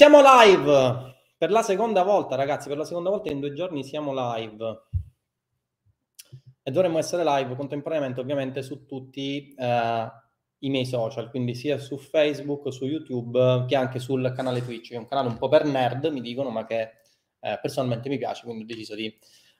Siamo 0.00 0.22
live 0.22 1.16
per 1.36 1.50
la 1.50 1.60
seconda 1.60 2.02
volta, 2.02 2.34
ragazzi. 2.34 2.68
Per 2.68 2.78
la 2.78 2.86
seconda 2.86 3.10
volta 3.10 3.30
in 3.30 3.38
due 3.38 3.52
giorni 3.52 3.84
siamo 3.84 4.14
live. 4.14 4.84
E 6.62 6.70
dovremmo 6.70 6.96
essere 6.96 7.22
live 7.22 7.54
contemporaneamente, 7.54 8.18
ovviamente, 8.18 8.62
su 8.62 8.86
tutti 8.86 9.54
eh, 9.54 10.10
i 10.60 10.70
miei 10.70 10.86
social, 10.86 11.28
quindi 11.28 11.54
sia 11.54 11.76
su 11.76 11.98
Facebook, 11.98 12.72
su 12.72 12.86
YouTube, 12.86 13.66
che 13.68 13.76
anche 13.76 13.98
sul 13.98 14.32
canale 14.34 14.64
Twitch, 14.64 14.88
che 14.88 14.94
è 14.94 14.98
un 14.98 15.06
canale 15.06 15.28
un 15.28 15.36
po' 15.36 15.48
per 15.50 15.66
nerd, 15.66 16.06
mi 16.06 16.22
dicono, 16.22 16.48
ma 16.48 16.64
che 16.64 16.92
eh, 17.38 17.58
personalmente 17.60 18.08
mi 18.08 18.16
piace, 18.16 18.44
quindi 18.44 18.62
ho 18.62 18.66
deciso 18.66 18.94
di 18.94 19.14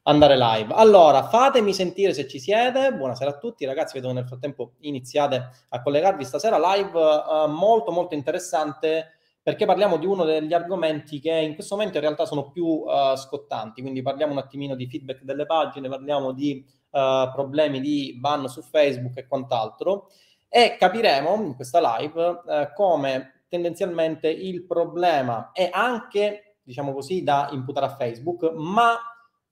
andare 0.04 0.38
live. 0.38 0.73
Allora, 0.73 1.29
fatemi 1.29 1.74
sentire 1.74 2.15
se 2.15 2.27
ci 2.27 2.38
siete. 2.38 2.95
Buonasera 2.95 3.32
a 3.32 3.37
tutti, 3.37 3.66
ragazzi. 3.66 3.93
Vedo 3.93 4.09
che 4.09 4.15
nel 4.15 4.27
frattempo 4.27 4.77
iniziate 4.79 5.51
a 5.68 5.82
collegarvi 5.82 6.24
stasera 6.24 6.59
live 6.59 6.98
eh, 6.98 7.46
molto 7.46 7.91
molto 7.91 8.15
interessante 8.15 9.16
perché 9.43 9.65
parliamo 9.65 9.97
di 9.97 10.07
uno 10.07 10.25
degli 10.25 10.53
argomenti 10.53 11.19
che 11.21 11.33
in 11.33 11.55
questo 11.55 11.75
momento 11.75 11.97
in 11.97 12.03
realtà 12.03 12.27
sono 12.27 12.51
più 12.51 12.65
uh, 12.65 13.17
scottanti, 13.17 13.80
quindi 13.80 14.03
parliamo 14.03 14.33
un 14.33 14.39
attimino 14.39 14.75
di 14.75 14.87
feedback 14.87 15.23
delle 15.23 15.47
pagine, 15.47 15.89
parliamo 15.89 16.33
di 16.33 16.65
uh, 16.91 17.30
problemi 17.32 17.80
di 17.80 18.16
ban 18.19 18.49
su 18.49 18.63
Facebook 18.63 19.16
e 19.16 19.27
quant'altro 19.27 20.09
e 20.49 20.77
capiremo 20.79 21.35
in 21.43 21.55
questa 21.55 21.80
live 21.99 22.23
uh, 22.23 22.73
come 22.74 23.45
tendenzialmente 23.49 24.29
il 24.29 24.65
problema 24.65 25.51
è 25.52 25.69
anche, 25.73 26.57
diciamo 26.63 26.93
così, 26.93 27.23
da 27.23 27.49
imputare 27.52 27.87
a 27.87 27.97
Facebook, 27.97 28.52
ma 28.54 28.97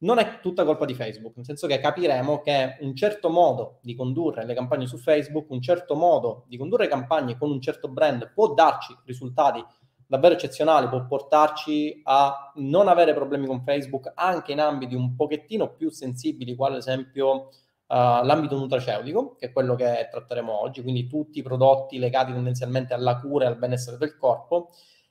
non 0.00 0.18
è 0.18 0.40
tutta 0.40 0.64
colpa 0.64 0.84
di 0.84 0.94
Facebook, 0.94 1.34
nel 1.36 1.44
senso 1.44 1.66
che 1.66 1.80
capiremo 1.80 2.40
che 2.40 2.76
un 2.80 2.94
certo 2.94 3.30
modo 3.30 3.78
di 3.82 3.94
condurre 3.96 4.44
le 4.44 4.54
campagne 4.54 4.86
su 4.86 4.96
Facebook, 4.96 5.50
un 5.50 5.60
certo 5.60 5.96
modo 5.96 6.44
di 6.46 6.56
condurre 6.56 6.86
campagne 6.86 7.36
con 7.36 7.50
un 7.50 7.60
certo 7.60 7.88
brand 7.88 8.30
può 8.32 8.54
darci 8.54 8.96
risultati 9.04 9.64
davvero 10.06 10.34
eccezionali, 10.34 10.88
può 10.88 11.04
portarci 11.04 12.00
a 12.04 12.52
non 12.56 12.88
avere 12.88 13.12
problemi 13.12 13.46
con 13.46 13.62
Facebook 13.62 14.12
anche 14.14 14.52
in 14.52 14.60
ambiti 14.60 14.94
un 14.94 15.14
pochettino 15.16 15.74
più 15.74 15.90
sensibili, 15.90 16.54
quale 16.54 16.74
ad 16.74 16.80
esempio 16.80 17.32
uh, 17.32 17.44
l'ambito 17.88 18.56
nutraceutico, 18.56 19.34
che 19.34 19.46
è 19.46 19.52
quello 19.52 19.74
che 19.74 20.08
tratteremo 20.10 20.62
oggi, 20.62 20.80
quindi 20.80 21.08
tutti 21.08 21.40
i 21.40 21.42
prodotti 21.42 21.98
legati 21.98 22.32
tendenzialmente 22.32 22.94
alla 22.94 23.18
cura 23.18 23.44
e 23.44 23.48
al 23.48 23.58
benessere 23.58 23.98
del 23.98 24.16
corpo. 24.16 24.70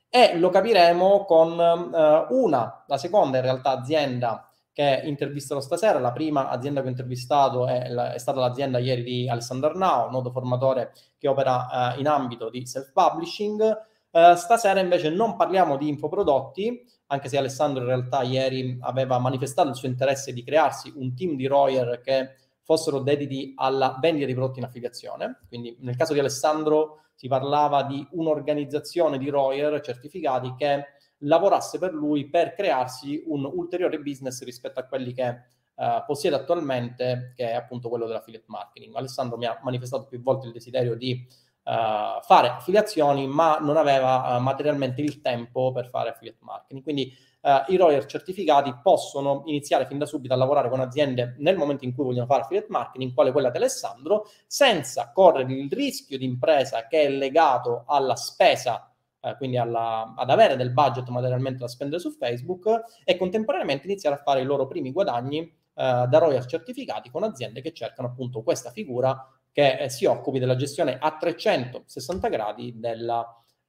E 0.10 0.38
lo 0.38 0.50
capiremo 0.50 1.26
con 1.26 1.52
uh, 1.52 2.34
una, 2.34 2.86
la 2.88 2.98
seconda 2.98 3.38
in 3.38 3.44
realtà 3.44 3.72
azienda 3.72 4.50
che 4.78 5.02
intervisterò 5.06 5.60
stasera. 5.60 5.98
La 5.98 6.12
prima 6.12 6.50
azienda 6.50 6.82
che 6.82 6.86
ho 6.86 6.92
intervistato 6.92 7.66
è, 7.66 7.90
è 8.14 8.20
stata 8.20 8.40
l'azienda 8.40 8.78
ieri 8.78 9.02
di 9.02 9.28
Alessandro 9.28 9.70
Arnao, 9.70 10.12
noto 10.12 10.30
formatore 10.30 10.94
che 11.18 11.28
opera 11.28 11.96
uh, 11.96 12.00
in 12.00 12.08
ambito 12.08 12.52
di 12.52 12.64
self-publishing. 12.64 13.86
Uh, 14.12 14.36
stasera 14.36 14.80
invece 14.80 15.10
non 15.10 15.36
parliamo 15.36 15.78
di 15.78 15.88
infoprodotti, 15.88 16.86
anche 17.08 17.28
se 17.28 17.40
Alessandro 17.40 17.82
in 17.82 17.88
realtà 17.88 18.22
ieri 18.22 18.78
aveva 18.82 19.18
manifestato 19.18 19.70
il 19.70 19.76
suo 19.76 19.88
interesse 19.88 20.32
di 20.32 20.44
crearsi 20.44 20.94
un 20.96 21.16
team 21.16 21.36
di 21.36 21.48
Royer 21.48 22.00
che 22.04 22.36
fossero 22.62 23.00
dediti 23.00 23.54
alla 23.56 23.98
vendita 24.00 24.28
di 24.28 24.36
prodotti 24.36 24.60
in 24.60 24.66
affiliazione. 24.66 25.40
Quindi 25.48 25.76
nel 25.80 25.96
caso 25.96 26.14
di 26.14 26.20
Alessandro 26.20 27.06
si 27.16 27.28
parlava 27.28 27.82
di 27.82 28.08
un'organizzazione 28.12 29.18
di 29.18 29.30
Royer 29.30 29.82
certificati 29.82 30.54
che 30.56 30.86
lavorasse 31.20 31.80
per 31.80 31.94
lui 31.94 32.30
per 32.30 32.54
crearsi 32.54 33.24
un 33.28 33.46
ulteriore 33.46 34.00
business 34.00 34.44
rispetto 34.44 34.80
a 34.80 34.84
quelli 34.84 35.14
che 35.14 35.28
uh, 35.76 36.04
possiede 36.06 36.36
attualmente, 36.36 37.34
che 37.36 37.52
è 37.52 37.56
appunto 37.56 37.90
quello 37.90 38.06
dell'affiliate 38.06 38.46
marketing. 38.48 38.96
Alessandro 38.96 39.38
mi 39.38 39.46
ha 39.46 39.60
manifestato 39.64 40.06
più 40.06 40.22
volte 40.22 40.48
il 40.48 40.54
desiderio 40.54 40.96
di 40.96 41.26
uh, 41.68 42.22
fare 42.22 42.50
affiliazioni, 42.50 43.28
ma 43.28 43.58
non 43.60 43.78
aveva 43.78 44.38
uh, 44.38 44.42
materialmente 44.42 45.02
il 45.02 45.22
tempo 45.22 45.72
per 45.72 45.90
fare 45.90 46.10
affiliate 46.10 46.40
marketing. 46.42 46.84
Quindi 46.84 47.14
uh, 47.42 47.72
i 47.72 47.76
Royer 47.76 48.06
certificati 48.06 48.74
possono 48.82 49.44
iniziare 49.46 49.86
fin 49.86 49.98
da 49.98 50.06
subito 50.06 50.34
a 50.34 50.38
lavorare 50.38 50.70
con 50.70 50.80
aziende 50.80 51.36
nel 51.40 51.58
momento 51.58 51.86
in 51.86 51.94
cui 51.94 52.06
vogliono 52.06 52.26
fare 52.26 52.42
affiliate 52.42 52.68
marketing, 52.70 53.14
quale 53.14 53.32
quella 53.32 53.50
di 53.50 53.58
Alessandro, 53.58 54.28
senza 54.46 55.12
correre 55.12 55.54
il 55.54 55.72
rischio 55.72 56.18
di 56.18 56.26
impresa 56.26 56.88
che 56.88 57.02
è 57.02 57.10
legato 57.10 57.84
alla 57.88 58.16
spesa 58.16 58.92
quindi 59.38 59.58
alla, 59.58 60.14
ad 60.16 60.30
avere 60.30 60.56
del 60.56 60.72
budget 60.72 61.10
materialmente 61.10 61.60
da 61.60 61.68
spendere 61.68 62.00
su 62.00 62.12
Facebook 62.12 62.70
e 63.04 63.18
contemporaneamente 63.18 63.88
iniziare 63.88 64.16
a 64.16 64.22
fare 64.24 64.42
i 64.42 64.46
loro 64.46 64.68
primi 64.68 64.92
guadagni 64.92 65.40
eh, 65.40 65.52
da 65.74 66.18
Royer 66.18 66.46
certificati 66.46 67.10
con 67.10 67.24
aziende 67.24 67.62
che 67.62 67.74
cercano 67.74 68.08
appunto 68.08 68.42
questa 68.44 68.72
figura 68.72 69.28
che 69.52 69.78
eh, 69.80 69.90
si 69.90 70.06
occupi 70.06 70.38
della 70.38 70.56
gestione 70.56 70.98
a 71.00 71.18
360 71.18 72.28
gradi 72.30 72.74
della, 72.78 73.20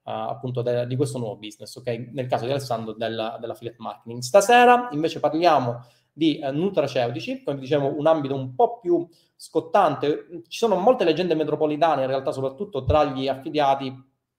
uh, 0.09 0.11
appunto 0.11 0.63
de- 0.63 0.87
di 0.87 0.97
questo 0.97 1.19
nuovo 1.19 1.37
business, 1.37 1.77
ok? 1.77 2.11
Nel 2.13 2.27
caso 2.27 2.45
di 2.45 2.51
Alessandro 2.51 2.93
della, 2.93 3.39
dell'affiliate 3.41 3.79
marketing. 3.81 4.21
Stasera 4.21 4.89
invece 4.93 5.21
parliamo 5.21 5.85
di 6.13 6.41
uh, 6.43 6.51
nutraceutici, 6.51 7.43
come 7.43 7.59
dicevo 7.59 7.97
un 7.97 8.07
ambito 8.07 8.35
un 8.35 8.55
po' 8.55 8.81
più 8.81 9.07
scottante. 9.37 10.43
Ci 10.49 10.59
sono 10.59 10.77
molte 10.77 11.05
leggende 11.05 11.35
metropolitane, 11.35 12.03
in 12.03 12.09
realtà 12.09 12.33
soprattutto 12.33 12.85
tra 12.85 13.05
gli 13.05 13.29
affiliati, 13.29 13.95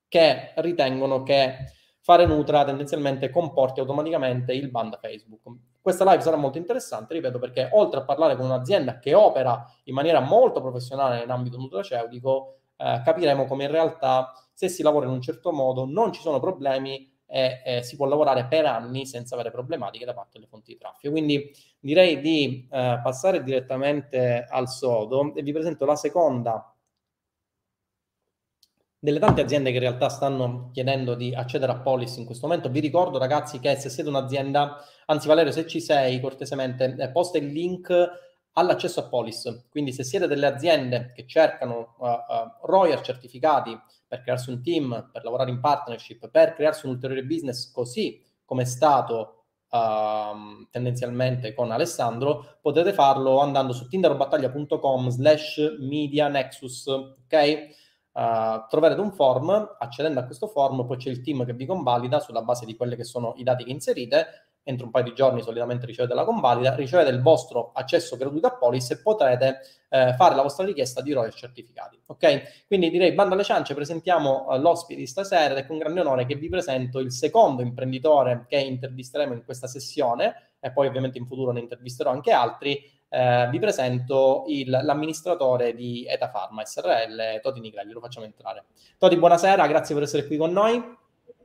che 0.09 0.51
ritengono 0.57 1.23
che 1.23 1.55
fare 2.01 2.25
Nutra 2.25 2.65
tendenzialmente 2.65 3.29
comporti 3.29 3.79
automaticamente 3.79 4.51
il 4.51 4.69
ban 4.69 4.97
Facebook. 4.99 5.41
Questa 5.79 6.03
live 6.09 6.21
sarà 6.21 6.35
molto 6.35 6.57
interessante, 6.57 7.13
ripeto, 7.13 7.39
perché 7.39 7.69
oltre 7.71 7.99
a 7.99 8.03
parlare 8.03 8.35
con 8.35 8.45
un'azienda 8.45 8.99
che 8.99 9.13
opera 9.13 9.63
in 9.83 9.93
maniera 9.93 10.19
molto 10.19 10.59
professionale 10.59 11.23
in 11.23 11.29
ambito 11.29 11.57
nutraceutico, 11.57 12.61
eh, 12.77 13.01
capiremo 13.03 13.45
come 13.45 13.65
in 13.65 13.71
realtà 13.71 14.33
se 14.53 14.69
si 14.69 14.81
lavora 14.81 15.05
in 15.05 15.11
un 15.11 15.21
certo 15.21 15.51
modo 15.51 15.85
non 15.85 16.11
ci 16.11 16.21
sono 16.21 16.39
problemi 16.39 17.15
e, 17.25 17.61
e, 17.63 17.83
si 17.83 17.95
può 17.95 18.07
lavorare 18.07 18.47
per 18.47 18.65
anni 18.65 19.05
senza 19.05 19.35
avere 19.35 19.51
problematiche 19.51 20.03
da 20.03 20.13
parte 20.13 20.31
delle 20.33 20.47
fonti 20.47 20.73
di 20.73 20.79
traffico. 20.79 21.11
Quindi 21.11 21.51
direi 21.79 22.19
di 22.19 22.67
eh, 22.71 22.99
passare 23.03 23.43
direttamente 23.43 24.45
al 24.49 24.67
sodo 24.67 25.33
e 25.35 25.43
vi 25.43 25.51
presento 25.51 25.85
la 25.85 25.95
seconda 25.95 26.73
delle 28.99 29.19
tante 29.19 29.41
aziende 29.41 29.69
che 29.69 29.77
in 29.77 29.83
realtà 29.83 30.09
stanno 30.09 30.69
chiedendo 30.73 31.15
di 31.15 31.33
accedere 31.33 31.71
a 31.71 31.79
Polis 31.79 32.17
in 32.17 32.25
questo 32.25 32.47
momento. 32.47 32.69
Vi 32.69 32.81
ricordo 32.81 33.17
ragazzi 33.17 33.59
che 33.59 33.75
se 33.77 33.89
siete 33.89 34.09
un'azienda, 34.09 34.83
anzi 35.05 35.27
Valerio 35.27 35.53
se 35.53 35.65
ci 35.65 35.79
sei 35.79 36.19
cortesemente, 36.19 36.95
eh, 36.99 37.09
posta 37.09 37.37
il 37.37 37.47
link 37.47 37.89
all'accesso 38.53 38.99
a 38.99 39.07
Polis. 39.07 39.67
Quindi 39.69 39.93
se 39.93 40.03
siete 40.03 40.27
delle 40.27 40.47
aziende 40.47 41.13
che 41.15 41.25
cercano 41.25 41.95
uh, 41.97 42.05
uh, 42.07 42.65
Royer 42.65 42.99
certificati 42.99 43.79
per 44.05 44.21
crearsi 44.21 44.49
un 44.49 44.61
team, 44.61 45.09
per 45.13 45.23
lavorare 45.23 45.49
in 45.49 45.61
partnership, 45.61 46.29
per 46.29 46.53
crearsi 46.53 46.85
un 46.85 46.93
ulteriore 46.93 47.23
business 47.23 47.71
così 47.71 48.21
come 48.43 48.63
è 48.63 48.65
stato 48.65 49.35
Uh, 49.71 50.67
tendenzialmente 50.71 51.53
con 51.53 51.69
Alessandro, 51.69 52.57
potete 52.59 52.91
farlo 52.91 53.37
andando 53.37 53.71
su 53.71 53.87
tinderbattaglia.com 53.87 55.09
slash 55.09 55.77
media 55.77 56.27
nexus, 56.27 56.87
ok? 56.87 57.67
Troverete 58.69 58.99
un 58.99 59.11
form, 59.13 59.75
accedendo 59.79 60.19
a 60.19 60.23
questo 60.23 60.47
form 60.47 60.85
poi 60.85 60.97
c'è 60.97 61.09
il 61.09 61.21
team 61.21 61.45
che 61.45 61.53
vi 61.53 61.65
convalida 61.65 62.19
sulla 62.19 62.41
base 62.41 62.65
di 62.65 62.75
quelli 62.75 62.97
che 62.97 63.05
sono 63.05 63.33
i 63.37 63.43
dati 63.43 63.63
che 63.63 63.71
inserite, 63.71 64.49
entro 64.63 64.85
un 64.85 64.91
paio 64.91 65.05
di 65.05 65.13
giorni 65.13 65.41
solitamente 65.41 65.85
ricevete 65.85 66.13
la 66.13 66.23
convalida, 66.23 66.75
ricevete 66.75 67.09
il 67.09 67.21
vostro 67.21 67.71
accesso 67.73 68.17
gratuito 68.17 68.47
a 68.47 68.57
Polis 68.57 68.91
e 68.91 69.01
potrete 69.01 69.59
eh, 69.89 70.13
fare 70.13 70.35
la 70.35 70.41
vostra 70.41 70.65
richiesta 70.65 71.01
di 71.01 71.13
ROI 71.13 71.31
certificati. 71.31 71.99
Ok? 72.05 72.65
Quindi 72.67 72.89
direi 72.89 73.13
bando 73.13 73.33
alle 73.33 73.43
ciance, 73.43 73.73
presentiamo 73.73 74.47
uh, 74.47 74.59
l'ospite 74.59 74.99
di 74.99 75.07
stasera 75.07 75.53
ed 75.53 75.59
è 75.59 75.65
con 75.65 75.77
grande 75.77 76.01
onore 76.01 76.25
che 76.25 76.35
vi 76.35 76.49
presento 76.49 76.99
il 76.99 77.11
secondo 77.11 77.61
imprenditore 77.61 78.45
che 78.47 78.57
intervisteremo 78.57 79.33
in 79.33 79.43
questa 79.43 79.67
sessione 79.67 80.51
e 80.59 80.71
poi 80.71 80.87
ovviamente 80.87 81.17
in 81.17 81.25
futuro 81.25 81.51
ne 81.51 81.61
intervisterò 81.61 82.11
anche 82.11 82.31
altri 82.31 82.79
eh, 83.09 83.47
vi 83.49 83.59
presento 83.59 84.43
il, 84.47 84.69
l'amministratore 84.69 85.73
di 85.73 86.05
Eta 86.07 86.29
Pharma 86.29 86.63
SRL, 86.63 87.41
Toti 87.41 87.59
Nigrelli, 87.59 87.91
lo 87.91 87.99
facciamo 87.99 88.25
entrare. 88.25 88.65
Toti, 88.97 89.17
buonasera, 89.17 89.67
grazie 89.67 89.95
per 89.95 90.03
essere 90.03 90.27
qui 90.27 90.37
con 90.37 90.51
noi. 90.51 90.97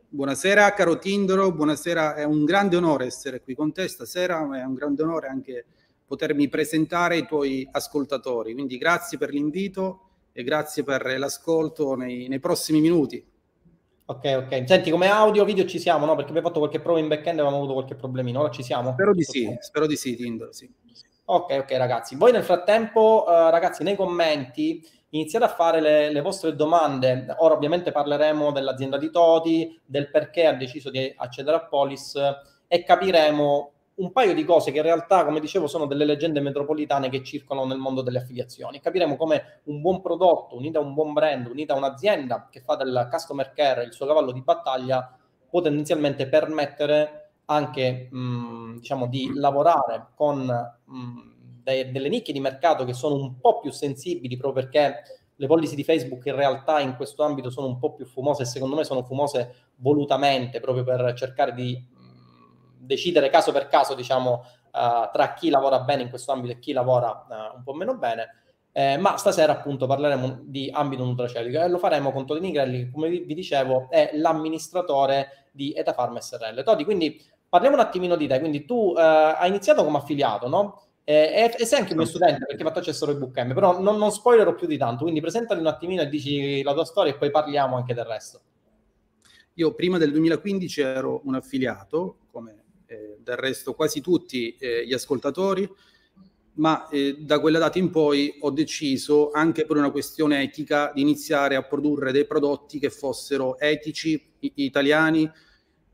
Buonasera 0.09 0.73
caro 0.75 0.99
Tindoro, 0.99 1.51
buonasera, 1.51 2.15
è 2.15 2.23
un 2.23 2.45
grande 2.45 2.77
onore 2.77 3.07
essere 3.07 3.41
qui 3.41 3.57
con 3.57 3.73
te 3.73 3.89
stasera, 3.89 4.39
è 4.57 4.63
un 4.63 4.75
grande 4.75 5.03
onore 5.03 5.27
anche 5.27 5.65
potermi 6.07 6.49
presentare 6.49 7.17
ai 7.17 7.27
tuoi 7.27 7.67
ascoltatori, 7.69 8.53
quindi 8.53 8.79
grazie 8.79 9.19
per 9.19 9.31
l'invito 9.31 10.11
e 10.31 10.45
grazie 10.45 10.85
per 10.85 11.19
l'ascolto 11.19 11.97
nei, 11.97 12.29
nei 12.29 12.39
prossimi 12.39 12.81
minuti. 12.81 13.27
Ok, 14.07 14.45
ok. 14.45 14.65
Senti, 14.69 14.91
come 14.91 15.09
audio, 15.09 15.45
video 15.45 15.65
ci 15.65 15.79
siamo, 15.81 16.05
no? 16.05 16.15
Perché 16.15 16.29
abbiamo 16.29 16.47
fatto 16.47 16.61
qualche 16.61 16.79
prova 16.79 17.01
in 17.01 17.09
back-end 17.09 17.39
e 17.39 17.41
avevamo 17.41 17.57
avuto 17.57 17.73
qualche 17.73 17.95
problemino, 17.97 18.41
ora 18.41 18.51
ci 18.51 18.63
siamo? 18.63 18.93
Spero 18.93 19.15
di 19.15 19.25
sì, 19.25 19.57
spero 19.59 19.87
di 19.87 19.97
sì, 19.97 20.15
Tindoro, 20.15 20.53
sì. 20.53 20.71
Ok, 21.27 21.57
ok 21.61 21.71
ragazzi. 21.73 22.17
Voi 22.17 22.33
nel 22.33 22.43
frattempo, 22.43 23.25
uh, 23.27 23.49
ragazzi, 23.49 23.83
nei 23.83 23.97
commenti 23.97 24.87
iniziate 25.11 25.45
a 25.47 25.49
fare 25.49 25.81
le, 25.81 26.13
le, 26.13 26.21
vostre 26.21 26.55
domande. 26.55 27.35
Ora 27.39 27.55
ovviamente 27.55 27.93
parleremo 27.93 28.53
dell'azienda 28.53 28.99
di 28.99 29.11
Toti, 29.11 29.81
del 29.87 30.11
perché 30.11 30.47
ha 30.47 30.53
deciso 30.53 30.91
di 30.91 31.13
accedere 31.17 31.57
a 31.57 31.65
Polis 31.65 32.15
e 32.67 32.83
capiremo 32.83 33.71
un 33.97 34.13
paio 34.13 34.35
di 34.35 34.45
cose 34.45 34.71
che 34.71 34.79
in 34.79 34.83
realtà, 34.83 35.25
come 35.25 35.41
dicevo, 35.41 35.67
sono 35.67 35.87
delle 35.87 36.05
leggende 36.05 36.41
metropolitane 36.41 37.09
che 37.09 37.23
circolano 37.23 37.69
nel 37.69 37.79
mondo 37.79 38.03
delle 38.03 38.19
affiliazioni. 38.19 38.81
Capiremo 38.81 39.17
come 39.17 39.61
un 39.65 39.81
buon 39.81 40.03
prodotto, 40.03 40.57
unito 40.57 40.79
a 40.79 40.83
un 40.83 40.93
buon 40.93 41.13
brand, 41.13 41.47
unito 41.47 41.73
a 41.73 41.77
un'azienda 41.77 42.49
che 42.51 42.61
fa 42.61 42.77
del 42.77 43.09
customer 43.11 43.53
care 43.53 43.85
il 43.85 43.93
suo 43.93 44.07
cavallo 44.07 44.33
di 44.33 44.43
battaglia, 44.43 45.17
può 45.49 45.61
tendenzialmente 45.61 46.27
permettere 46.27 47.24
anche 47.47 48.09
mh, 48.11 48.79
diciamo, 48.79 49.07
di 49.07 49.31
lavorare 49.35 50.09
con 50.15 50.45
mh, 50.45 51.35
de- 51.63 51.91
delle 51.91 52.09
nicchie 52.09 52.33
di 52.33 52.41
mercato 52.41 52.85
che 52.85 52.93
sono 52.93 53.17
un 53.17 53.39
po' 53.41 53.61
più 53.61 53.71
sensibili 53.71 54.37
proprio 54.37 54.65
perché 54.65 55.03
le 55.37 55.47
policy 55.47 55.75
di 55.75 55.83
Facebook 55.83 56.25
in 56.27 56.37
realtà 56.37 56.81
in 56.81 56.95
questo 56.97 57.25
ambito 57.25 57.51
sono 57.51 57.67
un 57.67 57.79
po' 57.79 57.95
più 57.95 58.07
fumose 58.07 58.43
e 58.43 58.47
secondo 58.47 58.77
me 58.77 58.85
sono 58.85 59.03
fumose 59.03 59.71
volutamente 59.77 60.61
proprio 60.61 60.85
per 60.85 61.13
cercare 61.15 61.55
di 61.55 61.77
mh, 61.77 62.87
decidere 62.87 63.31
caso 63.31 63.51
per 63.51 63.67
caso 63.67 63.95
diciamo 63.95 64.45
uh, 64.73 65.11
tra 65.13 65.33
chi 65.35 65.51
lavora 65.51 65.81
bene 65.81 66.03
in 66.03 66.09
questo 66.09 66.31
ambito 66.31 66.53
e 66.53 66.59
chi 66.61 66.73
lavora 66.73 67.27
uh, 67.29 67.57
un 67.57 67.63
po' 67.65 67.75
meno 67.75 67.97
bene 67.97 68.43
eh, 68.77 68.97
ma 68.97 69.17
stasera 69.17 69.53
appunto 69.53 69.87
parleremo 69.87 70.41
di 70.43 70.69
ambito 70.73 71.05
nutraceutico 71.05 71.63
e 71.63 71.69
lo 71.69 71.79
faremo 71.79 72.11
con 72.11 72.27
Todi 72.27 72.41
Nigrelli, 72.41 72.91
come 72.91 73.09
vi, 73.09 73.21
vi 73.21 73.35
dicevo, 73.35 73.87
è 73.89 74.11
l'amministratore 74.15 75.47
di 75.53 75.73
Etafarm 75.73 76.19
SRL. 76.19 76.65
Todi, 76.65 76.83
quindi 76.83 77.23
parliamo 77.55 77.77
un 77.77 77.83
attimino 77.83 78.17
di 78.17 78.27
te. 78.27 78.41
Quindi 78.41 78.65
tu 78.65 78.95
eh, 78.99 79.01
hai 79.01 79.49
iniziato 79.49 79.85
come 79.85 79.99
affiliato, 79.99 80.49
no? 80.49 80.83
E, 81.05 81.55
e, 81.57 81.65
sei 81.65 81.79
anche 81.79 81.93
un 81.93 81.99
mio 81.99 82.07
studente 82.07 82.47
perché 82.47 82.57
hai 82.57 82.67
fatto 82.67 82.81
accesso 82.81 83.05
al 83.05 83.17
bootcamp, 83.17 83.53
però 83.55 83.81
non, 83.81 83.97
non 83.97 84.11
spoilerò 84.11 84.55
più 84.55 84.67
di 84.67 84.77
tanto, 84.77 85.03
quindi 85.03 85.21
presentati 85.21 85.61
un 85.61 85.67
attimino 85.67 86.03
e 86.03 86.09
dici 86.09 86.63
la 86.65 86.73
tua 86.73 86.85
storia 86.85 87.13
e 87.13 87.17
poi 87.17 87.31
parliamo 87.31 87.77
anche 87.77 87.95
del 87.95 88.07
resto. 88.07 88.41
Io 89.55 89.73
prima 89.75 89.99
del 89.99 90.11
2015 90.11 90.81
ero 90.81 91.21
un 91.25 91.37
affiliato, 91.37 92.17
come 92.33 92.65
eh, 92.87 93.19
del 93.21 93.37
resto 93.37 93.75
quasi 93.75 94.01
tutti 94.01 94.57
eh, 94.59 94.85
gli 94.85 94.93
ascoltatori, 94.93 95.71
ma 96.55 96.89
eh, 96.89 97.19
da 97.21 97.39
quella 97.39 97.61
data 97.61 97.79
in 97.79 97.91
poi 97.91 98.37
ho 98.41 98.51
deciso, 98.51 99.31
anche 99.31 99.65
per 99.65 99.77
una 99.77 99.93
questione 99.93 100.43
etica, 100.43 100.91
di 100.93 101.03
iniziare 101.03 101.55
a 101.55 101.63
produrre 101.63 102.11
dei 102.11 102.27
prodotti 102.27 102.81
che 102.81 102.91
fossero 102.91 103.61
etici, 103.61 104.33
i- 104.41 104.53
italiani, 104.57 105.31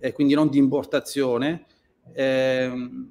eh, 0.00 0.12
quindi 0.12 0.35
non 0.35 0.49
di 0.49 0.58
importazione, 0.58 1.67
ehm, 2.14 3.08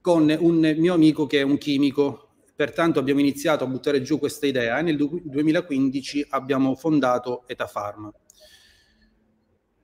con 0.00 0.34
un 0.38 0.74
mio 0.78 0.94
amico 0.94 1.26
che 1.26 1.40
è 1.40 1.42
un 1.42 1.58
chimico. 1.58 2.28
Pertanto 2.54 2.98
abbiamo 2.98 3.20
iniziato 3.20 3.64
a 3.64 3.66
buttare 3.66 4.00
giù 4.02 4.18
questa 4.18 4.46
idea 4.46 4.78
e 4.78 4.82
nel 4.82 4.96
2015 4.96 6.26
abbiamo 6.30 6.74
fondato 6.74 7.42
Etafarma. 7.46 8.12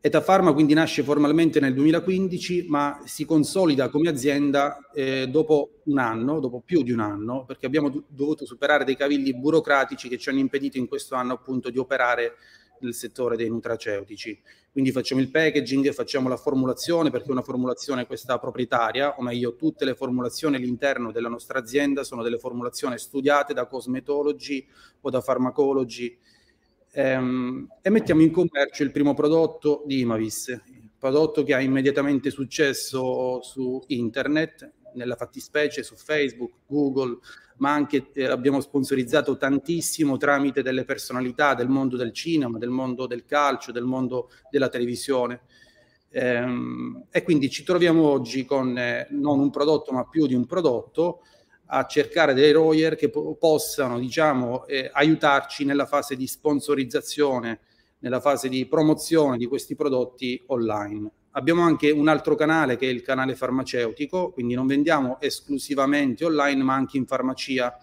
Etafarma 0.05 0.53
quindi 0.53 0.75
nasce 0.75 1.05
formalmente 1.05 1.61
nel 1.61 1.75
2015, 1.75 2.67
ma 2.69 3.03
si 3.05 3.25
consolida 3.25 3.89
come 3.89 4.09
azienda 4.09 4.91
eh, 4.93 5.29
dopo 5.29 5.83
un 5.85 5.99
anno, 6.01 6.41
dopo 6.41 6.61
più 6.61 6.83
di 6.83 6.91
un 6.91 6.99
anno, 6.99 7.45
perché 7.45 7.67
abbiamo 7.67 7.89
do- 7.89 8.05
dovuto 8.09 8.45
superare 8.45 8.85
dei 8.85 8.97
cavilli 8.97 9.33
burocratici 9.33 10.09
che 10.09 10.19
ci 10.19 10.29
hanno 10.29 10.41
impedito 10.41 10.77
in 10.77 10.89
questo 10.89 11.15
anno 11.15 11.35
appunto 11.35 11.71
di 11.71 11.79
operare 11.79 12.33
nel 12.85 12.95
settore 12.95 13.37
dei 13.37 13.49
nutraceutici. 13.49 14.41
Quindi 14.71 14.91
facciamo 14.91 15.21
il 15.21 15.31
packaging, 15.31 15.93
facciamo 15.93 16.29
la 16.29 16.37
formulazione, 16.37 17.11
perché 17.11 17.31
una 17.31 17.43
formulazione 17.43 18.07
questa 18.07 18.39
proprietaria, 18.39 19.19
o 19.19 19.23
meglio 19.23 19.55
tutte 19.55 19.85
le 19.85 19.95
formulazioni 19.95 20.57
all'interno 20.57 21.13
della 21.13 21.29
nostra 21.29 21.59
azienda 21.59 22.05
sono 22.05 22.23
delle 22.23 22.39
formulazioni 22.39 22.99
studiate 22.99 23.53
da 23.53 23.67
cosmetologi 23.67 24.67
o 25.03 25.11
da 25.11 25.21
farmacologi 25.21 26.17
ehm, 26.91 27.69
e 27.83 27.91
mettiamo 27.91 28.23
in 28.23 28.31
commercio 28.31 28.83
il 28.83 28.93
primo 28.93 29.13
prodotto 29.13 29.83
di 29.85 30.01
Imavis, 30.01 30.59
prodotto 30.99 31.43
che 31.43 31.53
ha 31.53 31.61
immediatamente 31.61 32.31
successo 32.31 33.43
su 33.43 33.83
internet, 33.89 34.73
nella 34.95 35.17
fattispecie 35.17 35.83
su 35.83 35.97
Facebook, 35.97 36.53
Google, 36.67 37.19
ma 37.59 37.73
anche 37.73 38.09
eh, 38.13 38.25
abbiamo 38.25 38.61
sponsorizzato 38.61 39.37
tantissimo 39.37 40.17
tramite 40.17 40.63
delle 40.63 40.85
personalità 40.85 41.55
del 41.55 41.69
mondo 41.69 41.97
del 41.97 42.13
cinema, 42.13 42.59
del 42.59 42.71
mondo 42.71 43.07
del 43.07 43.25
calcio, 43.25 43.73
del 43.73 43.85
mondo 43.85 44.31
della 44.51 44.69
televisione. 44.69 45.43
Ehm, 46.11 47.07
e 47.11 47.23
quindi 47.23 47.49
ci 47.49 47.63
troviamo 47.63 48.07
oggi 48.09 48.45
con 48.45 48.77
eh, 48.77 49.07
non 49.11 49.39
un 49.39 49.51
prodotto, 49.51 49.93
ma 49.93 50.07
più 50.07 50.27
di 50.27 50.35
un 50.35 50.47
prodotto 50.47 51.23
a 51.67 51.87
cercare 51.87 52.35
dei 52.35 52.53
royer 52.53 52.97
che 52.97 53.09
po- 53.09 53.35
possano 53.37 53.99
diciamo, 53.99 54.67
eh, 54.67 54.91
aiutarci 54.93 55.65
nella 55.65 55.87
fase 55.87 56.17
di 56.17 56.27
sponsorizzazione, 56.27 57.61
nella 58.01 58.21
fase 58.21 58.49
di 58.49 58.67
promozione 58.67 59.39
di 59.39 59.47
questi 59.47 59.75
prodotti 59.75 60.43
online. 60.49 61.11
Abbiamo 61.33 61.63
anche 61.63 61.91
un 61.91 62.09
altro 62.09 62.35
canale 62.35 62.77
che 62.77 62.87
è 62.87 62.91
il 62.91 63.03
canale 63.03 63.35
farmaceutico, 63.35 64.31
quindi 64.33 64.55
non 64.55 64.67
vendiamo 64.67 65.21
esclusivamente 65.21 66.25
online 66.25 66.63
ma 66.63 66.75
anche 66.75 66.97
in 66.97 67.07
farmacia. 67.07 67.77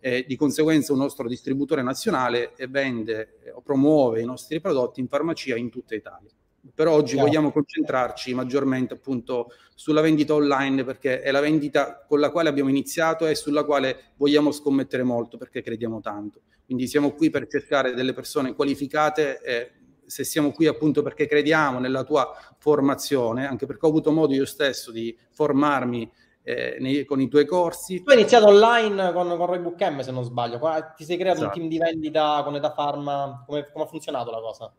Eh, 0.00 0.24
di 0.28 0.36
conseguenza 0.36 0.92
un 0.92 1.00
nostro 1.00 1.26
distributore 1.26 1.82
nazionale 1.82 2.52
vende 2.68 3.40
o 3.52 3.60
promuove 3.62 4.20
i 4.20 4.24
nostri 4.24 4.60
prodotti 4.60 5.00
in 5.00 5.08
farmacia 5.08 5.56
in 5.56 5.70
tutta 5.70 5.96
Italia 5.96 6.30
però 6.74 6.92
oggi 6.92 7.14
Chiaro. 7.14 7.26
vogliamo 7.26 7.52
concentrarci 7.52 8.34
maggiormente 8.34 8.94
appunto 8.94 9.52
sulla 9.74 10.00
vendita 10.00 10.34
online 10.34 10.84
perché 10.84 11.22
è 11.22 11.30
la 11.30 11.40
vendita 11.40 12.04
con 12.06 12.20
la 12.20 12.30
quale 12.30 12.48
abbiamo 12.48 12.68
iniziato 12.68 13.26
e 13.26 13.34
sulla 13.34 13.64
quale 13.64 14.12
vogliamo 14.16 14.50
scommettere 14.50 15.02
molto 15.02 15.38
perché 15.38 15.62
crediamo 15.62 16.00
tanto. 16.00 16.42
Quindi 16.64 16.86
siamo 16.86 17.12
qui 17.12 17.30
per 17.30 17.46
cercare 17.46 17.94
delle 17.94 18.12
persone 18.12 18.54
qualificate 18.54 19.40
e 19.42 19.70
se 20.08 20.24
siamo 20.24 20.52
qui 20.52 20.66
appunto 20.66 21.02
perché 21.02 21.26
crediamo 21.26 21.78
nella 21.78 22.02
tua 22.02 22.34
formazione, 22.56 23.46
anche 23.46 23.66
perché 23.66 23.84
ho 23.84 23.90
avuto 23.90 24.10
modo 24.10 24.32
io 24.32 24.46
stesso 24.46 24.90
di 24.90 25.16
formarmi 25.30 26.10
eh, 26.42 26.78
nei, 26.80 27.04
con 27.04 27.20
i 27.20 27.28
tuoi 27.28 27.44
corsi. 27.44 28.02
Tu 28.02 28.10
hai 28.10 28.18
iniziato 28.18 28.46
online 28.46 29.12
con, 29.12 29.28
con 29.36 29.46
Roy 29.46 29.58
Book 29.58 29.80
M 29.82 30.00
se 30.00 30.10
non 30.10 30.24
sbaglio, 30.24 30.58
ti 30.96 31.04
sei 31.04 31.18
creato 31.18 31.40
esatto. 31.40 31.52
un 31.52 31.68
team 31.68 31.68
di 31.68 31.78
vendita 31.78 32.40
con 32.42 32.54
Eta 32.54 32.72
Pharma, 32.72 33.44
come, 33.46 33.70
come 33.70 33.84
ha 33.84 33.88
funzionato 33.88 34.30
la 34.30 34.40
cosa? 34.40 34.72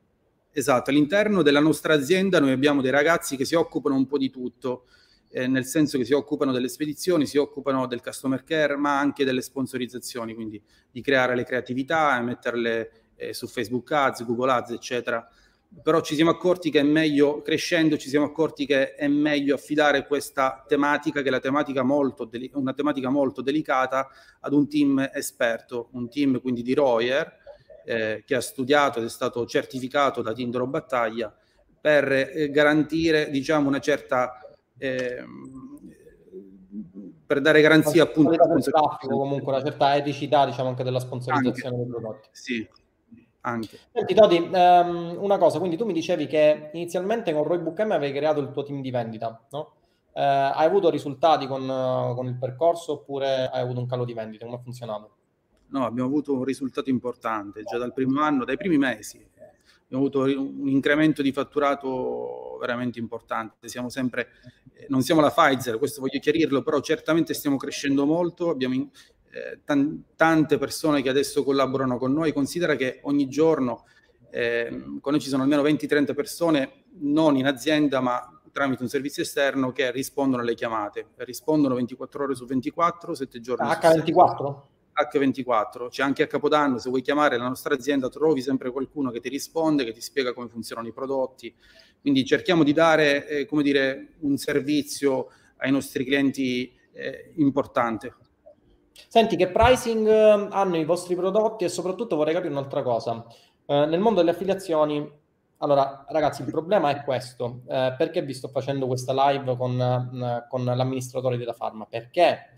Esatto, 0.51 0.89
all'interno 0.89 1.43
della 1.43 1.59
nostra 1.59 1.93
azienda 1.93 2.39
noi 2.39 2.51
abbiamo 2.51 2.81
dei 2.81 2.89
ragazzi 2.89 3.37
che 3.37 3.45
si 3.45 3.53
occupano 3.53 3.95
un 3.95 4.07
po' 4.07 4.17
di 4.17 4.31
tutto, 4.31 4.85
eh, 5.29 5.45
nel 5.45 5.65
senso 5.65 5.99
che 5.99 6.05
si 6.05 6.13
occupano 6.13 6.51
delle 6.51 6.69
spedizioni, 6.69 7.27
si 7.27 7.37
occupano 7.37 7.85
del 7.85 8.01
customer 8.01 8.43
care, 8.43 8.75
ma 8.75 8.97
anche 8.97 9.23
delle 9.23 9.41
sponsorizzazioni, 9.41 10.33
quindi 10.33 10.59
di 10.89 11.01
creare 11.01 11.35
le 11.35 11.43
creatività 11.43 12.17
e 12.17 12.21
metterle 12.21 12.91
eh, 13.19 13.33
su 13.33 13.47
Facebook 13.47 13.91
Ads, 13.91 14.25
Google 14.25 14.51
Ads, 14.51 14.71
eccetera. 14.71 15.27
Però 15.83 16.01
ci 16.01 16.15
siamo 16.15 16.31
accorti 16.31 16.71
che 16.71 16.79
è 16.79 16.83
meglio, 16.83 17.41
crescendo, 17.41 17.95
ci 17.97 18.09
siamo 18.09 18.25
accorti 18.25 18.65
che 18.65 18.95
è 18.95 19.07
meglio 19.07 19.53
affidare 19.53 20.07
questa 20.07 20.63
tematica, 20.67 21.21
che 21.21 21.27
è 21.27 21.31
la 21.31 21.39
tematica 21.39 21.83
molto 21.83 22.25
deli- 22.25 22.49
una 22.55 22.73
tematica 22.73 23.09
molto 23.09 23.43
delicata, 23.43 24.07
ad 24.39 24.53
un 24.53 24.67
team 24.67 25.09
esperto, 25.13 25.89
un 25.91 26.09
team 26.09 26.41
quindi 26.41 26.63
di 26.63 26.73
Royer, 26.73 27.37
eh, 27.85 28.23
che 28.25 28.35
ha 28.35 28.41
studiato 28.41 28.99
ed 28.99 29.05
è 29.05 29.09
stato 29.09 29.45
certificato 29.45 30.21
da 30.21 30.33
Tindoro 30.33 30.67
Battaglia 30.67 31.35
per 31.79 32.11
eh, 32.11 32.49
garantire 32.51 33.29
diciamo 33.29 33.67
una 33.67 33.79
certa 33.79 34.39
eh, 34.77 35.23
per 37.25 37.41
dare 37.41 37.61
garanzia 37.61 38.03
appunto 38.03 38.35
traffico, 38.61 39.17
comunque 39.17 39.53
una 39.53 39.63
certa 39.63 39.95
eticità 39.95 40.45
diciamo 40.45 40.69
anche 40.69 40.83
della 40.83 40.99
sponsorizzazione 40.99 41.75
anche, 41.75 41.89
dei 41.89 41.99
prodotti 41.99 42.29
sì 42.31 42.67
anche. 43.49 43.77
Senti 43.91 44.13
Todi, 44.13 44.37
um, 44.37 45.17
una 45.19 45.37
cosa, 45.37 45.59
quindi 45.59 45.77
tu 45.77 45.85
mi 45.85 45.93
dicevi 45.93 46.27
che 46.27 46.69
inizialmente 46.73 47.33
con 47.33 47.43
Roy 47.43 47.59
Book 47.59 47.79
M 47.81 47.91
avevi 47.91 48.17
creato 48.17 48.39
il 48.39 48.51
tuo 48.51 48.63
team 48.63 48.81
di 48.81 48.91
vendita, 48.91 49.45
no? 49.51 49.73
Uh, 50.11 50.21
hai 50.21 50.65
avuto 50.65 50.89
risultati 50.89 51.47
con, 51.47 51.61
uh, 51.61 52.15
con, 52.15 52.25
il 52.25 52.37
percorso 52.37 52.93
oppure 52.93 53.49
hai 53.51 53.61
avuto 53.61 53.79
un 53.79 53.87
calo 53.87 54.05
di 54.05 54.13
vendite? 54.13 54.43
Come 54.43 54.57
ha 54.57 54.61
funzionato? 54.61 55.11
no, 55.69 55.85
abbiamo 55.85 56.07
avuto 56.07 56.33
un 56.33 56.43
risultato 56.43 56.89
importante 56.89 57.63
già 57.63 57.77
dal 57.77 57.93
primo 57.93 58.21
anno, 58.21 58.45
dai 58.45 58.57
primi 58.57 58.77
mesi. 58.77 59.25
Abbiamo 59.91 60.05
avuto 60.05 60.19
un 60.21 60.67
incremento 60.67 61.21
di 61.23 61.31
fatturato 61.31 62.57
veramente 62.59 62.99
importante. 62.99 63.67
Siamo 63.67 63.89
sempre, 63.89 64.29
eh, 64.73 64.85
non 64.89 65.01
siamo 65.01 65.19
la 65.19 65.31
Pfizer, 65.31 65.79
questo 65.79 65.99
voglio 65.99 66.19
chiarirlo, 66.19 66.61
però 66.61 66.79
certamente 66.79 67.33
stiamo 67.33 67.57
crescendo 67.57 68.05
molto. 68.05 68.49
Abbiamo 68.49 68.91
eh, 69.31 69.59
tan- 69.63 70.03
tante 70.15 70.57
persone 70.57 71.01
che 71.01 71.09
adesso 71.09 71.43
collaborano 71.43 71.97
con 71.97 72.13
noi. 72.13 72.33
Considera 72.33 72.75
che 72.75 72.99
ogni 73.03 73.27
giorno 73.27 73.85
eh, 74.31 74.83
con 75.01 75.11
noi 75.13 75.21
ci 75.21 75.29
sono 75.29 75.43
almeno 75.43 75.61
20-30 75.63 76.13
persone, 76.13 76.83
non 76.99 77.35
in 77.35 77.45
azienda, 77.45 77.99
ma 77.99 78.41
tramite 78.51 78.83
un 78.83 78.89
servizio 78.89 79.23
esterno 79.23 79.71
che 79.71 79.91
rispondono 79.91 80.41
alle 80.41 80.55
chiamate. 80.55 81.07
Rispondono 81.17 81.75
24 81.75 82.23
ore 82.23 82.35
su 82.35 82.45
24, 82.45 83.13
7 83.13 83.39
giorni 83.39 83.67
H24? 83.67 83.91
su 83.91 84.05
7. 84.05 84.77
H24, 84.99 85.87
c'è 85.87 86.03
anche 86.03 86.23
a 86.23 86.27
Capodanno, 86.27 86.77
se 86.77 86.89
vuoi 86.89 87.01
chiamare 87.01 87.37
la 87.37 87.47
nostra 87.47 87.73
azienda 87.73 88.09
trovi 88.09 88.41
sempre 88.41 88.69
qualcuno 88.69 89.11
che 89.11 89.21
ti 89.21 89.29
risponde, 89.29 89.85
che 89.85 89.93
ti 89.93 90.01
spiega 90.01 90.33
come 90.33 90.49
funzionano 90.49 90.89
i 90.89 90.91
prodotti, 90.91 91.55
quindi 92.01 92.25
cerchiamo 92.25 92.63
di 92.63 92.73
dare, 92.73 93.25
eh, 93.27 93.45
come 93.45 93.63
dire, 93.63 94.15
un 94.19 94.35
servizio 94.35 95.29
ai 95.57 95.71
nostri 95.71 96.03
clienti 96.03 96.77
eh, 96.91 97.31
importante. 97.37 98.13
Senti, 99.07 99.35
che 99.35 99.49
pricing 99.49 100.07
eh, 100.07 100.47
hanno 100.49 100.77
i 100.77 100.85
vostri 100.85 101.15
prodotti 101.15 101.63
e 101.63 101.69
soprattutto 101.69 102.15
vorrei 102.15 102.33
capire 102.33 102.51
un'altra 102.51 102.83
cosa. 102.83 103.25
Eh, 103.65 103.85
nel 103.85 103.99
mondo 103.99 104.19
delle 104.19 104.31
affiliazioni, 104.31 105.09
allora 105.57 106.05
ragazzi, 106.09 106.41
il 106.41 106.51
problema 106.51 106.89
è 106.89 107.03
questo. 107.03 107.61
Eh, 107.67 107.93
perché 107.97 108.21
vi 108.21 108.33
sto 108.33 108.47
facendo 108.47 108.87
questa 108.87 109.13
live 109.29 109.55
con, 109.57 109.79
eh, 109.79 110.45
con 110.49 110.65
l'amministratore 110.65 111.37
della 111.37 111.53
Pharma? 111.53 111.85
Perché 111.85 112.53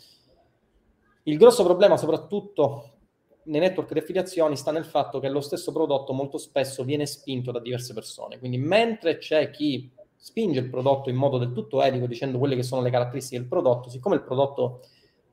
il 1.24 1.38
grosso 1.38 1.64
problema, 1.64 1.98
soprattutto 1.98 2.92
nei 3.44 3.60
network 3.60 3.94
di 3.94 4.00
affiliazioni, 4.00 4.56
sta 4.56 4.72
nel 4.72 4.86
fatto 4.86 5.20
che 5.20 5.30
lo 5.30 5.42
stesso 5.42 5.72
prodotto 5.72 6.14
molto 6.14 6.38
spesso 6.38 6.84
viene 6.84 7.06
spinto 7.06 7.52
da 7.52 7.60
diverse 7.60 7.94
persone. 7.94 8.40
Quindi, 8.40 8.58
mentre 8.58 9.18
c'è 9.18 9.52
chi 9.52 9.92
spinge 10.16 10.60
il 10.60 10.70
prodotto 10.70 11.10
in 11.10 11.16
modo 11.16 11.40
del 11.40 11.52
tutto 11.52 11.82
etico, 11.82 12.06
dicendo 12.06 12.38
quelle 12.38 12.56
che 12.56 12.64
sono 12.64 12.82
le 12.82 12.92
caratteristiche 12.92 13.40
del 13.40 13.50
prodotto, 13.50 13.90
siccome 13.90 14.16
il 14.16 14.24
prodotto 14.24 14.82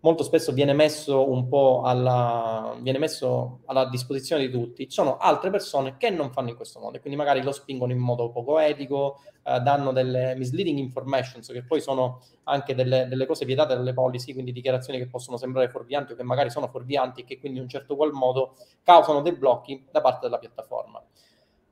molto 0.01 0.23
spesso 0.23 0.53
viene 0.53 0.73
messo 0.73 1.29
un 1.29 1.49
po' 1.49 1.83
alla, 1.83 2.77
messo 2.81 3.61
alla 3.67 3.89
disposizione 3.89 4.47
di 4.47 4.53
tutti, 4.53 4.85
ci 4.85 4.93
sono 4.93 5.17
altre 5.17 5.51
persone 5.51 5.97
che 5.97 6.11
non 6.11 6.31
fanno 6.31 6.51
in 6.51 6.57
questo 6.57 6.79
modo 6.79 6.97
e 6.97 7.01
quindi 7.01 7.19
magari 7.19 7.43
lo 7.43 7.51
spingono 7.51 7.93
in 7.93 7.99
modo 7.99 8.31
poco 8.31 8.59
etico, 8.59 9.21
eh, 9.43 9.59
danno 9.61 9.93
delle 9.93 10.37
misleading 10.37 10.79
informations 10.79 11.49
che 11.49 11.65
poi 11.65 11.81
sono 11.81 12.21
anche 12.45 12.75
delle, 12.75 13.09
delle, 13.09 13.27
cose 13.27 13.45
vietate 13.45 13.75
dalle 13.75 13.93
policy, 13.93 14.33
quindi 14.33 14.53
dichiarazioni 14.53 14.99
che 14.99 15.09
possono 15.09 15.37
sembrare 15.37 15.69
fuorvianti 15.69 16.13
o 16.13 16.17
che 16.17 16.23
magari 16.23 16.51
sono 16.51 16.69
fuorvianti 16.69 17.23
e 17.23 17.25
che 17.25 17.41
quindi 17.41 17.59
in 17.59 17.65
un 17.65 17.71
certo 17.71 17.97
qual 17.97 18.13
modo 18.13 18.55
causano 18.85 19.21
dei 19.21 19.33
blocchi 19.33 19.87
da 19.91 20.01
parte 20.01 20.21
della 20.23 20.39
piattaforma. 20.39 21.03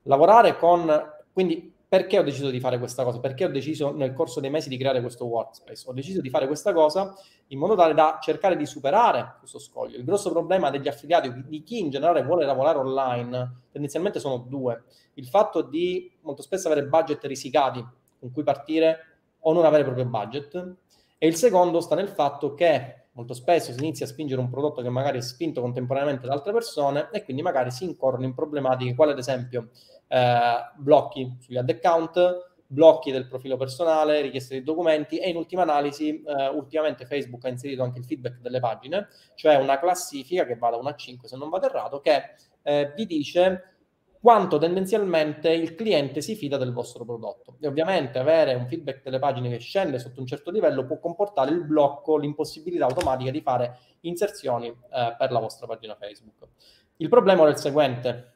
Lavorare 0.03 0.57
con, 0.59 1.13
quindi 1.33 1.75
perché 1.89 2.19
ho 2.19 2.23
deciso 2.23 2.51
di 2.51 2.59
fare 2.59 2.79
questa 2.79 3.05
cosa? 3.05 3.21
Perché 3.21 3.45
ho 3.45 3.49
deciso 3.49 3.93
nel 3.93 4.13
corso 4.13 4.41
dei 4.41 4.51
mesi 4.51 4.69
di 4.69 4.77
creare 4.77 5.01
questo 5.01 5.27
workspace? 5.27 5.89
Ho 5.89 5.93
deciso 5.93 6.21
di 6.21 6.31
fare 6.31 6.47
questa 6.47 6.73
cosa 6.73 7.15
in 7.49 7.59
modo 7.59 7.77
tale 7.77 7.95
da 7.95 8.19
cercare 8.21 8.57
di 8.57 8.67
superare 8.67 9.37
questo 9.39 9.61
scoglio. 9.61 9.97
Il 9.97 10.05
grosso 10.05 10.31
problema 10.31 10.71
degli 10.71 10.89
affiliati, 10.89 11.33
di 11.47 11.63
chi 11.63 11.79
in 11.79 11.91
generale 11.91 12.25
vuole 12.25 12.45
lavorare 12.45 12.79
online, 12.79 13.61
tendenzialmente 13.71 14.19
sono 14.19 14.39
due. 14.39 14.83
Il 15.15 15.29
fatto 15.29 15.63
di 15.63 16.13
molto 16.23 16.43
spesso 16.43 16.67
avere 16.67 16.87
budget 16.87 17.25
risicati 17.25 17.85
con 18.19 18.33
cui 18.33 18.43
partire 18.43 18.99
o 19.41 19.53
non 19.53 19.65
avere 19.65 19.85
proprio 19.85 20.07
budget. 20.07 20.75
E 21.19 21.27
il 21.27 21.37
secondo 21.37 21.81
sta 21.81 21.95
nel 21.95 22.09
fatto 22.09 22.55
che 22.55 23.07
molto 23.13 23.33
spesso 23.33 23.73
si 23.73 23.79
inizia 23.79 24.05
a 24.05 24.09
spingere 24.09 24.41
un 24.41 24.51
prodotto 24.51 24.83
che 24.83 24.91
magari 24.91 25.19
è 25.19 25.23
spinto 25.23 25.61
contemporaneamente 25.63 26.27
da 26.27 26.35
altre 26.35 26.53
persone 26.53 27.09
e 27.13 27.25
quindi 27.25 27.43
magari 27.43 27.71
si 27.71 27.85
incorrono 27.85 28.25
in 28.25 28.35
problematiche, 28.35 28.95
quale 28.95 29.13
ad 29.13 29.19
esempio 29.19 29.71
eh, 30.09 30.71
blocchi 30.77 31.37
sugli 31.41 31.57
ad 31.57 31.69
account, 31.69 32.55
blocchi 32.67 33.13
del 33.13 33.27
profilo 33.27 33.57
personale, 33.57 34.21
richieste 34.21 34.55
di 34.55 34.65
documenti 34.65 35.19
e 35.19 35.29
in 35.29 35.37
ultima 35.37 35.63
analisi 35.63 36.23
eh, 36.23 36.49
ultimamente 36.49 37.07
Facebook 37.07 37.45
ha 37.45 37.49
inserito 37.49 37.83
anche 37.83 37.99
il 37.99 38.05
feedback 38.05 38.41
delle 38.41 38.61
pagine, 38.61 39.09
cioè 39.35 39.57
una 39.57 39.79
classifica 39.79 40.45
che 40.45 40.57
va 40.57 40.71
da 40.71 40.77
1 40.77 40.89
a 40.89 40.95
5 40.95 41.29
se 41.29 41.37
non 41.37 41.49
vado 41.49 41.67
errato, 41.67 42.01
che 42.01 42.23
eh, 42.63 42.93
vi 42.97 43.07
dice 43.07 43.77
quanto 44.21 44.59
tendenzialmente 44.59 45.51
il 45.53 45.77
cliente 45.77 46.21
si 46.21 46.35
fida 46.35 46.57
del 46.57 46.73
vostro 46.73 47.05
prodotto. 47.05 47.59
E 47.61 47.69
ovviamente 47.69 48.19
avere 48.19 48.55
un 48.55 48.67
feedback 48.67 49.05
delle 49.05 49.21
pagine 49.21 49.49
che 49.49 49.59
scende 49.59 50.01
sotto 50.01 50.19
un 50.19 50.27
certo 50.27 50.51
livello 50.51 50.85
può 50.85 50.99
comportare 50.99 51.53
il 51.53 51.63
blocco, 51.63 52.17
l'impossibilità 52.17 52.87
automatica 52.87 53.31
di 53.31 53.41
fare 53.41 53.79
inserzioni 54.01 54.67
eh, 54.67 55.15
per 55.17 55.31
la 55.31 55.39
vostra 55.39 55.69
pagina 55.69 55.95
Facebook. 55.95 56.49
Il 56.97 57.09
problema 57.09 57.47
è 57.47 57.51
il 57.51 57.57
seguente, 57.57 58.36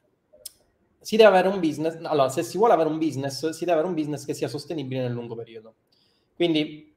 si 1.00 1.16
deve 1.16 1.28
avere 1.28 1.48
un 1.48 1.60
business, 1.60 1.98
allora 2.02 2.28
se 2.28 2.42
si 2.42 2.58
vuole 2.58 2.74
avere 2.74 2.88
un 2.88 2.98
business, 2.98 3.48
si 3.50 3.64
deve 3.64 3.72
avere 3.72 3.88
un 3.88 3.94
business 3.94 4.24
che 4.24 4.34
sia 4.34 4.48
sostenibile 4.48 5.02
nel 5.02 5.12
lungo 5.12 5.34
periodo. 5.34 5.74
Quindi 6.34 6.94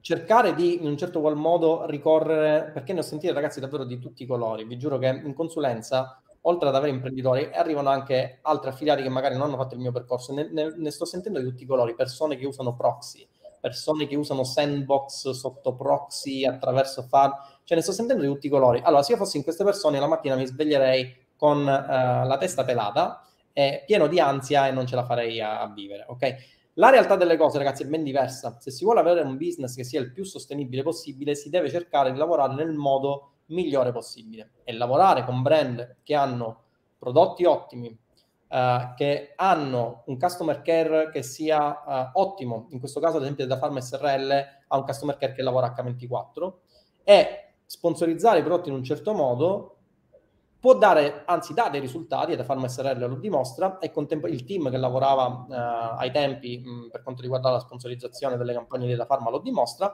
cercare 0.00 0.54
di 0.54 0.80
in 0.82 0.86
un 0.86 0.96
certo 0.96 1.20
qual 1.20 1.36
modo 1.36 1.86
ricorrere, 1.86 2.70
perché 2.72 2.92
ne 2.92 3.00
ho 3.00 3.02
sentite 3.02 3.32
ragazzi 3.32 3.60
davvero 3.60 3.84
di 3.84 3.98
tutti 3.98 4.24
i 4.24 4.26
colori, 4.26 4.64
vi 4.64 4.76
giuro 4.76 4.98
che 4.98 5.06
in 5.06 5.34
consulenza, 5.34 6.20
oltre 6.42 6.68
ad 6.68 6.74
avere 6.74 6.90
imprenditori, 6.92 7.48
arrivano 7.52 7.88
anche 7.88 8.40
altri 8.42 8.70
affiliati 8.70 9.02
che 9.02 9.08
magari 9.08 9.36
non 9.36 9.46
hanno 9.46 9.56
fatto 9.56 9.74
il 9.74 9.80
mio 9.80 9.92
percorso, 9.92 10.34
ne, 10.34 10.48
ne, 10.50 10.74
ne 10.76 10.90
sto 10.90 11.04
sentendo 11.04 11.38
di 11.38 11.46
tutti 11.48 11.62
i 11.62 11.66
colori, 11.66 11.94
persone 11.94 12.36
che 12.36 12.46
usano 12.46 12.74
proxy, 12.74 13.26
persone 13.60 14.08
che 14.08 14.16
usano 14.16 14.42
sandbox 14.42 15.30
sotto 15.30 15.76
proxy 15.76 16.44
attraverso 16.44 17.02
fan, 17.02 17.30
cioè 17.62 17.76
ne 17.76 17.82
sto 17.84 17.92
sentendo 17.92 18.22
di 18.22 18.28
tutti 18.28 18.48
i 18.48 18.50
colori. 18.50 18.80
Allora, 18.82 19.04
se 19.04 19.12
io 19.12 19.18
fossi 19.18 19.36
in 19.36 19.44
queste 19.44 19.62
persone, 19.62 20.00
la 20.00 20.08
mattina 20.08 20.34
mi 20.34 20.44
sveglierei 20.44 21.21
con 21.42 21.58
uh, 21.58 21.64
la 21.64 22.36
testa 22.38 22.62
pelata, 22.62 23.26
è 23.52 23.82
pieno 23.84 24.06
di 24.06 24.20
ansia 24.20 24.68
e 24.68 24.70
non 24.70 24.86
ce 24.86 24.94
la 24.94 25.04
farei 25.04 25.40
a, 25.40 25.60
a 25.60 25.72
vivere, 25.72 26.04
ok? 26.06 26.34
La 26.74 26.88
realtà 26.88 27.16
delle 27.16 27.36
cose, 27.36 27.58
ragazzi, 27.58 27.82
è 27.82 27.86
ben 27.86 28.04
diversa. 28.04 28.58
Se 28.60 28.70
si 28.70 28.84
vuole 28.84 29.00
avere 29.00 29.22
un 29.22 29.36
business 29.36 29.74
che 29.74 29.82
sia 29.82 29.98
il 29.98 30.12
più 30.12 30.22
sostenibile 30.22 30.84
possibile, 30.84 31.34
si 31.34 31.50
deve 31.50 31.68
cercare 31.68 32.12
di 32.12 32.18
lavorare 32.18 32.54
nel 32.54 32.72
modo 32.74 33.30
migliore 33.46 33.90
possibile 33.90 34.52
e 34.62 34.72
lavorare 34.72 35.24
con 35.24 35.42
brand 35.42 35.96
che 36.04 36.14
hanno 36.14 36.62
prodotti 36.96 37.44
ottimi, 37.44 37.88
uh, 37.88 38.94
che 38.94 39.32
hanno 39.34 40.04
un 40.06 40.18
customer 40.20 40.62
care 40.62 41.10
che 41.10 41.24
sia 41.24 41.82
uh, 41.84 42.20
ottimo. 42.20 42.68
In 42.70 42.78
questo 42.78 43.00
caso, 43.00 43.16
ad 43.16 43.24
esempio, 43.24 43.48
da 43.48 43.58
Farm 43.58 43.80
SRL 43.80 44.30
ha 44.68 44.76
un 44.76 44.84
customer 44.84 45.16
care 45.16 45.32
che 45.32 45.42
lavora 45.42 45.74
H24 45.76 46.52
e 47.02 47.54
sponsorizzare 47.66 48.38
i 48.38 48.42
prodotti 48.42 48.68
in 48.68 48.76
un 48.76 48.84
certo 48.84 49.12
modo 49.12 49.78
può 50.62 50.78
dare, 50.78 51.24
anzi 51.26 51.54
dà 51.54 51.68
dei 51.68 51.80
risultati, 51.80 52.30
e 52.30 52.36
da 52.36 52.44
Farma 52.44 52.68
SRL 52.68 53.08
lo 53.08 53.16
dimostra, 53.16 53.78
e 53.78 53.90
contempo- 53.90 54.28
il 54.28 54.44
team 54.44 54.70
che 54.70 54.76
lavorava 54.76 55.44
eh, 55.50 55.96
ai 55.98 56.12
tempi 56.12 56.62
mh, 56.64 56.90
per 56.92 57.02
quanto 57.02 57.20
riguarda 57.20 57.50
la 57.50 57.58
sponsorizzazione 57.58 58.36
delle 58.36 58.52
campagne 58.52 58.86
di 58.86 58.94
Da 58.94 59.04
Farma 59.04 59.28
lo 59.28 59.40
dimostra, 59.40 59.92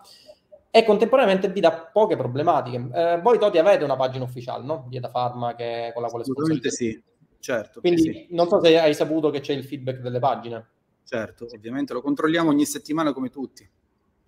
e 0.70 0.84
contemporaneamente 0.84 1.48
vi 1.48 1.60
dà 1.60 1.72
poche 1.90 2.16
problematiche. 2.16 2.86
Eh, 2.92 3.18
voi 3.22 3.38
Toti 3.38 3.56
avete 3.56 3.82
una 3.82 3.96
pagina 3.96 4.24
ufficiale, 4.24 4.62
no? 4.62 4.84
Di 4.90 5.00
Farma 5.10 5.54
che, 5.54 5.90
con 5.94 6.02
la 6.02 6.10
quale 6.10 6.24
sponsorizzate. 6.24 6.70
sì, 6.70 7.02
certo. 7.40 7.80
Quindi 7.80 8.02
sì. 8.02 8.26
non 8.32 8.46
so 8.46 8.62
se 8.62 8.78
hai 8.78 8.92
saputo 8.92 9.30
che 9.30 9.40
c'è 9.40 9.54
il 9.54 9.64
feedback 9.64 10.00
delle 10.00 10.18
pagine. 10.18 10.68
Certo, 11.02 11.46
ovviamente 11.50 11.94
lo 11.94 12.02
controlliamo 12.02 12.50
ogni 12.50 12.66
settimana 12.66 13.14
come 13.14 13.30
tutti. 13.30 13.66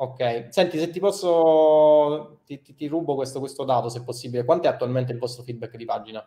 Ok, 0.03 0.47
senti, 0.49 0.79
se 0.79 0.89
ti 0.89 0.99
posso, 0.99 2.41
ti, 2.47 2.63
ti, 2.63 2.75
ti 2.75 2.87
rubo 2.87 3.15
questo, 3.15 3.39
questo, 3.39 3.65
dato 3.65 3.91
se 3.91 4.03
possibile, 4.03 4.47
quanto 4.47 4.67
è 4.67 4.71
attualmente 4.71 5.13
il 5.13 5.19
vostro 5.19 5.43
feedback 5.43 5.77
di 5.77 5.85
pagina? 5.85 6.27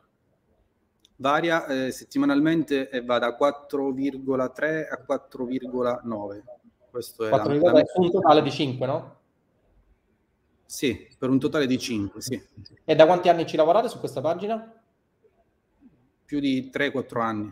Varia 1.16 1.66
eh, 1.66 1.92
settimanalmente 1.92 2.90
e 2.90 3.04
va 3.04 3.18
da 3.18 3.36
4,3 3.36 4.86
a 4.92 5.04
4,9. 5.04 6.44
Questo 6.92 7.26
è 7.26 7.30
4, 7.30 7.54
la, 7.56 7.72
la... 7.72 7.84
un 7.96 8.12
totale 8.12 8.44
di 8.44 8.52
5, 8.52 8.86
no? 8.86 9.16
Sì, 10.66 11.08
per 11.18 11.30
un 11.32 11.40
totale 11.40 11.66
di 11.66 11.80
5, 11.80 12.22
sì. 12.22 12.40
E 12.86 12.96
da 12.96 13.08
quanti 13.08 13.30
anni 13.30 13.48
ci 13.48 13.56
lavorate 13.56 13.90
su 13.90 13.98
questa 13.98 14.22
pagina? 14.22 14.72
Più 16.24 16.40
di 16.40 16.70
3-4 16.72 17.20
anni. 17.20 17.52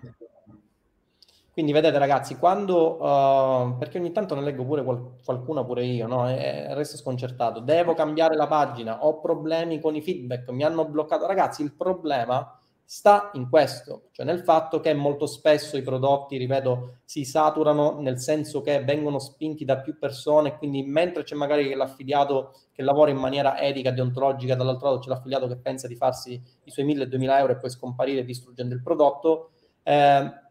Quindi 1.62 1.80
vedete 1.80 2.00
ragazzi, 2.00 2.38
quando, 2.38 3.00
uh, 3.00 3.77
perché 3.77 4.00
ogni 4.00 4.12
tanto 4.12 4.34
ne 4.34 4.41
leggo 4.41 4.65
pure 4.65 4.84
qual- 4.84 5.18
qualcuna 5.24 5.63
pure 5.63 5.86
io, 5.86 6.08
no? 6.08 6.27
E 6.27 6.74
resto 6.74 6.98
sconcertato, 6.98 7.60
devo 7.60 7.94
cambiare 7.94 8.36
la 8.36 8.48
pagina, 8.48 9.06
ho 9.06 9.20
problemi 9.20 9.80
con 9.80 9.96
i 9.96 10.01
feedback, 10.01 10.50
mi 10.50 10.63
hanno 10.63 10.86
bloccato. 10.86 11.27
Ragazzi, 11.27 11.62
il 11.62 11.75
problema 11.75 12.60
sta 12.84 13.30
in 13.34 13.48
questo, 13.48 14.08
cioè 14.10 14.25
nel 14.25 14.39
fatto 14.39 14.80
che 14.80 14.91
molto 14.96 15.27
spesso 15.27 15.77
i 15.77 15.84
prodotti, 15.84 16.38
ripeto, 16.38 17.01
si 17.06 17.25
saturano 17.25 18.00
nel 18.00 18.18
senso 18.18 18.62
che 18.62 18.84
vengono 18.84 19.20
spinti 19.20 19.63
da 19.63 19.77
più 19.82 20.00
persone, 20.00 20.58
quindi 20.58 20.82
mentre 20.82 21.22
c'è 21.22 21.36
magari 21.36 21.72
l'affiliato 21.75 22.56
che 22.72 22.82
lavora 22.82 23.12
in 23.12 23.18
maniera 23.18 23.60
etica, 23.62 23.91
deontologica, 23.91 24.56
dall'altro 24.56 24.88
lato 24.89 25.01
c'è 25.01 25.10
l'affiliato 25.10 25.48
che 25.48 25.58
pensa 25.58 25.88
di 25.88 25.96
farsi 25.96 26.41
i 26.63 26.72
suoi 26.72 26.88
1000-2000 26.88 27.38
euro 27.38 27.53
e 27.53 27.58
poi 27.58 27.70
scomparire 27.70 28.25
distruggendo 28.25 28.74
il 28.74 28.82
prodotto, 28.82 29.51
eh, 29.84 30.50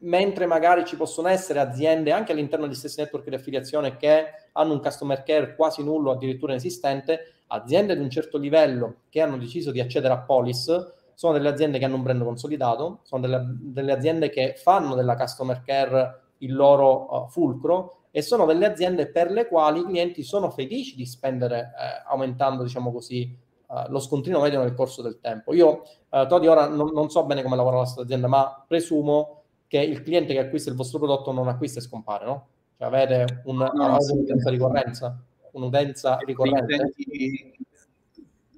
mentre 0.00 0.46
magari 0.46 0.84
ci 0.84 0.96
possono 0.96 1.28
essere 1.28 1.58
aziende 1.58 2.12
anche 2.12 2.32
all'interno 2.32 2.66
degli 2.66 2.76
stessi 2.76 3.00
network 3.00 3.28
di 3.28 3.34
affiliazione 3.34 3.96
che 3.96 4.26
hanno 4.52 4.72
un 4.74 4.80
customer 4.80 5.22
care 5.22 5.54
quasi 5.56 5.82
nullo, 5.82 6.12
addirittura 6.12 6.52
inesistente, 6.52 7.42
aziende 7.48 7.96
di 7.96 8.02
un 8.02 8.10
certo 8.10 8.38
livello 8.38 9.02
che 9.08 9.20
hanno 9.20 9.38
deciso 9.38 9.70
di 9.70 9.80
accedere 9.80 10.14
a 10.14 10.18
Polis, 10.18 10.94
sono 11.14 11.32
delle 11.32 11.48
aziende 11.48 11.78
che 11.78 11.84
hanno 11.84 11.96
un 11.96 12.02
brand 12.02 12.22
consolidato, 12.22 13.00
sono 13.02 13.22
delle, 13.22 13.42
delle 13.60 13.92
aziende 13.92 14.30
che 14.30 14.54
fanno 14.56 14.94
della 14.94 15.16
customer 15.16 15.62
care 15.62 16.20
il 16.38 16.54
loro 16.54 17.24
uh, 17.24 17.28
fulcro 17.28 18.02
e 18.12 18.22
sono 18.22 18.46
delle 18.46 18.66
aziende 18.66 19.10
per 19.10 19.30
le 19.30 19.48
quali 19.48 19.80
i 19.80 19.84
clienti 19.84 20.22
sono 20.22 20.50
felici 20.50 20.94
di 20.94 21.04
spendere 21.04 21.58
eh, 21.58 22.08
aumentando, 22.08 22.62
diciamo 22.62 22.92
così, 22.92 23.36
uh, 23.66 23.90
lo 23.90 23.98
scontrino 23.98 24.40
medio 24.40 24.60
nel 24.60 24.74
corso 24.74 25.02
del 25.02 25.18
tempo. 25.20 25.52
Io, 25.54 25.82
uh, 26.08 26.26
Todi, 26.26 26.46
ora 26.46 26.68
non, 26.68 26.92
non 26.92 27.10
so 27.10 27.24
bene 27.24 27.42
come 27.42 27.56
lavora 27.56 27.76
la 27.76 27.82
vostra 27.82 28.04
azienda, 28.04 28.28
ma 28.28 28.64
presumo 28.66 29.37
che 29.68 29.78
il 29.78 30.02
cliente 30.02 30.32
che 30.32 30.40
acquista 30.40 30.70
il 30.70 30.76
vostro 30.76 30.98
prodotto 30.98 31.30
non 31.30 31.46
acquista 31.46 31.78
e 31.78 31.82
scompare, 31.82 32.24
no? 32.24 32.48
Cioè 32.78 32.88
avete 32.88 33.42
un, 33.44 33.56
no, 33.56 33.70
no, 33.74 33.96
un'utenza 33.98 34.50
ricorrenza, 34.50 35.22
un'utenza 35.52 36.16
ricorrente. 36.24 36.92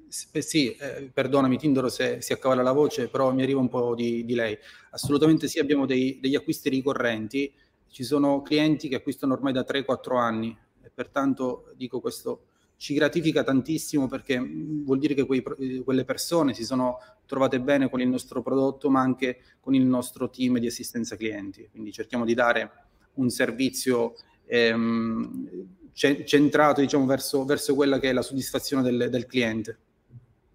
Sì, 0.08 0.74
eh, 0.74 1.10
perdonami 1.12 1.56
Tindoro 1.56 1.88
se 1.88 2.20
si 2.20 2.32
accavala 2.32 2.62
la 2.62 2.72
voce, 2.72 3.08
però 3.08 3.32
mi 3.32 3.42
arriva 3.42 3.60
un 3.60 3.68
po' 3.68 3.94
di, 3.94 4.24
di 4.24 4.34
lei. 4.34 4.56
Assolutamente 4.90 5.48
sì, 5.48 5.58
abbiamo 5.58 5.86
dei, 5.86 6.18
degli 6.20 6.34
acquisti 6.34 6.68
ricorrenti, 6.68 7.52
ci 7.88 8.04
sono 8.04 8.42
clienti 8.42 8.88
che 8.88 8.96
acquistano 8.96 9.34
ormai 9.34 9.52
da 9.52 9.64
3-4 9.66 10.16
anni 10.16 10.56
e 10.82 10.90
pertanto 10.92 11.72
dico 11.76 12.00
questo 12.00 12.46
ci 12.80 12.94
gratifica 12.94 13.44
tantissimo 13.44 14.08
perché 14.08 14.40
mm, 14.40 14.84
vuol 14.84 14.98
dire 14.98 15.12
che 15.12 15.26
quei, 15.26 15.44
eh, 15.58 15.82
quelle 15.84 16.06
persone 16.06 16.54
si 16.54 16.64
sono 16.64 16.98
trovate 17.26 17.60
bene 17.60 17.90
con 17.90 18.00
il 18.00 18.08
nostro 18.08 18.40
prodotto, 18.40 18.88
ma 18.88 19.02
anche 19.02 19.40
con 19.60 19.74
il 19.74 19.84
nostro 19.84 20.30
team 20.30 20.56
di 20.56 20.66
assistenza 20.66 21.14
clienti. 21.14 21.68
Quindi 21.70 21.92
cerchiamo 21.92 22.24
di 22.24 22.32
dare 22.32 22.70
un 23.14 23.28
servizio 23.28 24.14
ehm, 24.46 25.66
centrato 25.92 26.80
diciamo, 26.80 27.04
verso, 27.04 27.44
verso, 27.44 27.74
quella 27.74 27.98
che 27.98 28.08
è 28.08 28.12
la 28.14 28.22
soddisfazione 28.22 28.82
del, 28.82 29.10
del 29.10 29.26
cliente. 29.26 29.78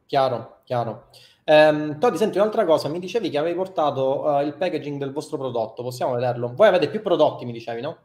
Chiaro, 0.08 0.62
chiaro. 0.64 1.10
Um, 1.44 2.00
Todi, 2.00 2.18
senti 2.18 2.40
un'altra 2.40 2.66
cosa, 2.66 2.90
mi 2.90 2.98
dicevi 2.98 3.30
che 3.30 3.38
avevi 3.38 3.56
portato 3.56 4.24
uh, 4.24 4.42
il 4.44 4.56
packaging 4.56 4.98
del 4.98 5.12
vostro 5.12 5.38
prodotto, 5.38 5.84
possiamo 5.84 6.16
vederlo? 6.16 6.52
Voi 6.56 6.68
avete 6.68 6.90
più 6.90 7.04
prodotti, 7.04 7.46
mi 7.46 7.52
dicevi, 7.52 7.82
no? 7.82 7.98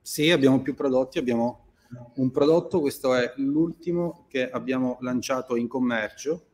Sì, 0.00 0.30
abbiamo 0.30 0.62
più 0.62 0.74
prodotti, 0.74 1.18
abbiamo 1.18 1.65
un 2.14 2.30
prodotto, 2.30 2.80
questo 2.80 3.14
è 3.14 3.32
l'ultimo 3.36 4.26
che 4.28 4.48
abbiamo 4.50 4.98
lanciato 5.00 5.56
in 5.56 5.68
commercio, 5.68 6.44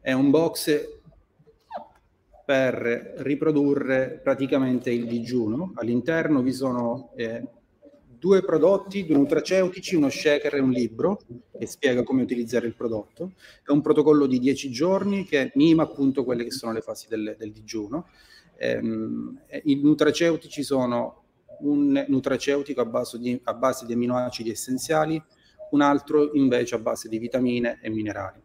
è 0.00 0.12
un 0.12 0.30
box 0.30 0.96
per 2.44 3.14
riprodurre 3.18 4.20
praticamente 4.22 4.90
il 4.90 5.06
digiuno. 5.06 5.72
All'interno 5.74 6.40
vi 6.40 6.52
sono 6.52 7.12
eh, 7.14 7.46
due 8.18 8.42
prodotti, 8.42 9.04
due 9.04 9.16
nutraceutici, 9.16 9.96
uno 9.96 10.08
shaker 10.08 10.54
e 10.54 10.60
un 10.60 10.70
libro 10.70 11.20
che 11.58 11.66
spiega 11.66 12.02
come 12.02 12.22
utilizzare 12.22 12.66
il 12.66 12.74
prodotto. 12.74 13.32
È 13.62 13.70
un 13.70 13.82
protocollo 13.82 14.26
di 14.26 14.38
10 14.38 14.70
giorni 14.70 15.24
che 15.24 15.52
mima 15.56 15.82
appunto 15.82 16.24
quelle 16.24 16.44
che 16.44 16.50
sono 16.50 16.72
le 16.72 16.80
fasi 16.80 17.06
del, 17.08 17.36
del 17.38 17.52
digiuno. 17.52 18.06
Ehm, 18.56 19.40
I 19.64 19.80
nutraceutici 19.82 20.62
sono 20.62 21.24
un 21.60 22.04
nutraceutico 22.08 22.80
a 22.80 22.84
base, 22.84 23.18
di, 23.18 23.40
a 23.44 23.54
base 23.54 23.86
di 23.86 23.92
aminoacidi 23.92 24.50
essenziali, 24.50 25.22
un 25.70 25.80
altro 25.80 26.32
invece 26.34 26.74
a 26.74 26.78
base 26.78 27.08
di 27.08 27.18
vitamine 27.18 27.78
e 27.82 27.90
minerali. 27.90 28.40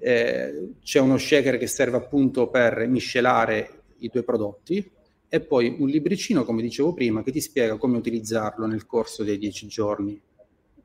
Eh, 0.00 0.74
c'è 0.80 1.00
uno 1.00 1.18
shaker 1.18 1.58
che 1.58 1.66
serve 1.66 1.96
appunto 1.96 2.48
per 2.48 2.86
miscelare 2.86 3.82
i 3.98 4.08
due 4.08 4.22
prodotti 4.22 4.92
e 5.28 5.40
poi 5.40 5.76
un 5.78 5.88
libricino, 5.88 6.44
come 6.44 6.62
dicevo 6.62 6.94
prima, 6.94 7.22
che 7.22 7.32
ti 7.32 7.40
spiega 7.40 7.76
come 7.76 7.98
utilizzarlo 7.98 8.66
nel 8.66 8.86
corso 8.86 9.24
dei 9.24 9.38
dieci 9.38 9.66
giorni. 9.66 10.20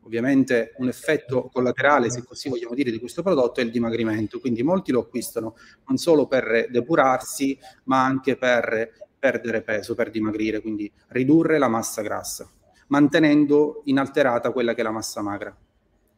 Ovviamente 0.06 0.74
un 0.80 0.90
effetto 0.90 1.50
collaterale, 1.54 2.10
se 2.10 2.24
così 2.24 2.50
vogliamo 2.50 2.76
dire, 2.76 2.92
di 2.92 3.00
questo 3.00 3.24
prodotto 3.24 3.62
è 3.62 3.64
il 3.64 3.72
dimagrimento, 3.72 4.40
quindi 4.40 4.62
molti 4.62 4.92
lo 4.92 5.00
acquistano 5.00 5.56
non 5.88 5.98
solo 5.98 6.28
per 6.28 6.68
depurarsi, 6.70 7.58
ma 7.86 8.04
anche 8.04 8.36
per 8.36 8.92
perdere 9.24 9.62
peso, 9.62 9.96
per 9.96 10.12
dimagrire, 10.12 10.60
quindi 10.60 10.92
ridurre 11.08 11.58
la 11.58 11.70
massa 11.70 12.02
grassa, 12.02 12.52
mantenendo 12.88 13.84
inalterata 13.86 14.52
quella 14.52 14.74
che 14.74 14.82
è 14.82 14.84
la 14.84 14.92
massa 14.92 15.22
magra. 15.22 15.56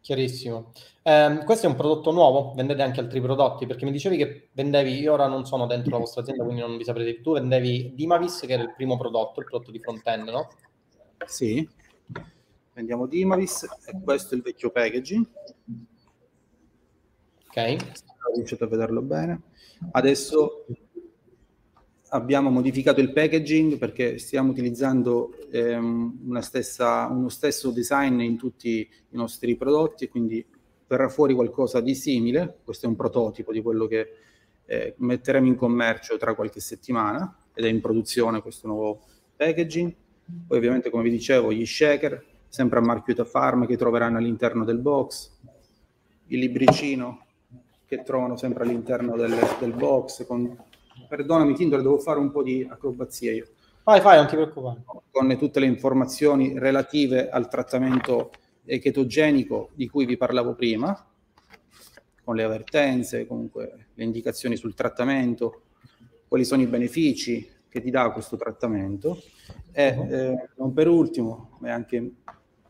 Chiarissimo. 0.02 0.72
Eh, 1.04 1.42
questo 1.46 1.68
è 1.68 1.70
un 1.70 1.76
prodotto 1.76 2.12
nuovo? 2.12 2.54
Vendete 2.56 2.82
anche 2.82 3.02
altri 3.02 3.22
prodotti? 3.22 3.68
Perché 3.68 3.86
mi 3.86 3.92
dicevi 3.92 4.18
che 4.18 4.50
vendevi, 4.54 4.98
io 5.00 5.14
ora 5.14 5.28
non 5.28 5.46
sono 5.46 5.68
dentro 5.68 5.92
la 5.92 5.98
vostra 6.00 6.22
azienda, 6.22 6.44
quindi 6.44 6.62
non 6.62 6.78
vi 6.78 6.84
saprete, 6.84 7.22
tu 7.22 7.34
vendevi 7.34 7.94
Dimavis, 7.94 8.40
che 8.40 8.54
era 8.54 8.64
il 8.64 8.74
primo 8.76 8.98
prodotto, 8.98 9.40
il 9.40 9.46
prodotto 9.46 9.70
di 9.70 9.80
front-end, 9.80 10.30
no? 10.30 10.50
Sì, 11.28 11.68
vendiamo 12.74 13.06
Dimavis 13.06 13.68
e 13.86 14.02
questo 14.04 14.34
è 14.34 14.38
il 14.38 14.44
vecchio 14.44 14.72
packaging. 14.72 15.28
Ok. 17.50 17.76
Riuscite 18.34 18.64
a 18.64 18.68
vederlo 18.68 19.04
bene. 19.04 19.42
Adesso 19.92 20.66
abbiamo 22.16 22.50
modificato 22.50 23.02
il 23.02 23.12
packaging 23.12 23.78
perché 23.78 24.18
stiamo 24.18 24.52
utilizzando 24.52 25.36
ehm, 25.52 26.40
stessa, 26.40 27.08
uno 27.08 27.30
stesso 27.30 27.72
design 27.72 28.22
in 28.22 28.38
tutti 28.38 28.80
i 28.80 29.16
nostri 29.16 29.56
prodotti 29.56 30.08
quindi 30.08 30.46
verrà 30.88 31.10
fuori 31.10 31.34
qualcosa 31.34 31.82
di 31.82 31.96
simile. 31.96 32.60
Questo 32.64 32.86
è 32.86 32.90
un 32.90 32.96
prototipo 32.96 33.52
di 33.52 33.62
quello 33.62 33.88
che 33.88 34.08
eh, 34.66 34.96
metteremo 34.98 35.48
in 35.48 35.56
commercio 35.56 36.18
tra 36.18 36.36
qualche 36.36 36.60
settimana 36.60 37.38
ed 37.54 37.66
è 37.66 37.70
in 37.70 37.82
produzione 37.82 38.42
questo 38.42 38.68
nuovo 38.68 39.02
packaging. 39.36 39.94
Poi 40.48 40.58
ovviamente 40.58 40.90
come 40.90 41.04
vi 41.04 41.12
dicevo 41.12 41.52
gli 41.52 41.66
shaker, 41.66 42.24
sempre 42.48 42.80
a 42.80 42.82
marchio 42.82 43.26
Farm 43.26 43.66
che 43.66 43.78
troveranno 43.78 44.18
all'interno 44.18 44.64
del 44.64 44.80
box, 44.80 45.32
il 46.28 46.40
libricino 46.40 47.26
che 47.86 48.02
trovano 48.04 48.36
sempre 48.36 48.64
all'interno 48.64 49.16
del, 49.16 49.36
del 49.60 49.74
box 49.74 50.26
con 50.26 50.58
Perdonami, 51.08 51.54
Tindor, 51.54 51.82
devo 51.82 51.98
fare 51.98 52.20
un 52.20 52.32
po' 52.32 52.44
di 52.44 52.66
acrobazia 52.70 53.32
io. 53.32 53.48
Vai, 53.84 54.02
fai, 54.02 54.18
non 54.18 54.28
ti 54.28 54.36
preoccupare. 54.36 54.84
Con 55.12 55.38
tutte 55.38 55.60
le 55.60 55.68
informazioni 55.68 56.58
relative 56.58 57.30
al 57.30 57.48
trattamento 57.48 58.32
chetogenico 58.66 59.70
di 59.74 59.88
cui 59.88 60.06
vi 60.06 60.18
parlavo 60.18 60.56
prima, 60.56 61.08
con 62.24 62.36
le 62.36 62.44
avvertenze, 62.44 63.28
comunque 63.28 63.90
le 63.94 64.04
indicazioni 64.04 64.56
sul 64.56 64.74
trattamento, 64.74 65.62
quali 66.28 66.44
sono 66.44 66.64
i 66.64 66.68
benefici 66.68 67.48
che 67.70 67.82
ti 67.82 67.92
dà 67.92 68.10
questo 68.12 68.38
trattamento. 68.38 69.22
E 69.72 69.90
uh-huh. 69.90 70.14
eh, 70.14 70.50
non 70.58 70.74
per 70.74 70.88
ultimo, 70.88 71.58
ma 71.60 71.72
anche 71.72 72.12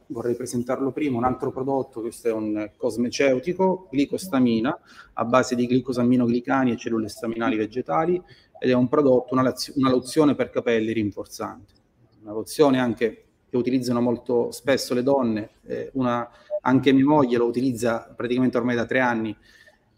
vorrei 0.08 0.36
presentarlo 0.36 0.92
prima, 0.92 1.18
un 1.18 1.24
altro 1.24 1.52
prodotto, 1.52 2.02
questo 2.02 2.28
è 2.28 2.32
un 2.32 2.72
cosmeceutico, 2.78 3.88
glicostamina, 3.92 4.80
a 5.14 5.26
base 5.26 5.56
di 5.56 5.68
glicosaminoglicani 5.68 6.72
e 6.72 6.78
cellule 6.78 7.08
staminali 7.08 7.56
vegetali, 7.56 8.22
ed 8.60 8.70
è 8.70 8.74
un 8.74 8.88
prodotto, 8.88 9.34
una, 9.34 9.54
una 9.76 9.90
lozione 9.90 10.36
per 10.36 10.50
capelli 10.50 10.94
rinforzante. 10.94 11.74
Una 12.22 12.34
lozione 12.34 12.80
anche 12.80 13.26
che 13.50 13.58
utilizzano 13.58 14.02
molto 14.02 14.52
spesso 14.52 14.94
le 14.94 15.04
donne, 15.04 15.50
eh, 15.66 15.90
una, 15.94 16.28
anche 16.62 16.92
mia 16.92 17.06
moglie 17.06 17.38
lo 17.38 17.46
utilizza 17.46 18.14
praticamente 18.16 18.58
ormai 18.58 18.76
da 18.76 18.86
tre 18.86 19.00
anni, 19.00 19.36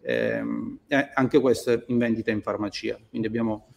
eh, 0.01 0.41
anche 1.13 1.39
questo 1.39 1.71
è 1.71 1.83
in 1.87 1.97
vendita 1.97 2.31
in 2.31 2.41
farmacia, 2.41 2.97
quindi 3.09 3.27
abbiamo 3.27 3.67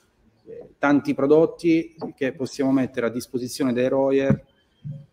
eh, 0.46 0.70
tanti 0.78 1.14
prodotti 1.14 1.96
che 2.14 2.32
possiamo 2.32 2.72
mettere 2.72 3.06
a 3.06 3.10
disposizione 3.10 3.72
dei 3.72 3.88
Royer 3.88 4.44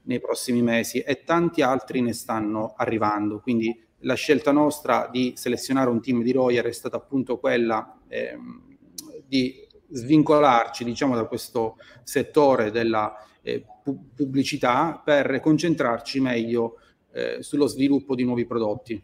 nei 0.03 0.19
prossimi 0.19 0.61
mesi 0.61 0.99
e 0.99 1.23
tanti 1.23 1.61
altri 1.61 2.01
ne 2.01 2.13
stanno 2.13 2.73
arrivando. 2.75 3.39
Quindi 3.39 3.85
la 4.01 4.13
scelta 4.13 4.51
nostra 4.51 5.09
di 5.11 5.33
selezionare 5.35 5.89
un 5.89 6.01
team 6.01 6.21
di 6.21 6.31
Royer 6.31 6.65
è 6.65 6.71
stata 6.71 6.97
appunto 6.97 7.39
quella 7.39 7.99
ehm, 8.07 8.77
di 9.25 9.65
svincolarci 9.89 10.83
diciamo, 10.83 11.15
da 11.15 11.25
questo 11.25 11.77
settore 12.03 12.71
della 12.71 13.15
eh, 13.41 13.63
pu- 13.83 14.13
pubblicità 14.13 15.01
per 15.03 15.39
concentrarci 15.39 16.19
meglio 16.19 16.79
eh, 17.13 17.37
sullo 17.41 17.67
sviluppo 17.67 18.15
di 18.15 18.23
nuovi 18.23 18.45
prodotti. 18.45 19.01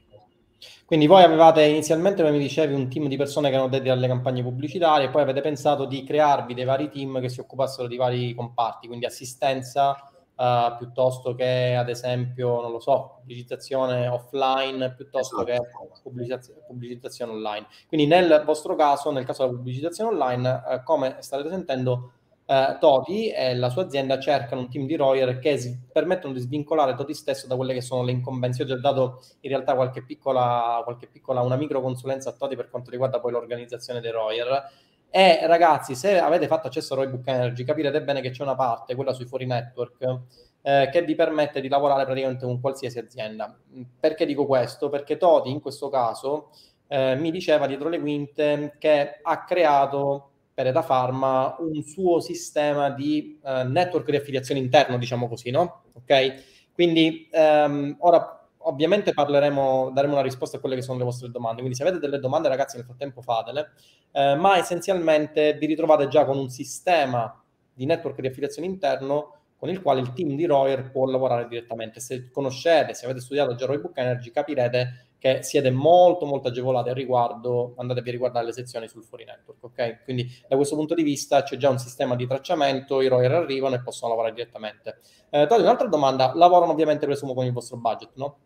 Quindi 0.85 1.07
voi 1.07 1.23
avevate 1.23 1.63
inizialmente, 1.63 2.21
come 2.21 2.37
mi 2.37 2.43
dicevi, 2.43 2.73
un 2.73 2.89
team 2.89 3.07
di 3.07 3.17
persone 3.17 3.49
che 3.49 3.55
erano 3.55 3.69
dedicate 3.69 3.97
alle 3.97 4.07
campagne 4.07 4.43
pubblicitarie, 4.43 5.09
poi 5.09 5.21
avete 5.21 5.41
pensato 5.41 5.85
di 5.85 6.03
crearvi 6.03 6.53
dei 6.53 6.65
vari 6.65 6.89
team 6.89 7.19
che 7.19 7.29
si 7.29 7.39
occupassero 7.39 7.87
di 7.87 7.95
vari 7.95 8.33
comparti, 8.33 8.87
quindi 8.87 9.05
assistenza, 9.05 10.12
uh, 10.35 10.77
piuttosto 10.77 11.35
che 11.35 11.75
ad 11.75 11.89
esempio, 11.89 12.61
non 12.61 12.71
lo 12.71 12.79
so, 12.79 13.15
pubblicizzazione 13.19 14.07
offline 14.07 14.93
piuttosto 14.93 15.45
esatto. 15.45 15.63
che 15.63 16.01
pubblicizzazione, 16.01 16.61
pubblicizzazione 16.65 17.31
online. 17.31 17.67
Quindi 17.87 18.07
nel 18.07 18.43
vostro 18.45 18.75
caso, 18.75 19.11
nel 19.11 19.25
caso 19.25 19.43
della 19.43 19.57
pubblicizzazione 19.57 20.11
online, 20.11 20.63
uh, 20.65 20.83
come 20.83 21.17
starete 21.19 21.49
sentendo, 21.49 22.11
uh, 22.45 22.77
Toti 22.79 23.29
e 23.31 23.55
la 23.55 23.69
sua 23.69 23.83
azienda 23.83 24.19
cercano 24.19 24.61
un 24.61 24.69
team 24.69 24.85
di 24.85 24.95
Royer 24.95 25.39
che 25.39 25.57
s- 25.57 25.77
permettono 25.91 26.33
di 26.33 26.39
svincolare 26.39 26.95
Toti 26.95 27.13
stesso 27.13 27.47
da 27.47 27.55
quelle 27.55 27.73
che 27.73 27.81
sono 27.81 28.03
le 28.03 28.11
incombenze. 28.11 28.63
Io 28.63 28.67
ho 28.71 28.75
già 28.75 28.81
dato 28.81 29.21
in 29.41 29.49
realtà 29.49 29.75
qualche 29.75 30.03
piccola, 30.03 30.81
qualche 30.83 31.07
piccola 31.07 31.41
una 31.41 31.55
micro 31.55 31.81
consulenza 31.81 32.29
a 32.29 32.33
Toti 32.33 32.55
per 32.55 32.69
quanto 32.69 32.91
riguarda 32.91 33.19
poi 33.19 33.31
l'organizzazione 33.31 34.01
dei 34.01 34.11
Royer 34.11 34.71
e 35.15 35.45
ragazzi, 35.45 35.93
se 35.93 36.17
avete 36.17 36.47
fatto 36.47 36.65
accesso 36.65 36.93
a 36.93 36.97
Roybook 36.97 37.27
Energy, 37.27 37.63
capirete 37.63 38.01
bene 38.01 38.19
che 38.19 38.31
c'è 38.31 38.41
una 38.41 38.55
parte, 38.55 38.95
quella 38.95 39.13
sui 39.13 39.27
fuori 39.27 39.45
network, 39.45 40.19
eh, 40.63 40.89
che 40.91 41.03
vi 41.03 41.13
permette 41.13 41.61
di 41.61 41.67
lavorare 41.67 42.03
praticamente 42.03 42.45
con 42.45 42.59
qualsiasi 42.59 42.97
azienda. 42.97 43.55
Perché 43.99 44.25
dico 44.25 44.47
questo? 44.47 44.89
Perché 44.89 45.17
Toti 45.17 45.51
in 45.51 45.61
questo 45.61 45.89
caso 45.89 46.49
eh, 46.87 47.15
mi 47.15 47.29
diceva 47.29 47.67
dietro 47.67 47.89
le 47.89 47.99
quinte 47.99 48.75
che 48.79 49.19
ha 49.21 49.43
creato 49.43 50.31
per 50.51 50.65
Eta 50.65 50.81
Pharma 50.81 51.57
un 51.59 51.83
suo 51.83 52.19
sistema 52.19 52.89
di 52.89 53.39
eh, 53.43 53.65
network 53.65 54.09
di 54.09 54.15
affiliazione 54.15 54.59
interno, 54.59 54.97
diciamo 54.97 55.27
così, 55.27 55.51
no? 55.51 55.83
Ok? 55.93 56.71
Quindi 56.73 57.27
ehm, 57.31 57.97
ora 57.99 58.42
ovviamente 58.63 59.13
parleremo, 59.13 59.91
daremo 59.93 60.13
una 60.13 60.21
risposta 60.21 60.57
a 60.57 60.59
quelle 60.59 60.75
che 60.75 60.81
sono 60.81 60.97
le 60.97 61.03
vostre 61.03 61.29
domande. 61.29 61.57
Quindi 61.57 61.75
se 61.75 61.83
avete 61.83 61.99
delle 61.99 62.19
domande, 62.19 62.47
ragazzi, 62.47 62.75
nel 62.77 62.85
frattempo 62.85 63.21
fatele, 63.21 63.71
eh, 64.11 64.35
ma 64.35 64.57
essenzialmente 64.57 65.53
vi 65.53 65.65
ritrovate 65.65 66.07
già 66.07 66.25
con 66.25 66.37
un 66.37 66.49
sistema 66.49 67.41
di 67.73 67.85
network 67.85 68.19
di 68.21 68.27
affiliazione 68.27 68.67
interno 68.67 69.37
con 69.63 69.71
il 69.71 69.81
quale 69.81 70.01
il 70.01 70.11
team 70.11 70.35
di 70.35 70.45
Royer 70.45 70.91
può 70.91 71.05
lavorare 71.05 71.47
direttamente. 71.47 72.01
Se 72.01 72.29
conoscete, 72.31 72.93
se 72.93 73.05
avete 73.05 73.21
studiato 73.21 73.55
già 73.55 73.65
Roybook 73.65 73.97
Energy, 73.97 74.29
capirete 74.29 75.07
che 75.17 75.41
siete 75.41 75.71
molto 75.71 76.25
molto 76.25 76.49
agevolati 76.49 76.89
a 76.89 76.93
riguardo, 76.93 77.73
andatevi 77.77 78.09
a 78.09 78.11
riguardare 78.11 78.45
le 78.45 78.51
sezioni 78.51 78.89
sul 78.89 79.05
fuori 79.05 79.23
network, 79.23 79.63
ok? 79.63 80.03
Quindi 80.03 80.27
da 80.49 80.57
questo 80.57 80.75
punto 80.75 80.93
di 80.93 81.01
vista 81.01 81.43
c'è 81.43 81.55
già 81.55 81.69
un 81.69 81.79
sistema 81.79 82.17
di 82.17 82.27
tracciamento, 82.27 82.99
i 82.99 83.07
Royer 83.07 83.31
arrivano 83.31 83.75
e 83.75 83.81
possono 83.81 84.09
lavorare 84.11 84.33
direttamente. 84.33 84.97
Eh, 85.29 85.47
un'altra 85.49 85.87
domanda, 85.87 86.33
lavorano 86.35 86.73
ovviamente 86.73 87.05
presumo 87.05 87.33
con 87.33 87.45
il 87.45 87.53
vostro 87.53 87.77
budget, 87.77 88.09
no? 88.15 88.37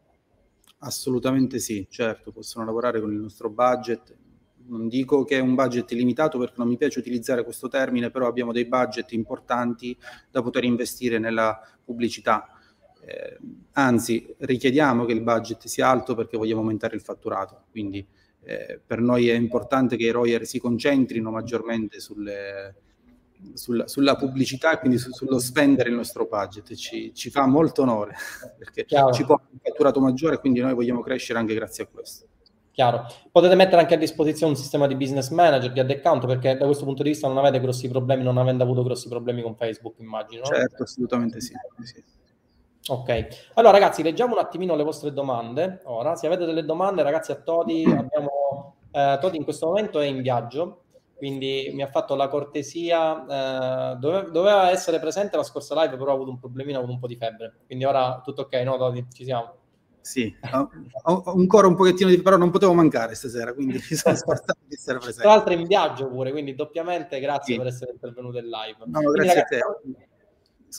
Assolutamente 0.79 1.57
sì, 1.59 1.87
certo, 1.89 2.31
possono 2.31 2.63
lavorare 2.65 3.01
con 3.01 3.11
il 3.11 3.17
nostro 3.19 3.49
budget. 3.49 4.15
Non 4.67 4.87
dico 4.87 5.23
che 5.23 5.37
è 5.37 5.39
un 5.39 5.55
budget 5.55 5.91
limitato 5.91 6.37
perché 6.37 6.55
non 6.57 6.67
mi 6.67 6.77
piace 6.77 6.99
utilizzare 6.99 7.43
questo 7.43 7.67
termine, 7.67 8.11
però 8.11 8.27
abbiamo 8.27 8.51
dei 8.51 8.65
budget 8.65 9.11
importanti 9.13 9.97
da 10.29 10.41
poter 10.43 10.65
investire 10.65 11.17
nella 11.17 11.59
pubblicità. 11.83 12.47
Eh, 13.01 13.37
anzi, 13.71 14.35
richiediamo 14.39 15.05
che 15.05 15.13
il 15.13 15.21
budget 15.21 15.65
sia 15.65 15.89
alto 15.89 16.13
perché 16.13 16.37
vogliamo 16.37 16.61
aumentare 16.61 16.95
il 16.95 17.01
fatturato. 17.01 17.63
Quindi 17.71 18.05
eh, 18.41 18.79
per 18.85 18.99
noi 18.99 19.29
è 19.29 19.33
importante 19.35 19.95
che 19.97 20.05
i 20.05 20.11
Royer 20.11 20.45
si 20.45 20.59
concentrino 20.59 21.31
maggiormente 21.31 21.99
sulle, 21.99 22.75
sulla, 23.53 23.87
sulla, 23.87 24.15
pubblicità 24.15 24.71
e 24.73 24.79
quindi 24.79 24.97
su, 24.97 25.11
sullo 25.11 25.39
spendere 25.39 25.89
il 25.89 25.95
nostro 25.95 26.25
budget. 26.25 26.73
Ci, 26.73 27.13
ci 27.13 27.29
fa 27.29 27.45
molto 27.45 27.81
onore 27.81 28.15
perché 28.57 28.85
Chiaro. 28.85 29.11
ci 29.11 29.25
porta 29.25 29.47
un 29.51 29.59
fatturato 29.61 29.99
maggiore 29.99 30.39
quindi 30.39 30.59
noi 30.59 30.73
vogliamo 30.73 31.01
crescere 31.01 31.39
anche 31.39 31.53
grazie 31.53 31.83
a 31.83 31.87
questo. 31.87 32.27
Chiaro. 32.77 33.07
Potete 33.31 33.55
mettere 33.55 33.81
anche 33.81 33.95
a 33.95 33.97
disposizione 33.97 34.51
un 34.51 34.57
sistema 34.57 34.85
di 34.85 34.95
business 34.95 35.31
manager, 35.31 35.71
di 35.71 35.79
ad 35.79 35.89
account, 35.89 36.27
perché 36.27 36.55
da 36.55 36.65
questo 36.65 36.85
punto 36.85 37.01
di 37.01 37.09
vista 37.09 37.27
non 37.27 37.39
avete 37.39 37.59
grossi 37.59 37.89
problemi, 37.89 38.21
non 38.21 38.37
avendo 38.37 38.63
avuto 38.63 38.83
grossi 38.83 39.09
problemi 39.09 39.41
con 39.41 39.55
Facebook, 39.55 39.97
immagino. 39.97 40.43
Certo, 40.43 40.83
assolutamente 40.83 41.41
sì. 41.41 41.53
sì. 41.81 42.03
Ok, 42.89 43.49
allora 43.55 43.73
ragazzi, 43.73 44.03
leggiamo 44.03 44.33
un 44.33 44.39
attimino 44.39 44.75
le 44.75 44.83
vostre 44.83 45.11
domande. 45.11 45.81
Ora, 45.85 46.15
se 46.15 46.27
avete 46.27 46.45
delle 46.45 46.63
domande, 46.65 47.01
ragazzi, 47.01 47.31
a 47.31 47.35
Todi, 47.37 47.83
abbiamo, 47.83 48.75
eh, 48.91 49.17
Todi 49.19 49.37
in 49.37 49.43
questo 49.43 49.65
momento 49.65 49.99
è 49.99 50.05
in 50.05 50.21
viaggio, 50.21 50.83
quindi 51.17 51.71
mi 51.73 51.81
ha 51.81 51.89
fatto 51.89 52.15
la 52.15 52.27
cortesia, 52.27 53.93
eh, 53.93 53.95
dove, 53.97 54.29
doveva 54.31 54.69
essere 54.69 54.99
presente 54.99 55.35
la 55.35 55.43
scorsa 55.43 55.81
live, 55.81 55.97
però 55.97 56.11
ha 56.11 56.13
avuto 56.13 56.29
un 56.29 56.39
problemino, 56.39 56.77
ha 56.77 56.79
avuto 56.79 56.93
un 56.93 56.99
po' 56.99 57.07
di 57.07 57.17
febbre, 57.17 57.61
quindi 57.65 57.85
ora 57.85 58.21
tutto 58.23 58.43
ok, 58.43 58.53
no 58.57 58.77
Todi? 58.77 59.05
Ci 59.11 59.23
siamo? 59.23 59.55
Sì, 60.07 60.33
ho, 61.03 61.13
ho 61.25 61.31
ancora 61.33 61.67
un 61.67 61.75
pochettino 61.75 62.09
di... 62.09 62.21
però 62.21 62.37
non 62.37 62.49
potevo 62.49 62.73
mancare 62.73 63.15
stasera, 63.15 63.53
quindi 63.53 63.79
ci 63.79 63.95
sono 63.95 64.15
sforzato 64.15 64.59
di 64.65 64.75
essere 64.75 64.99
presente. 64.99 65.21
Tra 65.23 65.31
l'altro 65.31 65.53
in 65.53 65.65
viaggio 65.65 66.07
pure, 66.07 66.31
quindi 66.31 66.55
doppiamente 66.55 67.19
grazie 67.19 67.55
sì. 67.55 67.59
per 67.59 67.67
essere 67.67 67.91
intervenuto 67.91 68.37
in 68.37 68.45
live. 68.45 68.77
No, 68.85 68.99
quindi, 68.99 69.13
grazie 69.13 69.33
ragazzi, 69.33 69.55
a 69.55 69.57
te. 69.57 70.07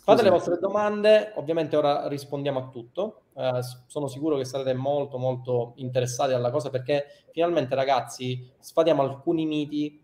Fate 0.04 0.22
le 0.22 0.30
vostre 0.30 0.58
domande, 0.58 1.32
ovviamente 1.36 1.76
ora 1.76 2.08
rispondiamo 2.08 2.58
a 2.58 2.68
tutto. 2.68 3.22
Eh, 3.34 3.60
sono 3.86 4.06
sicuro 4.06 4.36
che 4.36 4.44
sarete 4.44 4.72
molto 4.72 5.18
molto 5.18 5.72
interessati 5.76 6.32
alla 6.32 6.50
cosa 6.50 6.70
perché 6.70 7.06
finalmente 7.32 7.74
ragazzi 7.74 8.50
sfatiamo 8.58 9.02
alcuni 9.02 9.46
miti 9.46 10.00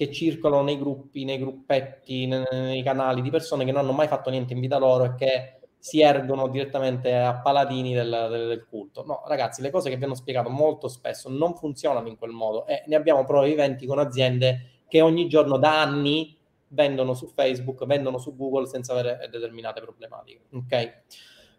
che 0.00 0.10
circolano 0.10 0.62
nei 0.62 0.78
gruppi, 0.78 1.24
nei 1.24 1.36
gruppetti, 1.36 2.24
nei, 2.24 2.42
nei 2.50 2.82
canali 2.82 3.20
di 3.20 3.28
persone 3.28 3.66
che 3.66 3.70
non 3.70 3.82
hanno 3.82 3.92
mai 3.92 4.08
fatto 4.08 4.30
niente 4.30 4.54
in 4.54 4.60
vita 4.60 4.78
loro 4.78 5.04
e 5.04 5.14
che 5.14 5.60
si 5.78 6.00
ergono 6.00 6.48
direttamente 6.48 7.14
a 7.14 7.38
paladini 7.38 7.92
del, 7.92 8.08
del, 8.30 8.48
del, 8.48 8.66
culto. 8.66 9.04
No, 9.04 9.22
ragazzi, 9.26 9.60
le 9.60 9.68
cose 9.68 9.90
che 9.90 9.98
vi 9.98 10.04
hanno 10.04 10.14
spiegato 10.14 10.48
molto 10.48 10.88
spesso 10.88 11.28
non 11.28 11.54
funzionano 11.54 12.08
in 12.08 12.16
quel 12.16 12.30
modo 12.30 12.66
e 12.66 12.82
ne 12.86 12.96
abbiamo 12.96 13.26
prove 13.26 13.48
viventi 13.50 13.84
con 13.84 13.98
aziende 13.98 14.84
che 14.88 15.02
ogni 15.02 15.28
giorno 15.28 15.58
da 15.58 15.82
anni 15.82 16.34
vendono 16.68 17.12
su 17.12 17.26
Facebook, 17.26 17.84
vendono 17.84 18.16
su 18.16 18.34
Google 18.34 18.68
senza 18.68 18.92
avere 18.92 19.28
determinate 19.30 19.82
problematiche. 19.82 20.44
Ok? 20.54 20.92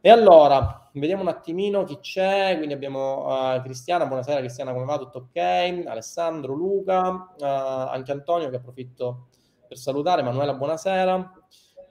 E 0.03 0.09
allora, 0.09 0.89
vediamo 0.93 1.21
un 1.21 1.27
attimino 1.27 1.83
chi 1.83 1.99
c'è. 1.99 2.55
Quindi 2.57 2.73
abbiamo 2.73 3.27
uh, 3.27 3.61
Cristiana, 3.61 4.07
buonasera 4.07 4.39
Cristiana, 4.39 4.73
come 4.73 4.85
va? 4.85 4.97
Tutto 4.97 5.29
ok? 5.29 5.83
Alessandro, 5.85 6.55
Luca, 6.55 7.33
uh, 7.37 7.43
anche 7.43 8.11
Antonio 8.11 8.49
che 8.49 8.55
approfitto 8.55 9.27
per 9.67 9.77
salutare. 9.77 10.23
Manuela, 10.23 10.55
buonasera. 10.55 11.31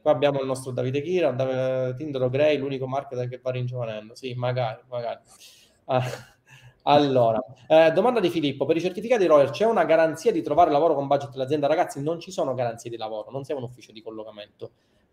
Qua 0.03 0.11
abbiamo 0.11 0.40
il 0.40 0.46
nostro 0.46 0.73
Davide 0.73 1.03
Kira, 1.03 1.31
Davide 1.31 1.94
Tindero 1.96 2.29
Gray, 2.29 2.57
l'unico 2.57 2.88
marketer 2.88 3.29
che 3.29 3.38
va 3.40 3.53
ringiovanendo. 3.53 4.16
Sì, 4.16 4.35
magari, 4.35 4.81
magari. 4.88 5.20
Uh, 5.85 6.01
allora, 6.83 7.40
eh, 7.68 7.92
domanda 7.92 8.18
di 8.18 8.31
Filippo, 8.31 8.64
per 8.64 8.77
i 8.77 8.81
certificati 8.81 9.27
Royer 9.27 9.51
c'è 9.51 9.66
una 9.66 9.85
garanzia 9.85 10.33
di 10.33 10.42
trovare 10.42 10.73
lavoro 10.73 10.96
con 10.96 11.07
budget 11.07 11.31
dell'azienda? 11.31 11.68
Ragazzi, 11.68 12.03
non 12.03 12.18
ci 12.18 12.33
sono 12.33 12.55
garanzie 12.55 12.90
di 12.90 12.96
lavoro, 12.96 13.31
non 13.31 13.44
siamo 13.44 13.61
un 13.61 13.68
ufficio 13.68 13.92
di 13.92 14.03
collocamento. 14.03 14.70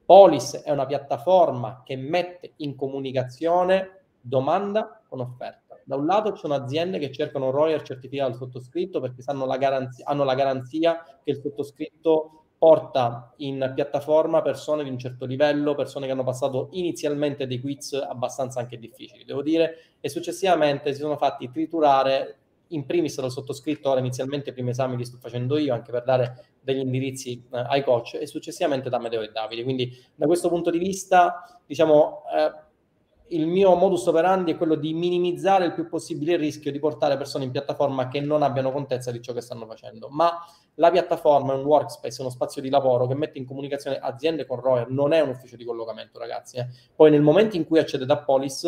Polis 0.07 0.61
è 0.63 0.71
una 0.71 0.85
piattaforma 0.85 1.81
che 1.83 1.97
mette 1.97 2.53
in 2.57 2.77
comunicazione 2.77 4.03
domanda 4.21 5.03
con 5.05 5.19
offerta. 5.19 5.77
Da 5.83 5.97
un 5.97 6.05
lato 6.05 6.31
ci 6.31 6.39
sono 6.39 6.53
aziende 6.53 6.97
che 6.97 7.11
cercano 7.11 7.51
Royer 7.51 7.81
certificato 7.81 8.31
al 8.31 8.37
sottoscritto 8.37 9.01
perché 9.01 9.21
la 9.25 9.57
garanzia, 9.57 10.05
hanno 10.05 10.23
la 10.23 10.33
garanzia 10.33 11.03
che 11.21 11.31
il 11.31 11.41
sottoscritto 11.41 12.45
porta 12.57 13.33
in 13.39 13.73
piattaforma 13.75 14.41
persone 14.41 14.85
di 14.85 14.89
un 14.89 14.97
certo 14.97 15.25
livello, 15.25 15.75
persone 15.75 16.05
che 16.05 16.13
hanno 16.13 16.23
passato 16.23 16.69
inizialmente 16.71 17.45
dei 17.45 17.59
quiz 17.59 17.91
abbastanza 17.91 18.61
anche 18.61 18.79
difficili, 18.79 19.25
devo 19.25 19.41
dire, 19.41 19.95
e 19.99 20.07
successivamente 20.07 20.93
si 20.93 21.01
sono 21.01 21.17
fatti 21.17 21.51
triturare 21.51 22.37
in 22.69 22.85
primis 22.85 23.19
dal 23.19 23.29
sottoscritto, 23.29 23.89
ora 23.89 23.99
inizialmente 23.99 24.51
i 24.51 24.53
primi 24.53 24.69
esami 24.69 24.95
li 24.95 25.03
sto 25.05 25.17
facendo 25.19 25.57
io 25.57 25.73
anche 25.73 25.91
per 25.91 26.03
dare 26.03 26.45
degli 26.67 26.79
indirizzi 26.79 27.41
eh, 27.49 27.65
ai 27.69 27.81
coach 27.81 28.17
e 28.19 28.27
successivamente 28.27 28.89
da 28.89 28.99
Medeo 28.99 29.21
e 29.21 29.31
Davide. 29.31 29.63
Quindi 29.63 29.89
da 30.13 30.25
questo 30.25 30.49
punto 30.49 30.69
di 30.69 30.77
vista, 30.77 31.61
diciamo, 31.65 32.23
eh, 32.35 32.65
il 33.29 33.47
mio 33.47 33.73
modus 33.75 34.05
operandi 34.05 34.51
è 34.51 34.57
quello 34.57 34.75
di 34.75 34.93
minimizzare 34.93 35.65
il 35.65 35.73
più 35.73 35.87
possibile 35.87 36.33
il 36.33 36.39
rischio 36.39 36.71
di 36.71 36.79
portare 36.79 37.17
persone 37.17 37.45
in 37.45 37.51
piattaforma 37.51 38.09
che 38.09 38.19
non 38.19 38.41
abbiano 38.41 38.71
contezza 38.71 39.11
di 39.11 39.21
ciò 39.21 39.31
che 39.31 39.41
stanno 39.41 39.65
facendo. 39.65 40.09
Ma 40.09 40.37
la 40.75 40.91
piattaforma 40.91 41.53
è 41.53 41.55
un 41.55 41.63
workspace, 41.63 42.17
è 42.17 42.21
uno 42.21 42.29
spazio 42.29 42.61
di 42.61 42.69
lavoro 42.69 43.07
che 43.07 43.15
mette 43.15 43.37
in 43.37 43.45
comunicazione 43.45 43.97
aziende 43.97 44.45
con 44.45 44.59
Royer, 44.59 44.89
non 44.89 45.13
è 45.13 45.21
un 45.21 45.29
ufficio 45.29 45.55
di 45.55 45.63
collocamento, 45.63 46.19
ragazzi. 46.19 46.57
Eh. 46.57 46.67
Poi 46.93 47.11
nel 47.11 47.21
momento 47.21 47.55
in 47.55 47.65
cui 47.65 47.79
accedete 47.79 48.11
a 48.11 48.23
Polis, 48.23 48.65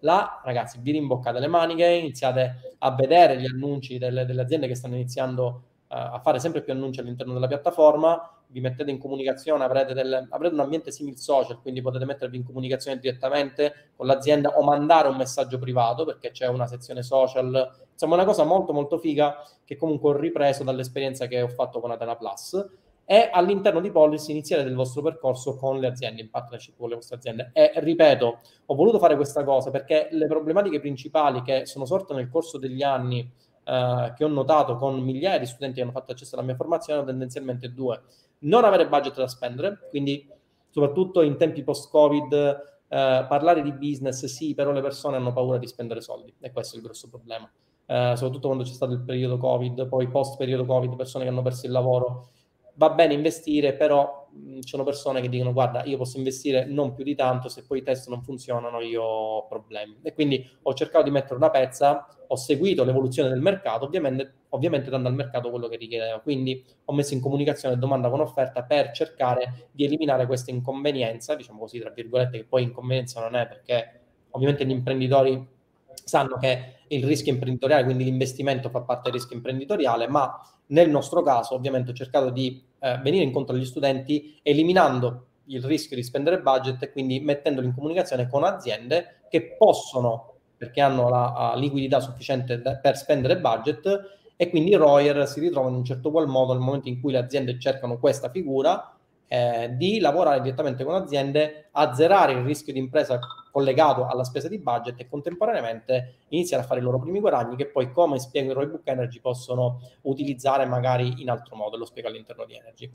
là, 0.00 0.40
ragazzi, 0.44 0.78
vi 0.80 0.90
rimboccate 0.90 1.38
le 1.38 1.48
maniche, 1.48 1.86
iniziate 1.86 2.76
a 2.78 2.94
vedere 2.94 3.40
gli 3.40 3.46
annunci 3.46 3.98
delle, 3.98 4.24
delle 4.24 4.42
aziende 4.42 4.66
che 4.66 4.74
stanno 4.74 4.94
iniziando 4.94 5.69
a 5.92 6.20
fare 6.20 6.38
sempre 6.38 6.62
più 6.62 6.72
annunci 6.72 7.00
all'interno 7.00 7.32
della 7.32 7.48
piattaforma, 7.48 8.30
vi 8.46 8.60
mettete 8.60 8.90
in 8.90 8.98
comunicazione, 8.98 9.64
avrete, 9.64 9.92
del, 9.92 10.26
avrete 10.30 10.54
un 10.54 10.60
ambiente 10.60 10.92
simil 10.92 11.18
social, 11.18 11.60
quindi 11.60 11.82
potete 11.82 12.04
mettervi 12.04 12.36
in 12.36 12.44
comunicazione 12.44 12.98
direttamente 12.98 13.90
con 13.96 14.06
l'azienda 14.06 14.56
o 14.56 14.62
mandare 14.62 15.08
un 15.08 15.16
messaggio 15.16 15.58
privato 15.58 16.04
perché 16.04 16.30
c'è 16.30 16.46
una 16.46 16.66
sezione 16.66 17.02
social, 17.02 17.70
insomma 17.92 18.14
una 18.14 18.24
cosa 18.24 18.44
molto 18.44 18.72
molto 18.72 18.98
figa 18.98 19.36
che 19.64 19.76
comunque 19.76 20.10
ho 20.10 20.16
ripreso 20.16 20.62
dall'esperienza 20.62 21.26
che 21.26 21.42
ho 21.42 21.48
fatto 21.48 21.80
con 21.80 21.90
Atena 21.90 22.14
Plus 22.14 22.68
e 23.04 23.28
all'interno 23.32 23.80
di 23.80 23.90
Policy 23.90 24.30
iniziare 24.30 24.62
il 24.62 24.74
vostro 24.76 25.02
percorso 25.02 25.56
con 25.56 25.80
le 25.80 25.88
aziende, 25.88 26.20
in 26.20 26.30
partnership 26.30 26.76
con 26.76 26.90
le 26.90 26.94
vostre 26.94 27.16
aziende. 27.16 27.50
E 27.52 27.72
ripeto, 27.74 28.38
ho 28.66 28.74
voluto 28.76 29.00
fare 29.00 29.16
questa 29.16 29.42
cosa 29.42 29.72
perché 29.72 30.06
le 30.12 30.28
problematiche 30.28 30.78
principali 30.78 31.42
che 31.42 31.66
sono 31.66 31.84
sorte 31.84 32.14
nel 32.14 32.28
corso 32.28 32.58
degli 32.58 32.84
anni 32.84 33.28
eh, 33.70 34.12
che 34.16 34.24
ho 34.24 34.28
notato 34.28 34.74
con 34.74 35.00
migliaia 35.00 35.38
di 35.38 35.46
studenti 35.46 35.76
che 35.76 35.82
hanno 35.82 35.92
fatto 35.92 36.10
accesso 36.10 36.34
alla 36.34 36.44
mia 36.44 36.56
formazione 36.56 37.04
tendenzialmente 37.04 37.72
due. 37.72 38.02
Non 38.40 38.64
avere 38.64 38.88
budget 38.88 39.14
da 39.14 39.28
spendere, 39.28 39.86
quindi 39.90 40.28
soprattutto 40.70 41.22
in 41.22 41.36
tempi 41.36 41.62
post-Covid 41.62 42.32
eh, 42.32 43.26
parlare 43.28 43.62
di 43.62 43.72
business 43.72 44.24
sì, 44.24 44.54
però 44.54 44.72
le 44.72 44.82
persone 44.82 45.16
hanno 45.16 45.32
paura 45.32 45.58
di 45.58 45.68
spendere 45.68 46.00
soldi 46.00 46.34
e 46.40 46.50
questo 46.50 46.74
è 46.74 46.78
il 46.78 46.84
grosso 46.84 47.08
problema. 47.08 47.48
Eh, 47.86 48.12
soprattutto 48.16 48.48
quando 48.48 48.64
c'è 48.64 48.72
stato 48.72 48.92
il 48.92 49.02
periodo 49.02 49.36
Covid, 49.36 49.86
poi 49.86 50.08
post 50.08 50.36
periodo 50.36 50.64
Covid, 50.64 50.96
persone 50.96 51.24
che 51.24 51.30
hanno 51.30 51.42
perso 51.42 51.66
il 51.66 51.72
lavoro 51.72 52.28
va 52.74 52.90
bene 52.90 53.14
investire, 53.14 53.74
però 53.74 54.19
ci 54.32 54.68
sono 54.68 54.84
persone 54.84 55.20
che 55.20 55.28
dicono 55.28 55.52
guarda, 55.52 55.84
io 55.84 55.96
posso 55.96 56.18
investire 56.18 56.64
non 56.64 56.94
più 56.94 57.04
di 57.04 57.14
tanto, 57.14 57.48
se 57.48 57.64
poi 57.64 57.78
i 57.78 57.82
test 57.82 58.08
non 58.08 58.22
funzionano 58.22 58.80
io 58.80 59.02
ho 59.02 59.46
problemi. 59.46 59.98
E 60.02 60.12
quindi 60.12 60.48
ho 60.62 60.74
cercato 60.74 61.04
di 61.04 61.10
mettere 61.10 61.34
una 61.34 61.50
pezza, 61.50 62.06
ho 62.26 62.36
seguito 62.36 62.84
l'evoluzione 62.84 63.28
del 63.28 63.40
mercato, 63.40 63.84
ovviamente, 63.84 64.34
ovviamente 64.50 64.90
dando 64.90 65.08
al 65.08 65.14
mercato 65.14 65.50
quello 65.50 65.68
che 65.68 65.76
richiedeva. 65.76 66.20
Quindi 66.20 66.64
ho 66.84 66.92
messo 66.92 67.14
in 67.14 67.20
comunicazione 67.20 67.76
domanda 67.78 68.08
con 68.08 68.20
offerta 68.20 68.62
per 68.62 68.92
cercare 68.92 69.68
di 69.72 69.84
eliminare 69.84 70.26
questa 70.26 70.50
inconvenienza, 70.50 71.34
diciamo 71.34 71.60
così, 71.60 71.78
tra 71.80 71.90
virgolette, 71.90 72.38
che 72.38 72.44
poi 72.44 72.62
inconvenienza 72.62 73.20
non 73.20 73.34
è 73.34 73.46
perché 73.46 74.00
ovviamente 74.30 74.64
gli 74.64 74.70
imprenditori 74.70 75.58
sanno 75.92 76.36
che 76.38 76.74
il 76.88 77.04
rischio 77.04 77.32
imprenditoriale, 77.32 77.84
quindi 77.84 78.04
l'investimento 78.04 78.68
fa 78.68 78.80
parte 78.82 79.10
del 79.10 79.14
rischio 79.14 79.36
imprenditoriale, 79.36 80.08
ma 80.08 80.32
nel 80.66 80.90
nostro 80.90 81.22
caso 81.22 81.54
ovviamente 81.54 81.90
ho 81.90 81.94
cercato 81.94 82.30
di 82.30 82.62
eh, 82.80 82.98
venire 83.02 83.24
incontro 83.24 83.54
agli 83.54 83.64
studenti 83.64 84.38
eliminando 84.42 85.26
il 85.46 85.62
rischio 85.62 85.96
di 85.96 86.02
spendere 86.02 86.40
budget 86.40 86.82
e 86.82 86.92
quindi 86.92 87.20
mettendoli 87.20 87.66
in 87.66 87.74
comunicazione 87.74 88.28
con 88.28 88.44
aziende 88.44 89.22
che 89.28 89.56
possono, 89.56 90.34
perché 90.56 90.80
hanno 90.80 91.08
la, 91.08 91.52
la 91.52 91.54
liquidità 91.56 92.00
sufficiente 92.00 92.60
da, 92.60 92.76
per 92.76 92.96
spendere 92.96 93.38
budget 93.38 94.18
e 94.36 94.48
quindi 94.48 94.70
i 94.70 94.74
Royer 94.74 95.28
si 95.28 95.40
ritrovano 95.40 95.72
in 95.72 95.78
un 95.80 95.84
certo 95.84 96.10
qual 96.10 96.26
modo 96.26 96.52
nel 96.52 96.62
momento 96.62 96.88
in 96.88 97.00
cui 97.00 97.12
le 97.12 97.18
aziende 97.18 97.58
cercano 97.58 97.98
questa 97.98 98.30
figura 98.30 98.96
eh, 99.28 99.74
di 99.76 100.00
lavorare 100.00 100.40
direttamente 100.40 100.82
con 100.82 100.94
aziende, 100.94 101.68
azzerare 101.72 102.32
il 102.32 102.42
rischio 102.42 102.72
di 102.72 102.78
impresa 102.78 103.18
collegato 103.50 104.06
alla 104.06 104.24
spesa 104.24 104.48
di 104.48 104.58
budget 104.58 105.00
e 105.00 105.08
contemporaneamente 105.08 106.16
iniziare 106.28 106.62
a 106.62 106.66
fare 106.66 106.80
i 106.80 106.82
loro 106.82 106.98
primi 106.98 107.20
guadagni 107.20 107.56
che 107.56 107.66
poi, 107.66 107.90
come 107.92 108.18
spiego 108.18 108.48
in 108.48 108.54
Roybook 108.54 108.86
Energy, 108.86 109.20
possono 109.20 109.80
utilizzare 110.02 110.64
magari 110.66 111.20
in 111.20 111.30
altro 111.30 111.56
modo, 111.56 111.76
lo 111.76 111.84
spiego 111.84 112.08
all'interno 112.08 112.44
di 112.44 112.54
Energy. 112.54 112.90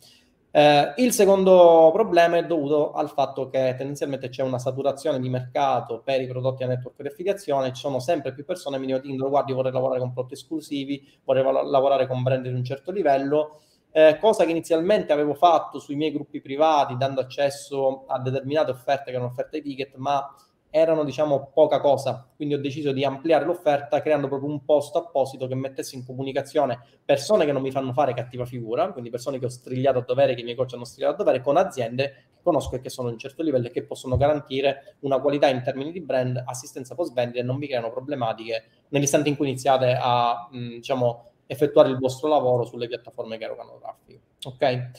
Eh, 0.56 0.94
il 0.98 1.12
secondo 1.12 1.92
problema 1.92 2.38
è 2.38 2.46
dovuto 2.46 2.94
al 2.94 3.10
fatto 3.10 3.50
che 3.50 3.76
tendenzialmente 3.78 4.30
c'è 4.30 4.42
una 4.42 4.58
saturazione 4.58 5.20
di 5.20 5.28
mercato 5.28 6.00
per 6.02 6.22
i 6.22 6.28
prodotti 6.28 6.64
a 6.64 6.68
network 6.68 7.02
di 7.02 7.10
affiliazione, 7.10 7.74
ci 7.74 7.82
sono 7.82 8.00
sempre 8.00 8.34
più 8.34 8.46
persone 8.46 8.80
che 8.80 8.86
mi 8.86 9.00
dicono 9.02 9.30
guardi 9.30 9.52
vorrei 9.52 9.74
lavorare 9.74 10.00
con 10.00 10.14
prodotti 10.14 10.36
esclusivi, 10.36 11.06
vorrei 11.26 11.44
lavorare 11.44 12.08
con 12.08 12.24
brand 12.24 12.48
di 12.48 12.54
un 12.54 12.64
certo 12.64 12.92
livello 12.92 13.60
eh, 13.98 14.18
cosa 14.20 14.44
che 14.44 14.52
inizialmente 14.52 15.14
avevo 15.14 15.36
fatto 15.36 15.80
sui 15.80 15.96
miei 15.96 16.12
gruppi 16.12 16.42
privati, 16.42 16.98
dando 16.98 17.22
accesso 17.22 18.04
a 18.08 18.20
determinate 18.20 18.72
offerte 18.72 19.06
che 19.06 19.12
erano 19.12 19.28
offerte 19.28 19.62
di 19.62 19.70
ticket, 19.70 19.96
ma 19.96 20.36
erano 20.70 21.06
diciamo 21.06 21.52
poca 21.54 21.80
cosa, 21.80 22.28
quindi 22.36 22.56
ho 22.56 22.60
deciso 22.60 22.92
di 22.92 23.06
ampliare 23.06 23.46
l'offerta 23.46 24.02
creando 24.02 24.28
proprio 24.28 24.50
un 24.50 24.66
posto 24.66 24.98
apposito 24.98 25.48
che 25.48 25.56
mettesse 25.56 25.96
in 25.96 26.06
comunicazione 26.06 26.78
persone 27.06 27.46
che 27.46 27.54
non 27.54 27.62
mi 27.62 27.72
fanno 27.72 27.94
fare 27.94 28.14
cattiva 28.14 28.44
figura, 28.44 28.92
quindi 28.92 29.10
persone 29.10 29.40
che 29.40 29.46
ho 29.46 29.50
strigliato 29.50 30.00
a 30.00 30.04
dovere, 30.06 30.36
che 30.36 30.42
i 30.42 30.44
miei 30.44 30.58
coach 30.58 30.74
hanno 30.74 30.84
strigliato 30.84 31.14
a 31.14 31.18
dovere, 31.24 31.42
con 31.42 31.56
aziende 31.56 32.26
che 32.36 32.42
conosco 32.44 32.76
e 32.76 32.82
che 32.82 32.90
sono 32.90 33.08
a 33.08 33.12
un 33.12 33.18
certo 33.18 33.44
livello 33.44 33.68
e 33.68 33.72
che 33.72 33.86
possono 33.86 34.18
garantire 34.18 34.98
una 35.00 35.22
qualità 35.22 35.48
in 35.48 35.62
termini 35.64 35.94
di 35.94 36.02
brand, 36.02 36.44
assistenza 36.46 36.96
post 36.96 37.14
vendita 37.14 37.40
e 37.40 37.44
non 37.44 37.58
vi 37.60 37.68
creano 37.68 37.90
problematiche 37.90 38.66
nell'istante 38.90 39.30
in 39.30 39.38
cui 39.38 39.48
iniziate 39.48 39.98
a 39.98 40.50
mh, 40.52 40.68
diciamo 40.76 41.30
effettuare 41.48 41.90
il 41.90 41.98
vostro 41.98 42.28
lavoro 42.28 42.66
sulle 42.66 42.88
piattaforme 42.88 43.38
che 43.38 43.44
erogano 43.44 43.78
traffico. 43.80 44.20
Ok? 44.44 44.90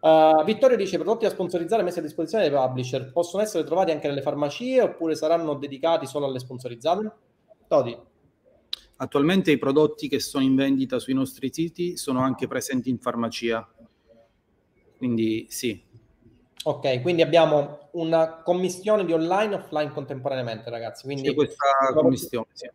Uh, 0.00 0.44
Vittorio 0.44 0.76
dice: 0.76 0.96
prodotti 0.96 1.24
da 1.24 1.30
sponsorizzare 1.30 1.82
messi 1.82 1.98
a 1.98 2.02
disposizione 2.02 2.48
dei 2.48 2.56
publisher 2.56 3.10
possono 3.12 3.42
essere 3.42 3.64
trovati 3.64 3.90
anche 3.90 4.08
nelle 4.08 4.22
farmacie 4.22 4.82
oppure 4.82 5.14
saranno 5.14 5.54
dedicati 5.54 6.06
solo 6.06 6.26
alle 6.26 6.38
sponsorizzate? 6.38 7.12
Todi. 7.66 7.98
Attualmente 8.98 9.50
i 9.50 9.58
prodotti 9.58 10.08
che 10.08 10.20
sono 10.20 10.44
in 10.44 10.54
vendita 10.54 10.98
sui 10.98 11.12
nostri 11.12 11.52
siti 11.52 11.96
sono 11.96 12.20
anche 12.20 12.46
presenti 12.46 12.88
in 12.88 12.98
farmacia. 12.98 13.68
Quindi 14.96 15.46
sì. 15.50 15.84
Ok, 16.64 17.02
quindi 17.02 17.22
abbiamo 17.22 17.90
una 17.92 18.42
commissione 18.42 19.04
di 19.04 19.12
online 19.12 19.54
e 19.54 19.58
offline 19.58 19.90
contemporaneamente, 19.90 20.70
ragazzi. 20.70 21.04
Quindi 21.04 21.28
C'è 21.28 21.34
questa 21.34 21.66
commissione, 21.94 22.46
sì 22.52 22.68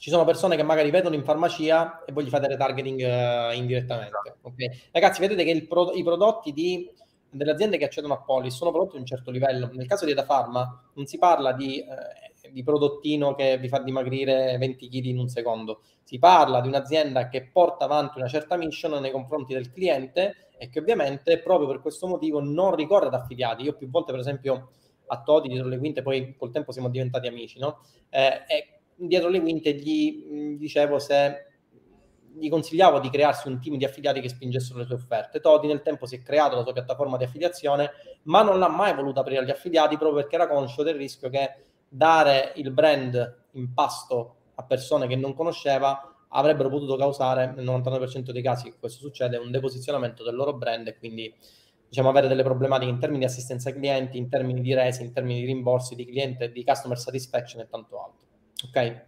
ci 0.00 0.08
sono 0.08 0.24
persone 0.24 0.56
che 0.56 0.62
magari 0.62 0.90
vedono 0.90 1.14
in 1.14 1.22
farmacia 1.22 2.04
e 2.06 2.12
voi 2.12 2.24
gli 2.24 2.30
fate 2.30 2.48
retargeting 2.48 3.00
uh, 3.00 3.54
indirettamente. 3.54 4.38
Okay? 4.40 4.70
Ragazzi, 4.92 5.20
vedete 5.20 5.44
che 5.44 5.66
pro- 5.66 5.92
i 5.92 6.02
prodotti 6.02 6.54
di, 6.54 6.90
delle 7.28 7.50
aziende 7.50 7.76
che 7.76 7.84
accedono 7.84 8.14
a 8.14 8.22
Polis 8.22 8.56
sono 8.56 8.70
prodotti 8.70 8.94
di 8.94 9.00
un 9.00 9.04
certo 9.04 9.30
livello. 9.30 9.68
Nel 9.74 9.86
caso 9.86 10.06
di 10.06 10.12
Etafarma 10.12 10.90
non 10.94 11.04
si 11.04 11.18
parla 11.18 11.52
di, 11.52 11.80
eh, 11.80 12.50
di 12.50 12.62
prodottino 12.62 13.34
che 13.34 13.58
vi 13.58 13.68
fa 13.68 13.80
dimagrire 13.80 14.56
20 14.56 14.88
kg 14.88 15.04
in 15.04 15.18
un 15.18 15.28
secondo, 15.28 15.82
si 16.02 16.18
parla 16.18 16.62
di 16.62 16.68
un'azienda 16.68 17.28
che 17.28 17.50
porta 17.52 17.84
avanti 17.84 18.16
una 18.16 18.28
certa 18.28 18.56
mission 18.56 18.98
nei 19.02 19.10
confronti 19.10 19.52
del 19.52 19.70
cliente 19.70 20.48
e 20.56 20.70
che 20.70 20.78
ovviamente 20.78 21.40
proprio 21.40 21.68
per 21.68 21.82
questo 21.82 22.06
motivo 22.06 22.40
non 22.40 22.74
ricorre 22.74 23.08
ad 23.08 23.14
affiliati. 23.14 23.64
Io 23.64 23.74
più 23.74 23.90
volte, 23.90 24.12
per 24.12 24.20
esempio, 24.20 24.70
a 25.08 25.20
Todi 25.20 25.48
dietro 25.48 25.68
le 25.68 25.76
quinte, 25.76 26.00
poi 26.00 26.36
col 26.38 26.50
tempo 26.50 26.72
siamo 26.72 26.88
diventati 26.88 27.26
amici, 27.26 27.58
no? 27.58 27.80
Eh, 28.08 28.44
dietro 29.06 29.28
le 29.28 29.40
quinte 29.40 29.74
gli 29.74 30.56
dicevo 30.56 30.98
se 30.98 31.46
gli 32.32 32.48
consigliavo 32.48 33.00
di 33.00 33.10
crearsi 33.10 33.48
un 33.48 33.60
team 33.60 33.76
di 33.76 33.84
affiliati 33.84 34.20
che 34.20 34.28
spingessero 34.28 34.78
le 34.78 34.84
sue 34.84 34.94
offerte. 34.94 35.40
Todi 35.40 35.66
nel 35.66 35.82
tempo 35.82 36.06
si 36.06 36.16
è 36.16 36.22
creato 36.22 36.56
la 36.56 36.62
sua 36.62 36.72
piattaforma 36.72 37.16
di 37.16 37.24
affiliazione, 37.24 37.90
ma 38.24 38.42
non 38.42 38.58
l'ha 38.58 38.68
mai 38.68 38.94
voluta 38.94 39.20
aprire 39.20 39.40
agli 39.40 39.50
affiliati 39.50 39.96
proprio 39.96 40.20
perché 40.20 40.36
era 40.36 40.46
conscio 40.46 40.82
del 40.82 40.94
rischio 40.94 41.28
che 41.28 41.54
dare 41.88 42.52
il 42.56 42.70
brand 42.70 43.46
in 43.52 43.74
pasto 43.74 44.36
a 44.54 44.62
persone 44.62 45.06
che 45.06 45.16
non 45.16 45.34
conosceva 45.34 46.14
avrebbero 46.28 46.68
potuto 46.68 46.96
causare 46.96 47.52
nel 47.56 47.64
99% 47.64 48.30
dei 48.30 48.42
casi 48.42 48.72
questo 48.78 49.00
succede 49.00 49.36
un 49.36 49.50
deposizionamento 49.50 50.22
del 50.22 50.36
loro 50.36 50.52
brand 50.52 50.86
e 50.86 50.96
quindi 50.96 51.34
diciamo 51.88 52.08
avere 52.08 52.28
delle 52.28 52.44
problematiche 52.44 52.90
in 52.90 53.00
termini 53.00 53.20
di 53.20 53.24
assistenza 53.24 53.68
ai 53.68 53.74
clienti, 53.74 54.16
in 54.16 54.28
termini 54.28 54.60
di 54.60 54.72
resi, 54.72 55.02
in 55.02 55.12
termini 55.12 55.40
di 55.40 55.46
rimborsi 55.46 55.96
di 55.96 56.06
cliente, 56.06 56.52
di 56.52 56.64
customer 56.64 56.96
satisfaction 56.96 57.62
e 57.62 57.68
tanto 57.68 58.00
altro. 58.00 58.29
Ok. 58.66 59.04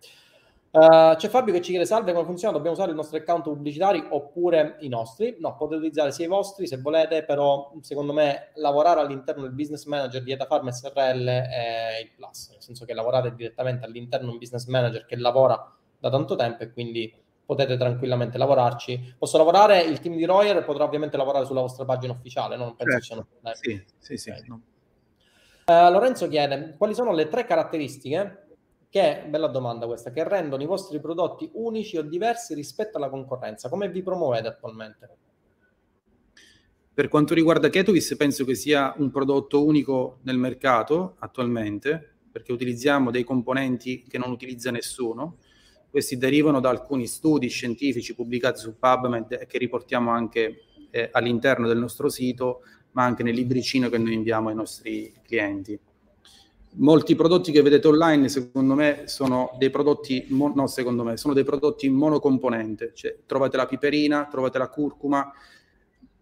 Uh, 0.72 1.14
c'è 1.16 1.28
Fabio 1.28 1.52
che 1.52 1.60
ci 1.60 1.68
chiede 1.68 1.84
salve 1.84 2.14
come 2.14 2.24
funziona, 2.24 2.54
dobbiamo 2.54 2.74
usare 2.74 2.92
i 2.92 2.94
nostri 2.94 3.18
account 3.18 3.42
pubblicitari 3.42 4.02
oppure 4.08 4.76
i 4.80 4.88
nostri? 4.88 5.36
No, 5.38 5.54
potete 5.54 5.76
utilizzare 5.76 6.12
sia 6.12 6.24
i 6.24 6.28
vostri 6.28 6.66
se 6.66 6.78
volete, 6.78 7.24
però 7.24 7.70
secondo 7.82 8.14
me 8.14 8.52
lavorare 8.54 9.00
all'interno 9.00 9.42
del 9.42 9.52
business 9.52 9.84
manager 9.84 10.22
di 10.22 10.32
Etafarm 10.32 10.70
SRL 10.70 11.26
è 11.26 12.00
il 12.02 12.10
plus, 12.16 12.52
nel 12.52 12.62
senso 12.62 12.86
che 12.86 12.94
lavorate 12.94 13.34
direttamente 13.34 13.84
all'interno 13.84 14.28
di 14.28 14.32
un 14.32 14.38
business 14.38 14.64
manager 14.64 15.04
che 15.04 15.16
lavora 15.16 15.76
da 15.98 16.08
tanto 16.08 16.36
tempo 16.36 16.62
e 16.62 16.72
quindi 16.72 17.14
potete 17.44 17.76
tranquillamente 17.76 18.38
lavorarci. 18.38 19.16
Posso 19.18 19.36
lavorare, 19.36 19.82
il 19.82 20.00
team 20.00 20.16
di 20.16 20.24
Royer 20.24 20.64
potrà 20.64 20.84
ovviamente 20.84 21.18
lavorare 21.18 21.44
sulla 21.44 21.60
vostra 21.60 21.84
pagina 21.84 22.14
ufficiale, 22.14 22.56
no? 22.56 22.64
non 22.64 22.76
penso 22.76 22.92
certo. 22.92 23.04
siano 23.04 23.26
problemi. 23.28 23.56
Sì, 23.58 23.84
sì, 23.98 24.16
sì. 24.16 24.30
Okay. 24.30 24.46
No. 24.46 24.60
Uh, 25.66 25.92
Lorenzo 25.92 26.28
chiede 26.28 26.74
quali 26.78 26.94
sono 26.94 27.12
le 27.12 27.28
tre 27.28 27.44
caratteristiche 27.44 28.51
che, 28.92 29.24
bella 29.26 29.46
domanda 29.46 29.86
questa, 29.86 30.10
che 30.10 30.22
rendono 30.22 30.62
i 30.62 30.66
vostri 30.66 31.00
prodotti 31.00 31.48
unici 31.54 31.96
o 31.96 32.02
diversi 32.02 32.52
rispetto 32.52 32.98
alla 32.98 33.08
concorrenza. 33.08 33.70
Come 33.70 33.88
vi 33.88 34.02
promuovete 34.02 34.48
attualmente? 34.48 35.08
Per 36.92 37.08
quanto 37.08 37.32
riguarda 37.32 37.70
Ketovis, 37.70 38.14
penso 38.18 38.44
che 38.44 38.54
sia 38.54 38.92
un 38.98 39.10
prodotto 39.10 39.64
unico 39.64 40.18
nel 40.24 40.36
mercato 40.36 41.16
attualmente, 41.20 42.16
perché 42.30 42.52
utilizziamo 42.52 43.10
dei 43.10 43.24
componenti 43.24 44.02
che 44.06 44.18
non 44.18 44.30
utilizza 44.30 44.70
nessuno. 44.70 45.38
Questi 45.88 46.18
derivano 46.18 46.60
da 46.60 46.68
alcuni 46.68 47.06
studi 47.06 47.48
scientifici 47.48 48.14
pubblicati 48.14 48.58
su 48.58 48.78
PubMed 48.78 49.32
e 49.40 49.46
che 49.46 49.56
riportiamo 49.56 50.10
anche 50.10 50.64
eh, 50.90 51.08
all'interno 51.12 51.66
del 51.66 51.78
nostro 51.78 52.10
sito, 52.10 52.60
ma 52.90 53.04
anche 53.04 53.22
nel 53.22 53.36
libricino 53.36 53.88
che 53.88 53.96
noi 53.96 54.12
inviamo 54.12 54.50
ai 54.50 54.54
nostri 54.54 55.14
clienti 55.22 55.80
molti 56.74 57.14
prodotti 57.14 57.52
che 57.52 57.62
vedete 57.62 57.88
online 57.88 58.28
secondo 58.28 58.74
me 58.74 59.02
sono 59.06 59.54
dei 59.58 59.70
prodotti 59.70 60.26
no 60.30 60.66
secondo 60.66 61.04
me 61.04 61.16
sono 61.16 61.34
dei 61.34 61.44
prodotti 61.44 61.88
monocomponente. 61.88 62.92
Cioè 62.94 63.18
trovate 63.26 63.56
la 63.56 63.66
piperina 63.66 64.26
trovate 64.30 64.58
la 64.58 64.68
curcuma 64.68 65.32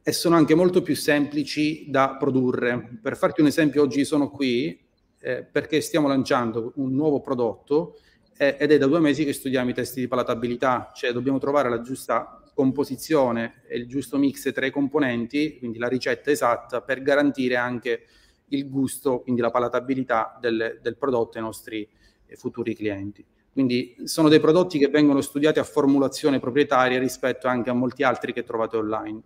e 0.02 0.12
sono 0.12 0.36
anche 0.36 0.54
molto 0.54 0.82
più 0.82 0.96
semplici 0.96 1.86
da 1.88 2.16
produrre. 2.18 2.98
Per 3.02 3.16
farti 3.16 3.40
un 3.42 3.48
esempio 3.48 3.82
oggi 3.82 4.04
sono 4.04 4.30
qui 4.30 4.78
eh, 5.20 5.44
perché 5.44 5.80
stiamo 5.80 6.08
lanciando 6.08 6.72
un 6.76 6.94
nuovo 6.94 7.20
prodotto 7.20 7.98
eh, 8.36 8.56
ed 8.58 8.72
è 8.72 8.78
da 8.78 8.86
due 8.86 9.00
mesi 9.00 9.24
che 9.24 9.34
studiamo 9.34 9.68
i 9.68 9.74
testi 9.74 10.00
di 10.00 10.08
palatabilità 10.08 10.92
cioè 10.94 11.12
dobbiamo 11.12 11.38
trovare 11.38 11.68
la 11.68 11.82
giusta 11.82 12.42
composizione 12.54 13.62
e 13.68 13.76
il 13.76 13.86
giusto 13.86 14.16
mix 14.16 14.50
tra 14.52 14.64
i 14.64 14.70
componenti 14.70 15.58
quindi 15.58 15.78
la 15.78 15.88
ricetta 15.88 16.30
esatta 16.30 16.80
per 16.80 17.02
garantire 17.02 17.56
anche 17.56 18.06
il 18.50 18.68
gusto, 18.68 19.20
quindi 19.20 19.40
la 19.40 19.50
palatabilità 19.50 20.38
del, 20.40 20.78
del 20.80 20.96
prodotto 20.96 21.38
ai 21.38 21.44
nostri 21.44 21.88
eh, 22.26 22.36
futuri 22.36 22.74
clienti. 22.74 23.24
Quindi 23.52 23.96
sono 24.04 24.28
dei 24.28 24.40
prodotti 24.40 24.78
che 24.78 24.88
vengono 24.88 25.20
studiati 25.20 25.58
a 25.58 25.64
formulazione 25.64 26.38
proprietaria 26.38 26.98
rispetto 26.98 27.48
anche 27.48 27.70
a 27.70 27.74
molti 27.74 28.04
altri 28.04 28.32
che 28.32 28.44
trovate 28.44 28.76
online. 28.76 29.20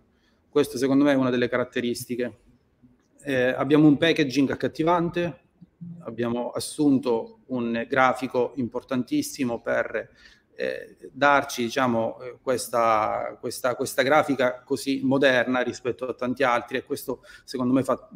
Questo 0.49 0.77
secondo 0.77 1.03
me 1.03 1.11
è 1.11 1.15
una 1.15 1.29
delle 1.29 1.47
caratteristiche. 1.47 2.39
Eh, 3.21 3.49
abbiamo 3.49 3.87
un 3.87 3.97
packaging 3.97 4.49
accattivante, 4.49 5.41
abbiamo 5.99 6.49
assunto 6.49 7.41
un 7.47 7.85
grafico 7.87 8.53
importantissimo 8.55 9.61
per 9.61 10.09
eh, 10.55 10.97
darci 11.11 11.63
diciamo, 11.63 12.19
eh, 12.21 12.37
questa, 12.41 13.37
questa, 13.39 13.75
questa, 13.75 14.01
grafica 14.01 14.61
così 14.63 15.01
moderna 15.03 15.61
rispetto 15.61 16.05
a 16.05 16.13
tanti 16.13 16.43
altri 16.43 16.77
e 16.77 16.83
questo 16.83 17.23
secondo 17.43 17.73
me 17.73 17.83
fa 17.83 18.09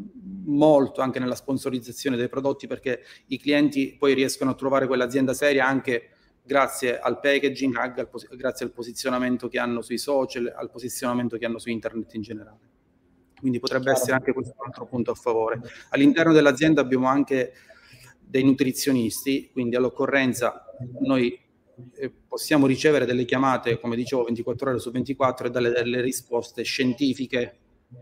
molto 0.45 1.01
anche 1.01 1.19
nella 1.19 1.35
sponsorizzazione 1.35 2.15
dei 2.15 2.29
prodotti 2.29 2.67
perché 2.67 3.03
i 3.27 3.39
clienti 3.39 3.95
poi 3.97 4.13
riescono 4.13 4.51
a 4.51 4.55
trovare 4.55 4.87
quell'azienda 4.87 5.33
seria 5.33 5.67
anche 5.67 6.11
grazie 6.49 6.99
al 6.99 7.19
packaging, 7.19 7.75
anche 7.75 7.99
al, 8.01 8.09
grazie 8.35 8.65
al 8.65 8.71
posizionamento 8.71 9.47
che 9.47 9.59
hanno 9.59 9.81
sui 9.81 9.99
social, 9.99 10.51
al 10.55 10.71
posizionamento 10.71 11.37
che 11.37 11.45
hanno 11.45 11.59
su 11.59 11.69
internet 11.69 12.13
in 12.15 12.21
generale. 12.21 12.59
Quindi 13.39 13.59
potrebbe 13.59 13.91
essere 13.91 14.13
anche 14.13 14.33
questo 14.33 14.55
un 14.57 14.65
altro 14.65 14.85
punto 14.85 15.11
a 15.11 15.15
favore. 15.15 15.61
All'interno 15.89 16.33
dell'azienda 16.33 16.81
abbiamo 16.81 17.07
anche 17.07 17.53
dei 18.19 18.43
nutrizionisti, 18.43 19.49
quindi 19.51 19.75
all'occorrenza 19.75 20.65
noi 21.01 21.39
possiamo 22.27 22.67
ricevere 22.67 23.05
delle 23.05 23.25
chiamate, 23.25 23.79
come 23.79 23.95
dicevo, 23.95 24.23
24 24.23 24.69
ore 24.69 24.79
su 24.79 24.91
24 24.91 25.47
e 25.47 25.49
dare 25.49 25.71
delle 25.71 26.01
risposte 26.01 26.63
scientifiche 26.63 27.57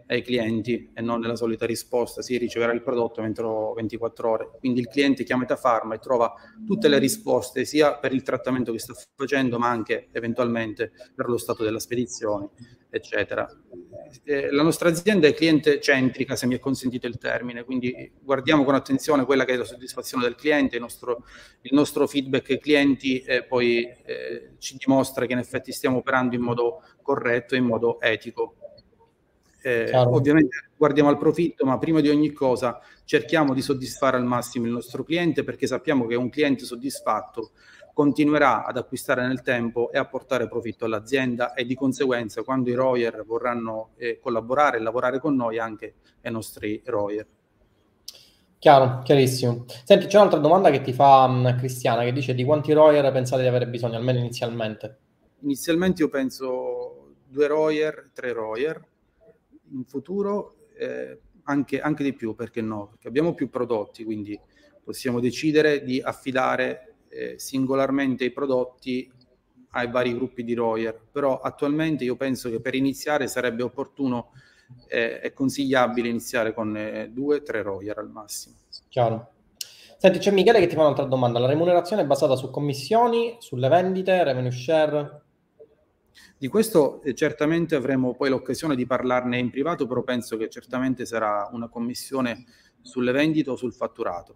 ai 0.07 0.21
clienti 0.21 0.91
e 0.93 1.01
non 1.01 1.19
nella 1.19 1.35
solita 1.35 1.65
risposta, 1.65 2.21
si 2.21 2.37
riceverà 2.37 2.73
il 2.73 2.81
prodotto 2.81 3.21
entro 3.21 3.73
24 3.73 4.29
ore. 4.29 4.49
Quindi 4.59 4.81
il 4.81 4.87
cliente 4.87 5.23
chiama 5.23 5.43
Etafarma 5.43 5.95
e 5.95 5.99
trova 5.99 6.33
tutte 6.65 6.87
le 6.87 6.99
risposte 6.99 7.65
sia 7.65 7.95
per 7.97 8.13
il 8.13 8.21
trattamento 8.21 8.71
che 8.71 8.79
sta 8.79 8.93
facendo, 9.15 9.57
ma 9.57 9.69
anche 9.69 10.09
eventualmente 10.11 10.91
per 11.15 11.27
lo 11.29 11.37
stato 11.37 11.63
della 11.63 11.79
spedizione, 11.79 12.49
eccetera. 12.89 13.47
Eh, 14.23 14.51
la 14.51 14.63
nostra 14.63 14.89
azienda 14.89 15.27
è 15.27 15.33
cliente 15.33 15.79
centrica, 15.79 16.35
se 16.35 16.47
mi 16.47 16.55
è 16.55 16.59
consentito 16.59 17.07
il 17.07 17.17
termine, 17.17 17.63
quindi 17.63 18.11
guardiamo 18.21 18.63
con 18.63 18.75
attenzione 18.75 19.25
quella 19.25 19.45
che 19.45 19.53
è 19.53 19.57
la 19.57 19.65
soddisfazione 19.65 20.23
del 20.23 20.35
cliente, 20.35 20.75
il 20.75 20.81
nostro, 20.81 21.23
il 21.61 21.73
nostro 21.73 22.07
feedback 22.07 22.49
ai 22.51 22.59
clienti 22.59 23.19
eh, 23.19 23.43
poi 23.43 23.83
eh, 23.83 24.53
ci 24.57 24.77
dimostra 24.77 25.25
che 25.25 25.33
in 25.33 25.39
effetti 25.39 25.71
stiamo 25.71 25.97
operando 25.97 26.35
in 26.35 26.41
modo 26.41 26.81
corretto 27.01 27.55
e 27.55 27.57
in 27.57 27.65
modo 27.65 27.99
etico 28.01 28.56
eh, 29.61 29.91
ovviamente 29.95 30.69
guardiamo 30.77 31.09
al 31.09 31.17
profitto, 31.17 31.65
ma 31.65 31.77
prima 31.77 32.01
di 32.01 32.09
ogni 32.09 32.31
cosa 32.31 32.79
cerchiamo 33.03 33.53
di 33.53 33.61
soddisfare 33.61 34.17
al 34.17 34.25
massimo 34.25 34.65
il 34.65 34.71
nostro 34.71 35.03
cliente 35.03 35.43
perché 35.43 35.67
sappiamo 35.67 36.05
che 36.05 36.15
un 36.15 36.29
cliente 36.29 36.65
soddisfatto 36.65 37.51
continuerà 37.93 38.63
ad 38.63 38.77
acquistare 38.77 39.25
nel 39.25 39.41
tempo 39.41 39.91
e 39.91 39.97
a 39.97 40.05
portare 40.05 40.47
profitto 40.47 40.85
all'azienda 40.85 41.53
e 41.53 41.65
di 41.65 41.73
conseguenza 41.73 42.43
quando 42.43 42.69
i 42.69 42.73
Royer 42.73 43.23
vorranno 43.25 43.89
eh, 43.97 44.19
collaborare 44.21 44.77
e 44.77 44.81
lavorare 44.81 45.19
con 45.19 45.35
noi 45.35 45.57
anche 45.57 45.95
ai 46.21 46.31
nostri 46.31 46.79
Royer. 46.85 47.25
Chiaro, 48.59 49.01
chiarissimo. 49.03 49.65
Senti, 49.83 50.07
c'è 50.07 50.17
un'altra 50.17 50.39
domanda 50.39 50.69
che 50.69 50.81
ti 50.81 50.93
fa 50.93 51.25
um, 51.25 51.57
Cristiana 51.57 52.03
che 52.03 52.11
dice 52.11 52.35
di 52.35 52.43
quanti 52.43 52.71
Royer 52.73 53.11
pensate 53.11 53.41
di 53.41 53.47
avere 53.47 53.67
bisogno, 53.67 53.97
almeno 53.97 54.19
inizialmente? 54.19 54.97
Inizialmente 55.41 56.01
io 56.01 56.09
penso 56.09 57.13
due 57.27 57.47
Royer, 57.47 58.09
tre 58.13 58.31
Royer. 58.33 58.83
In 59.71 59.85
futuro 59.85 60.67
eh, 60.77 61.19
anche, 61.43 61.79
anche, 61.79 62.03
di 62.03 62.13
più, 62.13 62.35
perché 62.35 62.61
no? 62.61 62.87
Perché 62.87 63.07
abbiamo 63.07 63.33
più 63.33 63.49
prodotti, 63.49 64.03
quindi 64.03 64.39
possiamo 64.83 65.19
decidere 65.19 65.83
di 65.83 66.01
affidare 66.01 66.95
eh, 67.09 67.35
singolarmente 67.37 68.25
i 68.25 68.31
prodotti 68.31 69.11
ai 69.71 69.89
vari 69.89 70.13
gruppi 70.13 70.43
di 70.43 70.53
Royer. 70.53 70.99
Però 71.11 71.39
attualmente 71.39 72.03
io 72.03 72.15
penso 72.15 72.49
che 72.49 72.59
per 72.59 72.75
iniziare 72.75 73.27
sarebbe 73.27 73.63
opportuno 73.63 74.31
eh, 74.87 75.31
consigliabile 75.33 76.09
iniziare 76.09 76.53
con 76.53 76.75
eh, 76.75 77.09
due, 77.09 77.43
tre 77.43 77.61
Royer 77.61 77.97
al 77.97 78.09
massimo. 78.09 78.55
Chiaro. 78.89 79.31
Senti, 79.97 80.19
c'è 80.19 80.31
Michele 80.31 80.59
che 80.59 80.67
ti 80.67 80.75
fa 80.75 80.81
un'altra 80.81 81.05
domanda. 81.05 81.39
La 81.39 81.47
remunerazione 81.47 82.03
è 82.03 82.05
basata 82.05 82.35
su 82.35 82.51
commissioni, 82.51 83.37
sulle 83.39 83.67
vendite, 83.67 84.23
revenue 84.23 84.51
share? 84.51 85.21
Di 86.39 86.47
questo 86.49 87.01
eh, 87.01 87.15
certamente 87.15 87.75
avremo 87.75 88.13
poi 88.13 88.29
l'occasione 88.29 88.75
di 88.75 88.85
parlarne 88.85 89.39
in 89.39 89.49
privato, 89.49 89.87
però 89.87 90.03
penso 90.03 90.37
che 90.37 90.49
certamente 90.49 91.05
sarà 91.05 91.49
una 91.51 91.67
commissione 91.67 92.45
sulle 92.81 93.11
vendite 93.11 93.49
o 93.49 93.55
sul 93.55 93.73
fatturato. 93.73 94.35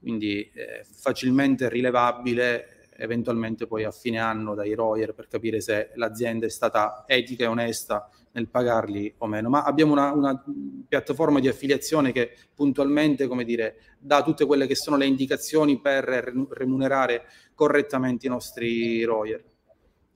Quindi 0.00 0.50
eh, 0.52 0.84
facilmente 0.84 1.68
rilevabile 1.68 2.88
eventualmente 2.96 3.66
poi 3.66 3.84
a 3.84 3.90
fine 3.90 4.18
anno 4.18 4.54
dai 4.54 4.74
Royer 4.74 5.14
per 5.14 5.28
capire 5.28 5.60
se 5.60 5.90
l'azienda 5.94 6.46
è 6.46 6.50
stata 6.50 7.04
etica 7.06 7.44
e 7.44 7.46
onesta 7.46 8.08
nel 8.32 8.48
pagarli 8.48 9.14
o 9.18 9.26
meno, 9.26 9.48
ma 9.48 9.62
abbiamo 9.62 9.92
una, 9.92 10.10
una, 10.12 10.44
piattaforma 10.88 11.38
di 11.38 11.48
affiliazione 11.48 12.12
che 12.12 12.34
puntualmente, 12.54 13.28
dire, 13.44 13.76
dà 13.98 14.22
tutte 14.22 14.44
quelle 14.44 14.66
che 14.66 14.74
sono 14.74 14.96
le 14.96 15.06
indicazioni 15.06 15.80
per 15.80 16.04
remunerare 16.04 17.24
correttamente 17.54 18.26
i 18.26 18.30
nostri 18.30 19.04
Royer. 19.04 19.51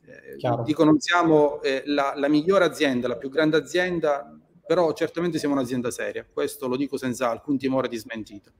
Eh, 0.07 0.63
dico, 0.65 0.85
non 0.85 1.01
siamo 1.01 1.61
eh, 1.63 1.83
la, 1.87 2.13
la 2.17 2.29
migliore 2.29 2.65
azienda, 2.65 3.09
la 3.09 3.17
più 3.17 3.29
grande 3.29 3.57
azienda, 3.57 4.39
però 4.65 4.93
certamente 4.93 5.39
siamo 5.39 5.55
un'azienda 5.55 5.91
seria, 5.91 6.27
questo 6.31 6.69
lo 6.69 6.77
dico 6.77 6.97
senza 6.97 7.31
alcun 7.31 7.59
timore 7.59 7.89
di 7.89 7.97
smentita. 7.97 8.51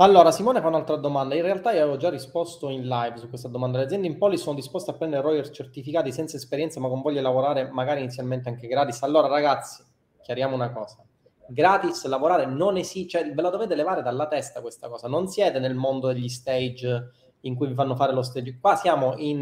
Allora, 0.00 0.30
Simone 0.30 0.60
fa 0.60 0.68
un'altra 0.68 0.94
domanda. 0.94 1.34
In 1.34 1.42
realtà 1.42 1.72
io 1.72 1.80
avevo 1.82 1.96
già 1.96 2.08
risposto 2.08 2.68
in 2.68 2.86
live 2.86 3.16
su 3.16 3.28
questa 3.28 3.48
domanda. 3.48 3.78
Le 3.78 3.84
aziende 3.84 4.06
in 4.06 4.16
poli 4.16 4.36
sono 4.36 4.54
disposte 4.54 4.92
a 4.92 4.94
prendere 4.94 5.22
Royer 5.22 5.50
certificati 5.50 6.12
senza 6.12 6.36
esperienza, 6.36 6.78
ma 6.78 6.86
con 6.86 7.00
voglia 7.00 7.16
di 7.16 7.24
lavorare 7.24 7.68
magari 7.72 8.00
inizialmente 8.00 8.48
anche 8.48 8.68
gratis. 8.68 9.02
Allora, 9.02 9.26
ragazzi, 9.26 9.82
chiariamo 10.22 10.54
una 10.54 10.70
cosa. 10.70 11.04
Gratis 11.48 12.04
lavorare 12.06 12.46
non 12.46 12.76
esiste, 12.76 13.08
cioè 13.08 13.32
ve 13.32 13.42
la 13.42 13.50
dovete 13.50 13.74
levare 13.74 14.02
dalla 14.02 14.28
testa 14.28 14.60
questa 14.60 14.88
cosa. 14.88 15.08
Non 15.08 15.26
siete 15.26 15.58
nel 15.58 15.74
mondo 15.74 16.06
degli 16.12 16.28
stage 16.28 17.10
in 17.42 17.54
cui 17.54 17.66
vi 17.68 17.74
fanno 17.74 17.96
fare 17.96 18.12
lo 18.12 18.22
stage. 18.22 18.58
Qua 18.60 18.76
siamo 18.76 19.14
in 19.16 19.38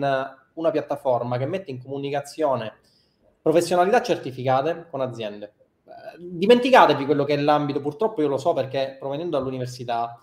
una 0.55 0.71
piattaforma 0.71 1.39
che 1.39 1.47
mette 1.47 1.71
in 1.71 1.83
comunicazione 1.83 2.75
professionalità 3.47 4.03
certificate 4.03 4.89
con 4.91 5.01
aziende. 5.01 5.55
Eh, 5.85 6.19
dimenticatevi 6.19 7.05
quello 7.05 7.25
che 7.25 7.35
è 7.35 7.37
l'ambito, 7.37 7.81
purtroppo 7.81 8.21
io 8.21 8.29
lo 8.29 8.39
so 8.39 8.53
perché 8.53 8.97
provenendo 8.99 9.39
dall'università 9.39 10.21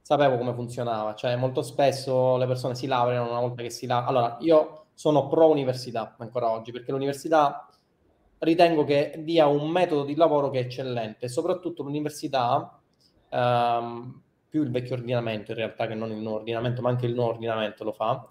sapevo 0.00 0.36
come 0.36 0.52
funzionava, 0.52 1.14
cioè 1.14 1.34
molto 1.34 1.62
spesso 1.62 2.36
le 2.36 2.46
persone 2.46 2.74
si 2.76 2.86
laureano 2.86 3.30
una 3.30 3.40
volta 3.40 3.62
che 3.62 3.70
si 3.70 3.86
laureano. 3.86 4.18
Allora, 4.18 4.36
io 4.40 4.84
sono 4.94 5.26
pro 5.26 5.48
università 5.48 6.14
ancora 6.18 6.50
oggi, 6.50 6.70
perché 6.70 6.92
l'università 6.92 7.68
ritengo 8.38 8.84
che 8.84 9.20
dia 9.24 9.46
un 9.46 9.68
metodo 9.70 10.04
di 10.04 10.14
lavoro 10.14 10.50
che 10.50 10.60
è 10.60 10.62
eccellente, 10.62 11.28
soprattutto 11.28 11.82
l'università, 11.82 12.78
ehm, 13.30 14.22
più 14.54 14.62
il 14.62 14.70
vecchio 14.70 14.94
ordinamento 14.94 15.50
in 15.50 15.56
realtà 15.56 15.88
che 15.88 15.96
non 15.96 16.12
il 16.12 16.18
nuovo 16.18 16.36
ordinamento, 16.36 16.80
ma 16.80 16.88
anche 16.88 17.06
il 17.06 17.14
nuovo 17.14 17.32
ordinamento 17.32 17.82
lo 17.82 17.90
fa, 17.90 18.24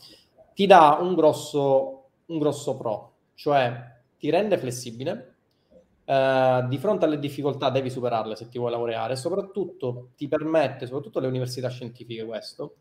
ti 0.54 0.66
dà 0.66 0.98
un 1.02 1.16
grosso, 1.16 2.12
un 2.28 2.40
grosso 2.40 2.78
pro, 2.78 3.16
cioè 3.34 3.74
ti 4.18 4.30
rende 4.30 4.58
flessibile, 4.58 5.28
Uh, 6.06 6.68
di 6.68 6.78
fronte 6.80 7.06
alle 7.06 7.18
difficoltà 7.18 7.70
devi 7.70 7.90
superarle 7.90 8.36
se 8.36 8.50
ti 8.50 8.58
vuoi 8.58 8.72
laureare, 8.72 9.16
soprattutto 9.16 10.10
ti 10.18 10.28
permette, 10.28 10.86
soprattutto 10.86 11.22
le 11.22 11.28
università 11.28 11.70
scientifiche 11.70 12.26
questo, 12.26 12.76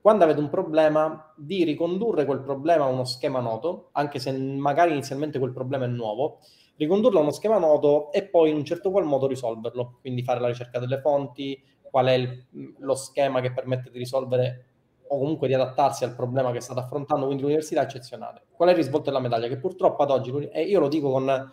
quando 0.00 0.24
avete 0.24 0.40
un 0.40 0.48
problema, 0.48 1.32
di 1.36 1.62
ricondurre 1.62 2.24
quel 2.24 2.40
problema 2.40 2.86
a 2.86 2.88
uno 2.88 3.04
schema 3.04 3.38
noto, 3.38 3.90
anche 3.92 4.18
se 4.18 4.32
magari 4.32 4.90
inizialmente 4.90 5.38
quel 5.38 5.52
problema 5.52 5.84
è 5.84 5.88
nuovo, 5.88 6.40
ricondurlo 6.74 7.20
a 7.20 7.22
uno 7.22 7.30
schema 7.30 7.58
noto 7.58 8.10
e 8.10 8.24
poi 8.24 8.50
in 8.50 8.56
un 8.56 8.64
certo 8.64 8.90
qual 8.90 9.04
modo 9.04 9.28
risolverlo, 9.28 9.98
quindi 10.00 10.24
fare 10.24 10.40
la 10.40 10.48
ricerca 10.48 10.80
delle 10.80 10.98
fonti, 10.98 11.62
qual 11.94 12.06
è 12.06 12.12
il, 12.14 12.44
lo 12.78 12.96
schema 12.96 13.40
che 13.40 13.52
permette 13.52 13.88
di 13.88 13.98
risolvere 13.98 14.64
o 15.06 15.16
comunque 15.16 15.46
di 15.46 15.54
adattarsi 15.54 16.02
al 16.02 16.16
problema 16.16 16.50
che 16.50 16.58
state 16.58 16.80
affrontando, 16.80 17.26
quindi 17.26 17.44
l'università 17.44 17.82
è 17.82 17.84
eccezionale. 17.84 18.46
Qual 18.50 18.68
è 18.68 18.72
il 18.72 18.78
risvolto 18.78 19.10
della 19.10 19.20
medaglia? 19.20 19.46
Che 19.46 19.58
purtroppo 19.58 20.02
ad 20.02 20.10
oggi, 20.10 20.32
e 20.48 20.62
io 20.62 20.80
lo 20.80 20.88
dico 20.88 21.12
con 21.12 21.52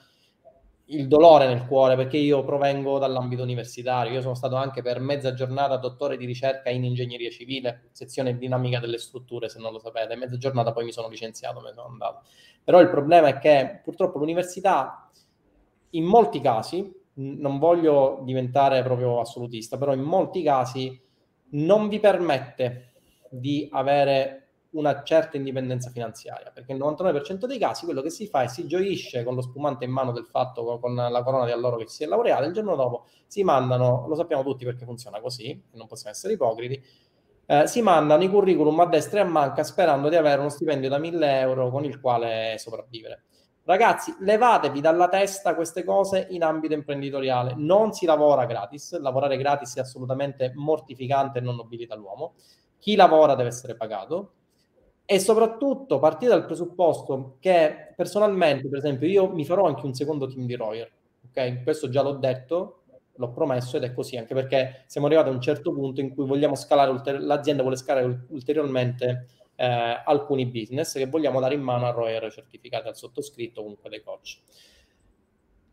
il 0.86 1.08
dolore 1.08 1.46
nel 1.46 1.68
cuore 1.68 1.96
perché 1.96 2.18
io 2.18 2.44
provengo 2.44 2.98
dall'ambito 2.98 3.44
universitario, 3.44 4.14
io 4.14 4.22
sono 4.22 4.34
stato 4.34 4.56
anche 4.56 4.82
per 4.82 5.00
mezza 5.00 5.36
giornata 5.36 5.78
dottore 5.78 6.18
di 6.18 6.26
ricerca 6.26 6.72
in 6.72 6.86
ingegneria 6.86 7.30
civile, 7.30 7.90
sezione 7.92 8.36
dinamica 8.36 8.80
delle 8.80 8.98
strutture 8.98 9.48
se 9.48 9.60
non 9.60 9.72
lo 9.72 9.78
sapete, 9.78 10.16
mezza 10.16 10.38
giornata 10.38 10.72
poi 10.72 10.86
mi 10.86 10.92
sono 10.92 11.08
licenziato, 11.08 11.60
me 11.60 11.70
ne 11.70 11.76
sono 11.76 11.88
andato. 11.88 12.24
Però 12.64 12.82
il 12.82 12.90
problema 12.90 13.28
è 13.28 13.38
che 13.38 13.80
purtroppo 13.84 14.18
l'università 14.18 15.08
in 15.92 16.04
molti 16.04 16.42
casi, 16.42 17.00
non 17.40 17.60
voglio 17.60 18.22
diventare 18.24 18.84
proprio 18.84 19.20
assolutista, 19.20 19.78
però 19.78 19.94
in 19.94 20.02
molti 20.02 20.44
casi 20.44 21.00
non 21.52 21.88
vi 21.88 22.00
permette 22.00 22.94
di 23.30 23.68
avere 23.72 24.42
una 24.72 25.04
certa 25.04 25.36
indipendenza 25.36 25.90
finanziaria, 25.90 26.52
perché 26.54 26.74
nel 26.74 26.82
99% 26.82 27.46
dei 27.46 27.58
casi 27.58 27.86
quello 27.86 28.02
che 28.02 28.10
si 28.10 28.28
fa 28.28 28.44
è 28.44 28.48
si 28.48 28.68
gioisce 28.68 29.24
con 29.24 29.36
lo 29.36 29.42
spumante 29.42 29.84
in 29.84 29.92
mano 29.92 30.12
del 30.12 30.26
fatto, 30.26 30.80
con 30.80 30.96
la 30.96 31.24
corona 31.24 31.46
di 31.46 31.52
allora 31.52 31.76
che 31.78 31.88
si 31.88 32.04
è 32.04 32.08
laureato, 32.08 32.46
il 32.46 32.54
giorno 32.54 32.76
dopo 32.76 33.06
si 33.28 33.44
mandano, 33.44 34.06
lo 34.08 34.16
sappiamo 34.16 34.44
tutti 34.44 34.64
perché 34.64 34.86
funziona 34.86 35.20
così, 35.20 35.62
non 35.74 35.88
possiamo 35.88 36.12
essere 36.12 36.34
ipocriti, 36.34 36.82
eh, 37.48 37.68
si 37.68 37.82
mandano 37.82 38.24
i 38.24 38.30
curriculum 38.30 38.80
a 38.80 38.86
destra 38.86 39.20
e 39.20 39.24
a 39.24 39.26
manca 39.26 39.64
sperando 39.64 40.08
di 40.08 40.16
avere 40.16 40.40
uno 40.40 40.50
stipendio 40.50 40.88
da 40.88 40.98
1000 40.98 41.40
euro 41.40 41.70
con 41.70 41.84
il 41.84 42.00
quale 42.00 42.56
sopravvivere. 42.58 43.24
Ragazzi, 43.72 44.14
levatevi 44.20 44.82
dalla 44.82 45.08
testa 45.08 45.56
queste 45.56 45.86
cose 45.86 46.28
in 46.32 46.44
ambito 46.44 46.74
imprenditoriale. 46.74 47.54
Non 47.56 47.94
si 47.94 48.06
lavora 48.06 48.46
gratis, 48.46 49.00
lavorare 49.00 49.38
gratis 49.38 49.78
è 49.78 49.80
assolutamente 49.80 50.52
mortificante 50.54 51.40
e 51.40 51.42
non 51.42 51.56
nobilita 51.56 51.96
l'uomo. 51.96 52.34
Chi 52.80 52.96
lavora 52.96 53.34
deve 53.34 53.48
essere 53.48 53.76
pagato, 53.76 54.34
e 55.06 55.20
soprattutto 55.20 56.00
partire 56.00 56.32
dal 56.32 56.46
presupposto 56.46 57.38
che 57.40 57.94
personalmente, 57.96 58.68
per 58.68 58.80
esempio, 58.80 59.08
io 59.08 59.30
mi 59.32 59.46
farò 59.46 59.66
anche 59.66 59.86
un 59.86 59.94
secondo 59.94 60.28
team 60.28 60.46
di 60.46 60.56
Royer, 60.56 60.92
ok? 61.30 61.64
Questo 61.64 61.88
già 61.88 62.02
l'ho 62.02 62.18
detto, 62.18 62.82
l'ho 63.16 63.32
promesso 63.32 63.78
ed 63.78 63.84
è 63.84 63.94
così, 63.94 64.18
anche 64.18 64.34
perché 64.34 64.84
siamo 64.88 65.08
arrivati 65.08 65.30
a 65.30 65.32
un 65.32 65.40
certo 65.40 65.72
punto 65.72 66.02
in 66.02 66.14
cui 66.14 66.26
vogliamo 66.26 66.56
scalare, 66.56 66.92
ulter- 66.92 67.22
l'azienda 67.22 67.62
vuole 67.62 67.78
scalare 67.78 68.26
ulteriormente 68.32 69.28
eh, 69.62 70.02
alcuni 70.04 70.48
business 70.48 70.94
che 70.94 71.06
vogliamo 71.06 71.40
dare 71.40 71.54
in 71.54 71.62
mano 71.62 71.86
a 71.86 71.92
Royer 71.92 72.32
certificati 72.32 72.88
al 72.88 72.96
sottoscritto, 72.96 73.62
comunque 73.62 73.92
dei 73.92 74.02
coach. 74.02 74.40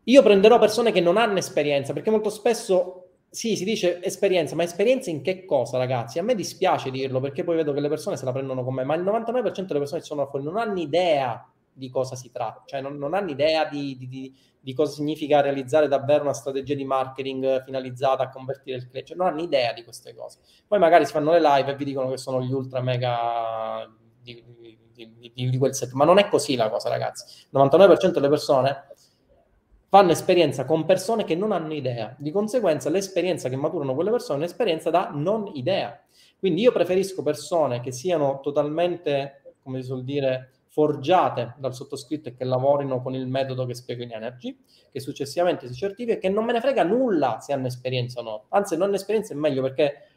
Io 0.03 0.21
prenderò 0.21 0.59
persone 0.59 0.91
che 0.91 1.01
non 1.01 1.17
hanno 1.17 1.39
esperienza, 1.39 1.91
perché 1.91 2.11
molto 2.11 2.29
spesso 2.29 3.05
sì, 3.31 3.55
si 3.55 3.63
dice 3.63 4.01
esperienza, 4.03 4.55
ma 4.55 4.63
esperienza 4.63 5.09
in 5.09 5.21
che 5.21 5.43
cosa, 5.43 5.77
ragazzi? 5.79 6.19
A 6.19 6.23
me 6.23 6.35
dispiace 6.35 6.91
dirlo 6.91 7.19
perché 7.19 7.43
poi 7.43 7.55
vedo 7.55 7.73
che 7.73 7.79
le 7.79 7.89
persone 7.89 8.15
se 8.15 8.25
la 8.25 8.31
prendono 8.31 8.63
con 8.63 8.75
me, 8.75 8.83
ma 8.83 8.93
il 8.93 9.03
99% 9.03 9.65
delle 9.65 9.79
persone 9.79 10.01
che 10.01 10.05
sono 10.05 10.27
fuori 10.27 10.45
non 10.45 10.57
hanno 10.57 10.79
idea 10.79 11.51
di 11.79 11.89
cosa 11.89 12.15
si 12.15 12.29
tratta, 12.29 12.61
cioè 12.65 12.81
non, 12.81 12.97
non 12.97 13.15
hanno 13.15 13.31
idea 13.31 13.65
di, 13.65 13.97
di, 13.97 14.37
di, 14.59 14.73
cosa 14.75 14.91
significa 14.91 15.41
realizzare 15.41 15.87
davvero 15.87 16.21
una 16.23 16.33
strategia 16.33 16.75
di 16.75 16.85
marketing 16.85 17.63
finalizzata 17.63 18.23
a 18.23 18.29
convertire 18.29 18.77
il 18.77 18.87
cliente, 18.87 19.09
cioè 19.09 19.17
non 19.17 19.27
hanno 19.27 19.41
idea 19.41 19.73
di 19.73 19.83
queste 19.83 20.13
cose. 20.13 20.39
Poi 20.67 20.77
magari 20.77 21.05
si 21.05 21.13
fanno 21.13 21.31
le 21.31 21.41
live 21.41 21.71
e 21.71 21.75
vi 21.75 21.85
dicono 21.85 22.09
che 22.09 22.17
sono 22.17 22.43
gli 22.43 22.51
ultra 22.51 22.81
mega 22.81 23.89
di, 24.21 24.43
di 25.33 25.57
quel 25.57 25.73
set, 25.73 25.93
ma 25.93 26.05
non 26.05 26.19
è 26.19 26.27
così 26.27 26.55
la 26.55 26.69
cosa, 26.69 26.89
ragazzi. 26.89 27.45
Il 27.49 27.59
99% 27.59 28.11
delle 28.11 28.29
persone 28.29 28.87
fanno 29.89 30.11
esperienza 30.11 30.65
con 30.65 30.85
persone 30.85 31.23
che 31.23 31.35
non 31.35 31.51
hanno 31.51 31.73
idea. 31.73 32.15
Di 32.17 32.31
conseguenza, 32.31 32.89
l'esperienza 32.89 33.49
che 33.49 33.55
maturano 33.55 33.95
quelle 33.95 34.11
persone 34.11 34.35
è 34.35 34.41
un'esperienza 34.43 34.89
da 34.89 35.09
non 35.11 35.49
idea. 35.55 35.99
Quindi 36.37 36.61
io 36.61 36.71
preferisco 36.71 37.23
persone 37.23 37.81
che 37.81 37.91
siano 37.91 38.39
totalmente, 38.41 39.55
come 39.63 39.81
si 39.81 39.87
suol 39.87 40.03
dire, 40.03 40.51
forgiate 40.79 41.55
dal 41.57 41.75
sottoscritto 41.75 42.29
e 42.29 42.35
che 42.35 42.45
lavorino 42.45 43.01
con 43.01 43.13
il 43.13 43.27
metodo 43.27 43.65
che 43.65 43.73
spiego 43.73 44.01
in 44.01 44.13
Energy, 44.13 44.57
che 44.89 45.01
successivamente 45.01 45.67
si 45.67 45.73
certifica 45.73 46.13
e 46.13 46.19
che 46.19 46.29
non 46.29 46.45
me 46.45 46.53
ne 46.53 46.61
frega 46.61 46.83
nulla 46.83 47.39
se 47.41 47.51
hanno 47.51 47.67
esperienza 47.67 48.21
o 48.21 48.23
no. 48.23 48.45
Anzi, 48.47 48.77
non 48.77 48.87
hanno 48.87 48.95
esperienza 48.95 49.33
è 49.33 49.35
meglio 49.35 49.61
perché 49.61 50.07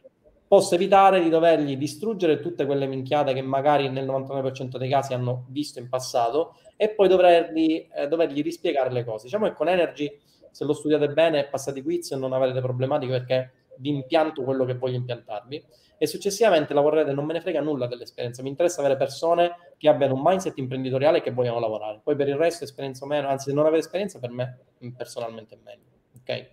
posso 0.47 0.77
evitare 0.77 1.21
di 1.21 1.31
dovergli 1.31 1.77
distruggere 1.77 2.39
tutte 2.39 2.65
quelle 2.65 2.87
minchiate 2.87 3.33
che 3.33 3.43
magari 3.43 3.89
nel 3.89 4.07
99% 4.07 4.77
dei 4.77 4.89
casi 4.89 5.15
hanno 5.15 5.47
visto 5.49 5.81
in 5.81 5.89
passato 5.89 6.55
e 6.77 6.91
poi 6.91 7.09
dovergli, 7.09 7.89
eh, 7.93 8.07
dovergli 8.07 8.41
rispiegare 8.41 8.93
le 8.93 9.05
cose. 9.05 9.25
Diciamo 9.25 9.47
che 9.47 9.55
con 9.55 9.69
Energy, 9.69 10.17
se 10.53 10.65
lo 10.65 10.75
studiate 10.75 11.09
bene, 11.09 11.49
passate 11.49 11.81
i 11.81 11.83
quiz 11.83 12.13
e 12.13 12.17
non 12.17 12.33
avrete 12.33 12.61
problematiche 12.61 13.11
perché 13.11 13.53
vi 13.83 13.91
impianto 13.91 14.43
quello 14.45 14.65
che 14.65 14.75
voglio 14.75 14.97
impiantarvi 14.97 15.63
e 15.99 16.07
successivamente 16.07 16.73
lavorerete, 16.73 17.13
non 17.13 17.27
me 17.27 17.35
ne 17.35 17.41
frega 17.41 17.61
nulla 17.61 17.87
dell'esperienza, 17.87 18.43
mi 18.43 18.49
interessa 18.49 18.81
avere 18.81 18.97
persone 18.97 19.75
che 19.77 19.89
abbiano 19.89 20.15
un 20.15 20.23
mindset 20.25 20.57
imprenditoriale 20.59 21.19
e 21.19 21.21
che 21.21 21.33
vogliano 21.33 21.61
lavorare. 21.61 22.01
Poi 22.03 22.17
per 22.17 22.29
il 22.29 22.37
resto, 22.37 22.65
esperienza 22.65 23.05
o 23.05 23.09
meno, 23.09 23.29
anzi, 23.29 23.51
se 23.51 23.55
non 23.55 23.67
avere 23.67 23.81
esperienza, 23.81 24.19
per 24.19 24.31
me 24.31 24.59
personalmente 24.97 25.55
è 25.55 25.59
meglio. 25.63 25.91
Ok? 26.21 26.51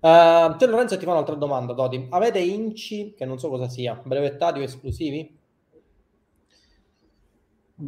Uh, 0.00 0.56
c'è 0.56 0.66
Lorenzo 0.66 0.98
ti 0.98 1.04
fa 1.04 1.12
un'altra 1.12 1.36
domanda, 1.36 1.74
Dodi. 1.74 2.08
Avete 2.10 2.40
inci, 2.40 3.14
che 3.14 3.24
non 3.24 3.38
so 3.38 3.48
cosa 3.48 3.68
sia, 3.68 4.00
brevettati 4.02 4.58
o 4.58 4.62
esclusivi? 4.62 5.38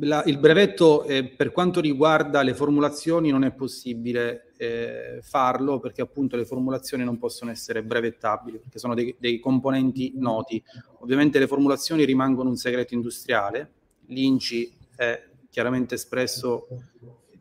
La, 0.01 0.25
il 0.25 0.39
brevetto 0.39 1.05
eh, 1.05 1.25
per 1.25 1.53
quanto 1.53 1.81
riguarda 1.81 2.43
le 2.43 2.55
formulazioni 2.55 3.31
non 3.31 3.45
è 3.45 3.53
possibile 3.53 4.53
eh, 4.57 5.21
farlo 5.23 5.79
perché 5.79 6.03
appunto 6.03 6.37
le 6.37 6.45
formulazioni 6.45 7.05
non 7.05 7.19
possono 7.19 7.51
essere 7.51 7.83
brevettabili 7.83 8.59
perché 8.59 8.79
sono 8.79 8.95
dei, 8.95 9.15
dei, 9.19 9.39
componenti 9.39 10.13
noti. 10.17 10.63
Ovviamente 11.01 11.39
le 11.39 11.47
formulazioni 11.47 12.05
rimangono 12.05 12.49
un 12.49 12.57
segreto 12.57 12.95
industriale, 12.95 13.71
l'INCI 14.07 14.73
è 14.97 15.23
chiaramente 15.51 15.95
espresso 15.95 16.67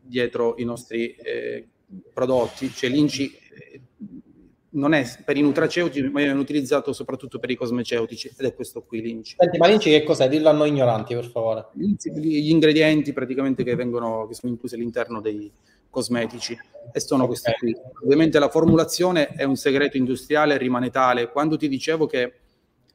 dietro 0.01 0.55
i 0.57 0.63
nostri 0.63 1.15
eh, 1.15 1.67
prodotti, 2.13 2.69
cioè 2.69 2.89
l'INCI 2.89 3.37
non 4.73 4.93
è 4.93 5.07
per 5.23 5.37
i 5.37 5.41
nutraceutici, 5.41 6.07
ma 6.09 6.21
viene 6.21 6.39
utilizzato 6.39 6.93
soprattutto 6.93 7.39
per 7.39 7.49
i 7.49 7.55
cosmeceutici 7.55 8.31
ed 8.35 8.45
è 8.45 8.53
questo 8.53 8.83
qui 8.83 9.01
l'INCI. 9.01 9.35
Senti, 9.37 9.57
ma 9.57 9.67
l'INCI 9.67 9.89
che 9.89 10.03
cos'è? 10.03 10.27
Dillo 10.27 10.49
a 10.49 10.53
noi 10.53 10.69
ignoranti, 10.69 11.13
per 11.13 11.25
favore. 11.25 11.67
Gli 11.73 12.49
ingredienti 12.49 13.13
praticamente 13.13 13.63
che 13.63 13.75
vengono, 13.75 14.27
che 14.27 14.33
sono 14.33 14.51
inclusi 14.51 14.75
all'interno 14.75 15.21
dei 15.21 15.51
cosmetici 15.89 16.57
e 16.91 16.99
sono 16.99 17.27
questi 17.27 17.51
okay. 17.51 17.71
qui. 17.71 17.81
Ovviamente 18.03 18.39
la 18.39 18.49
formulazione 18.49 19.27
è 19.27 19.43
un 19.43 19.55
segreto 19.55 19.97
industriale, 19.97 20.57
rimane 20.57 20.89
tale. 20.89 21.29
Quando 21.29 21.55
ti 21.55 21.67
dicevo 21.67 22.07
che 22.07 22.33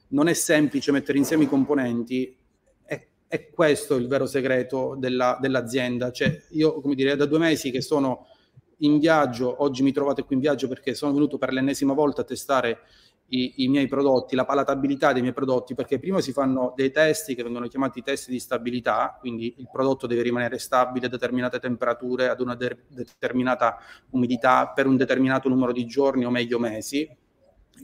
non 0.09 0.27
è 0.27 0.33
semplice 0.33 0.91
mettere 0.91 1.19
insieme 1.19 1.45
i 1.45 1.49
componenti, 1.49 2.37
è, 2.83 3.07
è 3.29 3.51
questo 3.51 3.95
il 3.95 4.09
vero 4.09 4.27
segreto 4.27 4.97
della, 4.99 5.39
dell'azienda. 5.41 6.11
Cioè, 6.11 6.43
io, 6.51 6.81
come 6.81 6.97
dire, 6.97 7.15
da 7.15 7.27
due 7.27 7.39
mesi 7.39 7.71
che 7.71 7.83
sono 7.83 8.27
in 8.79 8.99
viaggio, 8.99 9.63
oggi 9.63 9.83
mi 9.83 9.93
trovate 9.93 10.25
qui 10.25 10.37
in 10.37 10.41
viaggio 10.41 10.69
perché 10.69 10.95
sono 10.95 11.13
venuto 11.13 11.39
per 11.39 11.53
l'ennesima 11.53 11.95
volta 11.95 12.23
a 12.23 12.25
testare 12.25 12.81
i, 13.31 13.65
i, 13.65 13.69
miei 13.69 13.87
prodotti, 13.87 14.35
la 14.35 14.45
palatabilità 14.45 15.13
dei 15.13 15.21
miei 15.21 15.35
prodotti, 15.35 15.75
perché 15.75 15.99
prima 15.99 16.21
si 16.21 16.33
fanno 16.33 16.73
dei 16.75 16.91
test 16.91 17.35
che 17.35 17.43
vengono 17.43 17.67
chiamati 17.69 18.03
test 18.03 18.31
di 18.31 18.39
stabilità, 18.39 19.17
quindi 19.21 19.55
il 19.59 19.69
prodotto 19.71 20.07
deve 20.07 20.23
rimanere 20.23 20.59
stabile 20.59 21.07
a 21.07 21.09
determinate 21.09 21.59
temperature, 21.59 22.29
ad 22.29 22.41
una 22.41 22.55
de- 22.55 22.85
determinata 22.89 23.79
umidità 24.11 24.69
per 24.69 24.87
un 24.87 24.97
determinato 24.97 25.49
numero 25.49 25.73
di 25.73 25.85
giorni 25.87 26.25
o 26.25 26.31
meglio 26.31 26.59
mesi. 26.59 27.09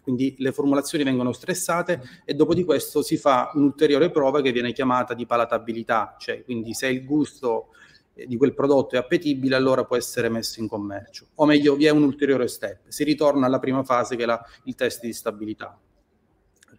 Quindi 0.03 0.35
le 0.39 0.51
formulazioni 0.51 1.05
vengono 1.05 1.33
stressate 1.33 2.03
e 2.25 2.35
dopo 2.35 2.53
di 2.53 2.65
questo 2.65 3.01
si 3.01 3.17
fa 3.17 3.53
un'ulteriore 3.55 4.11
prova 4.11 4.41
che 4.41 4.51
viene 4.51 4.73
chiamata 4.73 5.15
di 5.15 5.25
palatabilità, 5.25 6.17
cioè 6.19 6.43
quindi 6.43 6.75
se 6.75 6.89
il 6.89 7.05
gusto 7.05 7.69
di 8.15 8.37
quel 8.37 8.55
prodotto 8.55 8.95
è 8.95 8.99
appetibile, 8.99 9.57
allora 9.57 9.85
può 9.85 9.97
essere 9.97 10.29
messo 10.29 10.61
in 10.61 10.69
commercio. 10.69 11.27
O 11.37 11.47
meglio, 11.47 11.75
vi 11.75 11.87
è 11.87 11.91
un 11.91 12.03
ulteriore 12.03 12.47
step. 12.47 12.89
Si 12.89 13.03
ritorna 13.03 13.47
alla 13.47 13.59
prima 13.59 13.83
fase 13.83 14.15
che 14.17 14.23
è 14.23 14.27
la, 14.27 14.41
il 14.65 14.75
test 14.75 15.03
di 15.03 15.13
stabilità. 15.13 15.79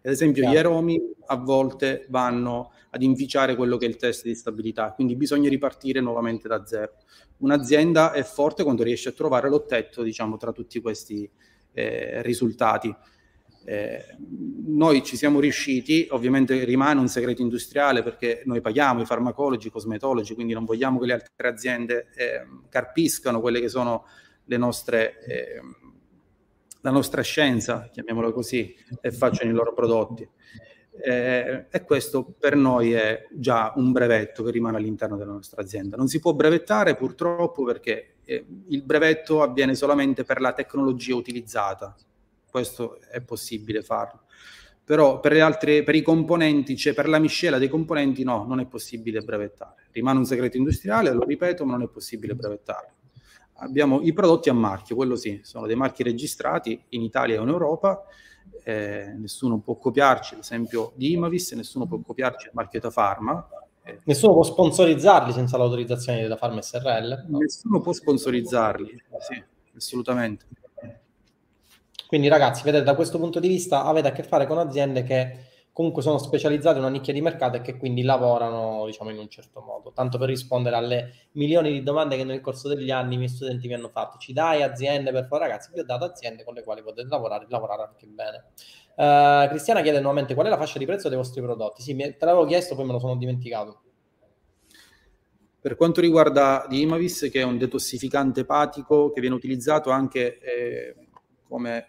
Ad 0.06 0.12
esempio, 0.12 0.42
Chiaro. 0.42 0.54
gli 0.54 0.58
aromi 0.58 1.00
a 1.26 1.36
volte 1.36 2.06
vanno 2.08 2.72
ad 2.90 3.02
inficiare 3.02 3.56
quello 3.56 3.76
che 3.76 3.86
è 3.86 3.88
il 3.88 3.96
test 3.96 4.22
di 4.22 4.34
stabilità, 4.34 4.92
quindi 4.92 5.16
bisogna 5.16 5.48
ripartire 5.48 6.00
nuovamente 6.00 6.48
da 6.48 6.64
zero. 6.64 6.92
Un'azienda 7.38 8.12
è 8.12 8.22
forte 8.22 8.62
quando 8.62 8.82
riesce 8.82 9.10
a 9.10 9.12
trovare 9.12 9.48
l'ottetto, 9.48 10.02
diciamo, 10.02 10.36
tra 10.36 10.52
tutti 10.52 10.80
questi 10.80 11.28
eh, 11.72 12.22
risultati. 12.22 12.94
Eh, 13.68 14.16
noi 14.66 15.02
ci 15.02 15.16
siamo 15.16 15.40
riusciti, 15.40 16.06
ovviamente 16.10 16.62
rimane 16.62 17.00
un 17.00 17.08
segreto 17.08 17.42
industriale 17.42 18.04
perché 18.04 18.42
noi 18.44 18.60
paghiamo 18.60 19.02
i 19.02 19.06
farmacologi, 19.06 19.66
i 19.66 19.70
cosmetologi, 19.70 20.34
quindi 20.34 20.52
non 20.52 20.64
vogliamo 20.64 21.00
che 21.00 21.06
le 21.06 21.12
altre 21.14 21.48
aziende 21.48 22.06
eh, 22.14 22.46
carpiscano 22.68 23.40
quelle 23.40 23.60
che 23.60 23.68
sono 23.68 24.06
le 24.44 24.56
nostre, 24.56 25.20
eh, 25.24 25.60
la 26.80 26.90
nostra 26.92 27.22
scienza, 27.22 27.88
chiamiamola 27.92 28.30
così, 28.30 28.72
e 29.00 29.10
facciano 29.10 29.50
i 29.50 29.54
loro 29.54 29.72
prodotti. 29.72 30.28
Eh, 30.98 31.66
e 31.68 31.84
questo 31.84 32.24
per 32.38 32.54
noi 32.54 32.92
è 32.92 33.26
già 33.32 33.72
un 33.76 33.90
brevetto 33.90 34.44
che 34.44 34.52
rimane 34.52 34.76
all'interno 34.76 35.16
della 35.16 35.32
nostra 35.32 35.60
azienda. 35.60 35.96
Non 35.96 36.06
si 36.06 36.20
può 36.20 36.34
brevettare 36.34 36.94
purtroppo 36.94 37.64
perché 37.64 38.14
eh, 38.24 38.46
il 38.68 38.82
brevetto 38.84 39.42
avviene 39.42 39.74
solamente 39.74 40.22
per 40.22 40.40
la 40.40 40.52
tecnologia 40.52 41.16
utilizzata, 41.16 41.96
questo 42.56 43.00
è 43.10 43.20
possibile 43.20 43.82
farlo. 43.82 44.22
Però 44.82 45.20
per, 45.20 45.32
le 45.32 45.42
altre, 45.42 45.82
per 45.82 45.94
i 45.94 46.00
componenti, 46.00 46.74
cioè 46.74 46.94
per 46.94 47.06
la 47.06 47.18
miscela 47.18 47.58
dei 47.58 47.68
componenti, 47.68 48.24
no, 48.24 48.44
non 48.46 48.60
è 48.60 48.66
possibile 48.66 49.20
brevettare. 49.20 49.88
Rimane 49.92 50.18
un 50.18 50.24
segreto 50.24 50.56
industriale, 50.56 51.12
lo 51.12 51.24
ripeto, 51.24 51.66
ma 51.66 51.72
non 51.72 51.82
è 51.82 51.88
possibile 51.88 52.34
brevettare. 52.34 52.94
Abbiamo 53.58 54.00
i 54.00 54.12
prodotti 54.14 54.48
a 54.48 54.54
marchio, 54.54 54.96
quello 54.96 55.16
sì, 55.16 55.40
sono 55.42 55.66
dei 55.66 55.76
marchi 55.76 56.02
registrati 56.02 56.82
in 56.90 57.02
Italia 57.02 57.38
e 57.38 57.42
in 57.42 57.48
Europa, 57.48 58.04
eh, 58.62 59.14
nessuno 59.18 59.58
può 59.58 59.76
copiarci, 59.76 60.34
ad 60.34 60.40
esempio 60.40 60.92
di 60.94 61.12
Imavis, 61.12 61.52
nessuno 61.52 61.86
può 61.86 62.00
copiarci 62.00 62.46
il 62.46 62.52
marchio 62.54 62.80
da 62.80 62.90
Pharma. 62.90 63.48
Eh, 63.82 64.00
nessuno 64.04 64.32
può 64.32 64.44
sponsorizzarli 64.44 65.32
senza 65.32 65.58
l'autorizzazione 65.58 66.26
da 66.26 66.36
Pharma 66.36 66.62
SRL? 66.62 67.26
No. 67.28 67.38
Nessuno 67.38 67.80
può 67.80 67.92
sponsorizzarli, 67.92 69.02
sì, 69.28 69.42
assolutamente. 69.74 70.46
Quindi 72.06 72.28
ragazzi, 72.28 72.62
vedete, 72.62 72.84
da 72.84 72.94
questo 72.94 73.18
punto 73.18 73.40
di 73.40 73.48
vista 73.48 73.84
avete 73.84 74.08
a 74.08 74.12
che 74.12 74.22
fare 74.22 74.46
con 74.46 74.58
aziende 74.58 75.02
che 75.02 75.44
comunque 75.72 76.00
sono 76.00 76.16
specializzate 76.16 76.78
in 76.78 76.84
una 76.84 76.92
nicchia 76.92 77.12
di 77.12 77.20
mercato 77.20 77.58
e 77.58 77.60
che 77.60 77.76
quindi 77.76 78.02
lavorano, 78.02 78.86
diciamo, 78.86 79.10
in 79.10 79.18
un 79.18 79.28
certo 79.28 79.60
modo. 79.60 79.92
Tanto 79.92 80.16
per 80.16 80.28
rispondere 80.28 80.76
alle 80.76 81.12
milioni 81.32 81.70
di 81.70 81.82
domande 81.82 82.16
che 82.16 82.24
nel 82.24 82.40
corso 82.40 82.68
degli 82.68 82.90
anni 82.90 83.14
i 83.14 83.16
miei 83.18 83.28
studenti 83.28 83.68
mi 83.68 83.74
hanno 83.74 83.90
fatto. 83.90 84.16
Ci 84.16 84.32
dai 84.32 84.62
aziende 84.62 85.12
per 85.12 85.26
fare, 85.26 85.46
ragazzi, 85.46 85.70
vi 85.74 85.80
ho 85.80 85.84
dato 85.84 86.04
aziende 86.04 86.44
con 86.44 86.54
le 86.54 86.62
quali 86.62 86.82
potete 86.82 87.06
lavorare, 87.08 87.44
lavorare 87.48 87.82
anche 87.82 88.06
bene. 88.06 88.44
Uh, 88.96 89.48
Cristiana 89.50 89.82
chiede 89.82 90.00
nuovamente 90.00 90.32
qual 90.32 90.46
è 90.46 90.48
la 90.48 90.56
fascia 90.56 90.78
di 90.78 90.86
prezzo 90.86 91.08
dei 91.08 91.18
vostri 91.18 91.42
prodotti. 91.42 91.82
Sì, 91.82 91.94
te 91.94 92.16
l'avevo 92.20 92.46
chiesto, 92.46 92.74
poi 92.74 92.86
me 92.86 92.92
lo 92.92 92.98
sono 92.98 93.16
dimenticato. 93.16 93.82
Per 95.60 95.76
quanto 95.76 96.00
riguarda 96.00 96.64
Imavis, 96.70 97.28
che 97.30 97.40
è 97.40 97.42
un 97.42 97.58
detossificante 97.58 98.40
epatico 98.40 99.10
che 99.10 99.20
viene 99.20 99.34
utilizzato 99.34 99.90
anche 99.90 100.38
eh, 100.38 100.94
come 101.48 101.86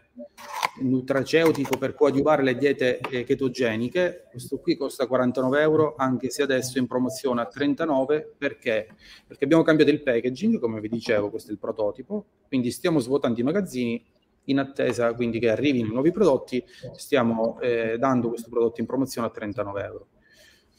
nutraceutico 0.82 1.78
per 1.78 1.94
coadiuvare 1.94 2.44
le 2.44 2.56
diete 2.56 3.00
eh, 3.00 3.24
chetogeniche. 3.24 4.28
Questo 4.30 4.60
qui 4.60 4.76
costa 4.76 5.08
49 5.08 5.62
euro, 5.62 5.96
anche 5.98 6.30
se 6.30 6.44
adesso 6.44 6.78
è 6.78 6.82
in 6.82 6.88
promozione 6.88 7.42
a 7.42 7.46
39. 7.46 8.36
Perché? 8.38 8.88
Perché 9.26 9.44
abbiamo 9.44 9.64
cambiato 9.64 9.92
il 9.92 10.02
packaging, 10.02 10.60
come 10.60 10.80
vi 10.80 10.90
dicevo, 10.90 11.30
questo 11.30 11.50
è 11.50 11.54
il 11.54 11.60
prototipo. 11.60 12.26
Quindi 12.48 12.72
stiamo 12.72 13.00
svuotando 13.00 13.40
i 13.40 13.44
magazzini 13.44 14.06
in 14.50 14.60
attesa 14.60 15.14
quindi 15.14 15.40
che 15.40 15.50
arrivino 15.50 15.92
nuovi 15.92 16.12
prodotti. 16.12 16.64
Stiamo 16.96 17.60
eh, 17.60 17.98
dando 17.98 18.30
questo 18.30 18.50
prodotto 18.50 18.82
in 18.82 18.88
promozione 18.88 19.28
a 19.28 19.32
39 19.32 19.84
euro. 19.84 20.08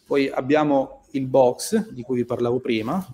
Poi 0.07 0.29
abbiamo 0.29 1.05
il 1.11 1.27
box 1.27 1.91
di 1.91 2.03
cui 2.03 2.17
vi 2.17 2.25
parlavo 2.25 2.61
prima. 2.61 3.07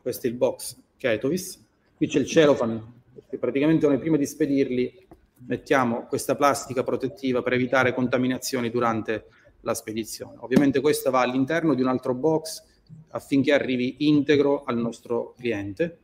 Questo 0.00 0.26
è 0.26 0.30
il 0.30 0.36
box 0.36 0.76
Ketovis. 0.96 1.64
Qui 1.96 2.08
c'è 2.08 2.18
il 2.18 2.26
cellophane 2.26 3.00
perché 3.12 3.38
praticamente 3.38 3.86
noi 3.86 3.98
prima 3.98 4.16
di 4.16 4.26
spedirli 4.26 5.06
mettiamo 5.46 6.06
questa 6.06 6.36
plastica 6.36 6.82
protettiva 6.82 7.42
per 7.42 7.54
evitare 7.54 7.94
contaminazioni 7.94 8.70
durante 8.70 9.26
la 9.60 9.74
spedizione. 9.74 10.36
Ovviamente 10.40 10.80
questa 10.80 11.10
va 11.10 11.20
all'interno 11.20 11.74
di 11.74 11.82
un 11.82 11.88
altro 11.88 12.14
box 12.14 12.62
affinché 13.10 13.52
arrivi 13.52 14.06
integro 14.06 14.64
al 14.64 14.76
nostro 14.76 15.34
cliente. 15.38 15.98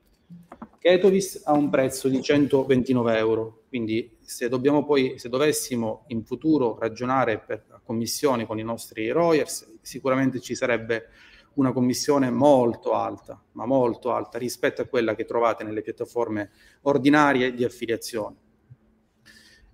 Ketovis 0.79 1.43
ha 1.45 1.53
un 1.53 1.71
prezzo 1.71 2.09
di 2.09 2.23
129 2.23 3.17
euro, 3.17 3.63
quindi 3.69 4.17
se 4.21 4.49
poi, 4.49 5.19
se 5.19 5.29
dovessimo 5.29 6.05
in 6.09 6.25
futuro 6.25 6.79
ragionare 6.79 7.39
per 7.39 7.81
commissioni 7.83 8.47
con 8.47 8.59
i 8.59 8.63
nostri 8.63 9.09
Royers, 9.11 9.79
sicuramente 9.81 10.41
ci 10.41 10.55
sarebbe 10.55 11.09
una 11.55 11.73
commissione 11.73 12.31
molto 12.31 12.93
alta, 12.93 13.41
ma 13.53 13.67
molto 13.67 14.13
alta 14.13 14.39
rispetto 14.39 14.83
a 14.83 14.87
quella 14.87 15.15
che 15.15 15.25
trovate 15.25 15.65
nelle 15.65 15.83
piattaforme 15.83 16.51
ordinarie 16.83 17.53
di 17.53 17.65
affiliazione. 17.65 18.37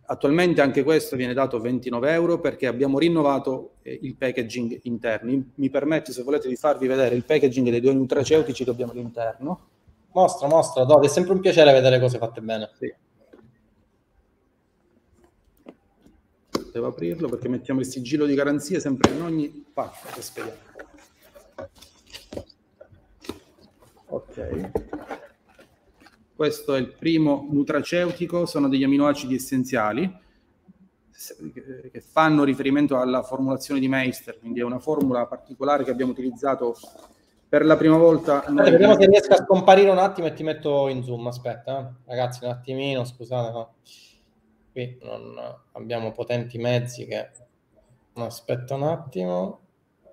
Attualmente 0.06 0.60
anche 0.60 0.82
questo 0.82 1.16
viene 1.16 1.32
dato 1.32 1.58
29 1.60 2.12
euro 2.12 2.38
perché 2.38 2.66
abbiamo 2.66 2.98
rinnovato 2.98 3.76
eh, 3.82 3.98
il 4.02 4.16
packaging 4.16 4.80
interno. 4.82 5.42
Mi 5.54 5.70
permetto, 5.70 6.12
se 6.12 6.22
volete, 6.22 6.46
di 6.46 6.56
farvi 6.56 6.86
vedere 6.86 7.14
il 7.14 7.24
packaging 7.24 7.70
dei 7.70 7.80
due 7.80 7.94
nutraceutici 7.94 8.64
che 8.64 8.70
abbiamo 8.70 8.92
all'interno. 8.92 9.68
Mostra, 10.12 10.46
mostra, 10.46 10.84
Dodi, 10.84 11.06
è 11.06 11.08
sempre 11.08 11.32
un 11.32 11.40
piacere 11.40 11.72
vedere 11.72 11.98
cose 11.98 12.18
fatte 12.18 12.42
bene. 12.42 12.70
Sì. 12.78 12.94
Devo 16.70 16.88
aprirlo 16.88 17.28
perché 17.28 17.48
mettiamo 17.48 17.80
il 17.80 17.86
sigillo 17.86 18.26
di 18.26 18.34
garanzia 18.34 18.80
sempre 18.80 19.10
in 19.12 19.22
ogni 19.22 19.64
pacco 19.72 20.08
che 20.12 20.20
spediamo. 20.20 20.58
Ok. 24.06 24.70
Questo 26.34 26.74
è 26.74 26.78
il 26.78 26.92
primo 26.92 27.46
nutraceutico, 27.50 28.46
sono 28.46 28.68
degli 28.68 28.84
aminoacidi 28.84 29.34
essenziali 29.34 30.22
che 31.92 32.00
fanno 32.00 32.44
riferimento 32.44 32.98
alla 32.98 33.22
formulazione 33.22 33.80
di 33.80 33.88
Meister, 33.88 34.38
quindi 34.38 34.60
è 34.60 34.64
una 34.64 34.78
formula 34.78 35.26
particolare 35.26 35.84
che 35.84 35.90
abbiamo 35.90 36.12
utilizzato 36.12 36.76
per 37.48 37.64
la 37.64 37.76
prima 37.76 37.96
volta. 37.96 38.44
Aspetta, 38.44 38.70
vediamo 38.70 38.98
se 38.98 39.06
riesco 39.06 39.32
a 39.32 39.44
scomparire 39.44 39.90
un 39.90 39.98
attimo 39.98 40.26
e 40.26 40.32
ti 40.32 40.42
metto 40.42 40.88
in 40.88 41.02
zoom. 41.04 41.26
Aspetta, 41.28 41.78
eh. 41.78 42.10
ragazzi, 42.10 42.44
un 42.44 42.50
attimino, 42.50 43.04
scusate, 43.04 43.52
no. 43.52 43.74
qui 44.72 44.98
non 45.02 45.36
abbiamo 45.72 46.12
potenti 46.12 46.58
mezzi 46.58 47.06
che. 47.06 47.30
Aspetta 48.14 48.74
un 48.74 48.82
attimo. 48.82 49.60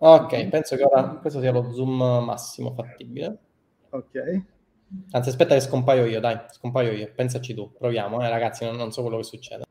Ok, 0.03 0.47
penso 0.47 0.75
che 0.75 0.83
ora 0.83 1.03
questo 1.21 1.39
sia 1.39 1.51
lo 1.51 1.71
zoom 1.71 2.23
massimo 2.25 2.73
fattibile. 2.73 3.37
Ok. 3.91 4.43
Anzi, 5.11 5.29
aspetta 5.29 5.53
che 5.53 5.61
scompaio 5.61 6.05
io, 6.05 6.19
dai, 6.19 6.39
scompaio 6.49 6.91
io. 6.91 7.11
Pensaci 7.13 7.53
tu, 7.53 7.71
proviamo, 7.71 8.19
eh, 8.23 8.29
ragazzi, 8.29 8.65
non, 8.65 8.77
non 8.77 8.91
so 8.91 9.01
quello 9.01 9.17
che 9.17 9.23
succede. 9.23 9.63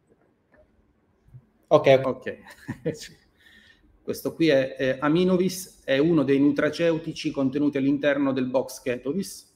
Ok, 1.66 2.00
ok. 2.04 2.38
Questo 4.02 4.34
qui 4.34 4.48
è, 4.48 4.76
è 4.76 4.98
Aminovis, 5.00 5.82
è 5.84 5.98
uno 5.98 6.22
dei 6.22 6.38
nutraceutici 6.38 7.32
contenuti 7.32 7.78
all'interno 7.78 8.32
del 8.32 8.46
box 8.46 8.82
Ketovis. 8.82 9.52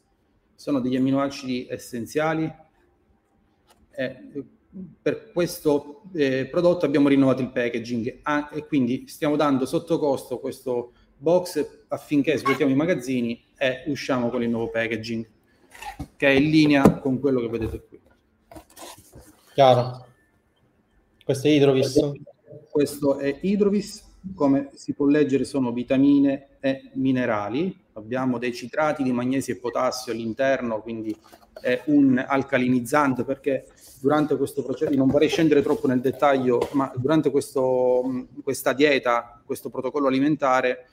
Sono 0.56 0.80
degli 0.80 0.96
aminoacidi 0.96 1.68
essenziali. 1.70 2.52
Eh, 3.92 4.28
per 5.00 5.30
questo 5.32 6.02
eh, 6.14 6.46
prodotto 6.46 6.84
abbiamo 6.84 7.08
rinnovato 7.08 7.42
il 7.42 7.50
packaging 7.50 8.20
ah, 8.22 8.50
e 8.52 8.66
quindi 8.66 9.06
stiamo 9.06 9.36
dando 9.36 9.66
sotto 9.66 9.98
costo 9.98 10.40
questo 10.40 10.92
box 11.16 11.84
affinché 11.88 12.36
svuotiamo 12.36 12.72
i 12.72 12.76
magazzini 12.76 13.42
e 13.56 13.84
usciamo 13.86 14.30
con 14.30 14.42
il 14.42 14.48
nuovo 14.48 14.70
packaging 14.70 15.26
che 16.16 16.26
è 16.26 16.30
in 16.30 16.50
linea 16.50 16.98
con 16.98 17.20
quello 17.20 17.40
che 17.40 17.48
vedete 17.48 17.84
qui. 17.88 18.00
Chiaro. 19.54 20.06
Questo 21.24 21.46
è 21.46 21.50
Hydrovis? 21.50 22.12
Questo 22.70 23.18
è 23.18 23.38
Hydrovis, 23.40 24.04
come 24.34 24.70
si 24.74 24.92
può 24.94 25.06
leggere 25.06 25.44
sono 25.44 25.72
vitamine 25.72 26.58
e 26.60 26.90
minerali. 26.94 27.83
Abbiamo 27.94 28.38
dei 28.38 28.52
citrati 28.52 29.02
di 29.02 29.12
magnesio 29.12 29.54
e 29.54 29.58
potassio 29.58 30.12
all'interno, 30.12 30.80
quindi 30.82 31.16
è 31.60 31.82
un 31.86 32.22
alcalinizzante 32.26 33.24
perché 33.24 33.66
durante 34.00 34.36
questo 34.36 34.62
processo, 34.62 34.94
non 34.94 35.08
vorrei 35.08 35.28
scendere 35.28 35.62
troppo 35.62 35.86
nel 35.86 36.00
dettaglio, 36.00 36.68
ma 36.72 36.92
durante 36.96 37.30
questo, 37.30 38.26
questa 38.42 38.72
dieta, 38.72 39.40
questo 39.44 39.70
protocollo 39.70 40.08
alimentare, 40.08 40.88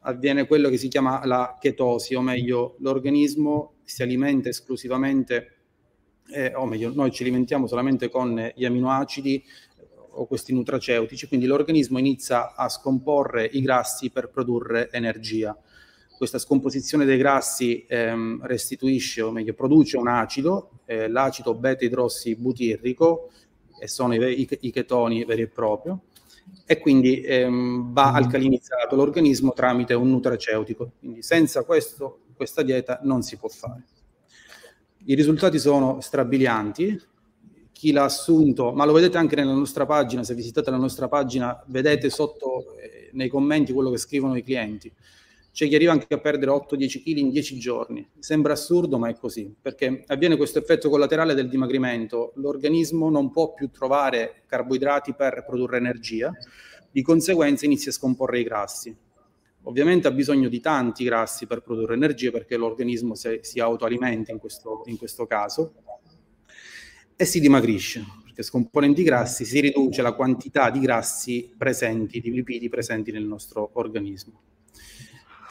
avviene 0.00 0.46
quello 0.46 0.68
che 0.68 0.76
si 0.76 0.88
chiama 0.88 1.24
la 1.24 1.56
chetosi, 1.60 2.14
o 2.14 2.20
meglio, 2.20 2.76
l'organismo 2.80 3.74
si 3.84 4.02
alimenta 4.02 4.48
esclusivamente 4.48 5.54
eh, 6.30 6.52
o 6.54 6.66
meglio, 6.66 6.92
noi 6.94 7.10
ci 7.10 7.22
alimentiamo 7.22 7.66
solamente 7.66 8.08
con 8.08 8.50
gli 8.54 8.64
aminoacidi 8.64 9.44
o 10.16 10.26
questi 10.26 10.52
nutraceutici, 10.52 11.26
quindi 11.26 11.46
l'organismo 11.46 11.98
inizia 11.98 12.54
a 12.54 12.68
scomporre 12.68 13.44
i 13.44 13.60
grassi 13.60 14.10
per 14.10 14.30
produrre 14.30 14.90
energia. 14.92 15.56
Questa 16.16 16.38
scomposizione 16.38 17.04
dei 17.04 17.18
grassi 17.18 17.84
ehm, 17.86 18.46
restituisce, 18.46 19.22
o 19.22 19.30
meglio, 19.30 19.52
produce 19.52 19.96
un 19.96 20.08
acido, 20.08 20.80
eh, 20.84 21.08
l'acido 21.08 21.54
beta-idrossibutirrico, 21.54 23.30
e 23.78 23.88
sono 23.88 24.14
i, 24.14 24.40
i, 24.40 24.48
i, 24.60 24.70
chetoni 24.70 25.24
veri 25.24 25.42
e 25.42 25.48
propri, 25.48 25.92
e 26.66 26.78
quindi 26.78 27.20
ehm, 27.20 27.92
va 27.92 28.12
mm. 28.12 28.14
alcalinizzato 28.14 28.96
l'organismo 28.96 29.52
tramite 29.52 29.94
un 29.94 30.10
nutraceutico. 30.10 30.92
Quindi 30.98 31.22
senza 31.22 31.64
questo, 31.64 32.20
questa 32.36 32.62
dieta 32.62 33.00
non 33.02 33.22
si 33.22 33.36
può 33.36 33.48
fare. 33.48 33.84
I 35.06 35.14
risultati 35.14 35.58
sono 35.58 36.00
strabilianti, 36.00 36.98
chi 37.72 37.92
l'ha 37.92 38.04
assunto, 38.04 38.72
ma 38.72 38.86
lo 38.86 38.92
vedete 38.92 39.18
anche 39.18 39.36
nella 39.36 39.52
nostra 39.52 39.84
pagina, 39.84 40.22
se 40.22 40.34
visitate 40.34 40.70
la 40.70 40.78
nostra 40.78 41.08
pagina 41.08 41.62
vedete 41.66 42.08
sotto 42.08 42.74
eh, 42.76 43.10
nei 43.12 43.28
commenti 43.28 43.72
quello 43.72 43.90
che 43.90 43.98
scrivono 43.98 44.36
i 44.36 44.42
clienti. 44.42 44.90
C'è 45.54 45.68
chi 45.68 45.76
arriva 45.76 45.92
anche 45.92 46.12
a 46.12 46.18
perdere 46.18 46.50
8-10 46.50 47.00
kg 47.00 47.16
in 47.16 47.30
10 47.30 47.58
giorni. 47.60 48.04
Sembra 48.18 48.54
assurdo, 48.54 48.98
ma 48.98 49.08
è 49.08 49.14
così, 49.14 49.54
perché 49.62 50.02
avviene 50.08 50.36
questo 50.36 50.58
effetto 50.58 50.88
collaterale 50.90 51.32
del 51.32 51.48
dimagrimento. 51.48 52.32
L'organismo 52.38 53.08
non 53.08 53.30
può 53.30 53.54
più 53.54 53.70
trovare 53.70 54.42
carboidrati 54.48 55.14
per 55.14 55.44
produrre 55.46 55.76
energia, 55.76 56.32
di 56.90 57.02
conseguenza 57.02 57.66
inizia 57.66 57.92
a 57.92 57.94
scomporre 57.94 58.40
i 58.40 58.42
grassi. 58.42 58.96
Ovviamente 59.62 60.08
ha 60.08 60.10
bisogno 60.10 60.48
di 60.48 60.58
tanti 60.58 61.04
grassi 61.04 61.46
per 61.46 61.62
produrre 61.62 61.94
energia 61.94 62.32
perché 62.32 62.56
l'organismo 62.56 63.14
si, 63.14 63.38
si 63.42 63.60
autoalimenta 63.60 64.32
in 64.32 64.38
questo, 64.38 64.82
in 64.86 64.98
questo 64.98 65.24
caso 65.24 65.74
e 67.14 67.24
si 67.24 67.38
dimagrisce 67.38 68.04
perché 68.24 68.42
scomponendo 68.42 69.00
i 69.00 69.04
grassi 69.04 69.44
si 69.44 69.60
riduce 69.60 70.02
la 70.02 70.14
quantità 70.14 70.68
di 70.70 70.80
grassi 70.80 71.54
presenti, 71.56 72.18
di 72.20 72.32
lipidi 72.32 72.68
presenti 72.68 73.12
nel 73.12 73.24
nostro 73.24 73.70
organismo. 73.74 74.53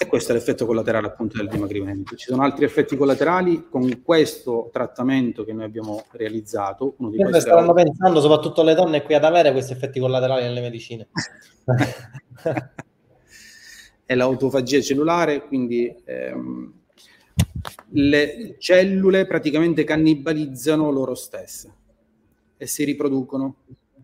E 0.04 0.08
questo 0.08 0.34
è 0.34 0.36
l'effetto 0.36 0.66
collaterale 0.66 1.08
appunto 1.08 1.38
del 1.38 1.48
dimagrimento. 1.48 2.18
Ci 2.18 2.28
sono 2.28 2.44
altri 2.44 2.66
effetti 2.66 2.98
collaterali 2.98 3.68
con 3.70 4.02
questo 4.04 4.70
trattamento 4.72 5.46
che 5.46 5.54
noi 5.54 5.64
abbiamo 5.64 6.04
realizzato. 6.12 6.96
Uno 6.98 7.10
di 7.10 7.18
questi 7.18 7.40
staranno 7.40 7.74
è... 7.74 7.84
pensando, 7.84 8.20
soprattutto 8.20 8.64
le 8.64 8.76
donne 8.76 9.02
qui 9.02 9.14
ad 9.14 9.24
avere 9.24 9.54
questi 9.54 9.72
effetti 9.72 10.02
collaterali 10.02 10.44
nelle 10.44 10.60
medicine. 10.60 11.08
è 14.06 14.14
l'autofagia 14.14 14.82
cellulare, 14.82 15.48
quindi 15.48 15.96
ehm, 16.04 16.74
le 17.92 18.56
cellule 18.60 19.26
praticamente 19.26 19.86
cannibalizzano 19.86 20.92
loro 20.92 21.16
stesse 21.16 21.74
e 22.58 22.68
si 22.68 22.84
riproducono. 22.84 23.56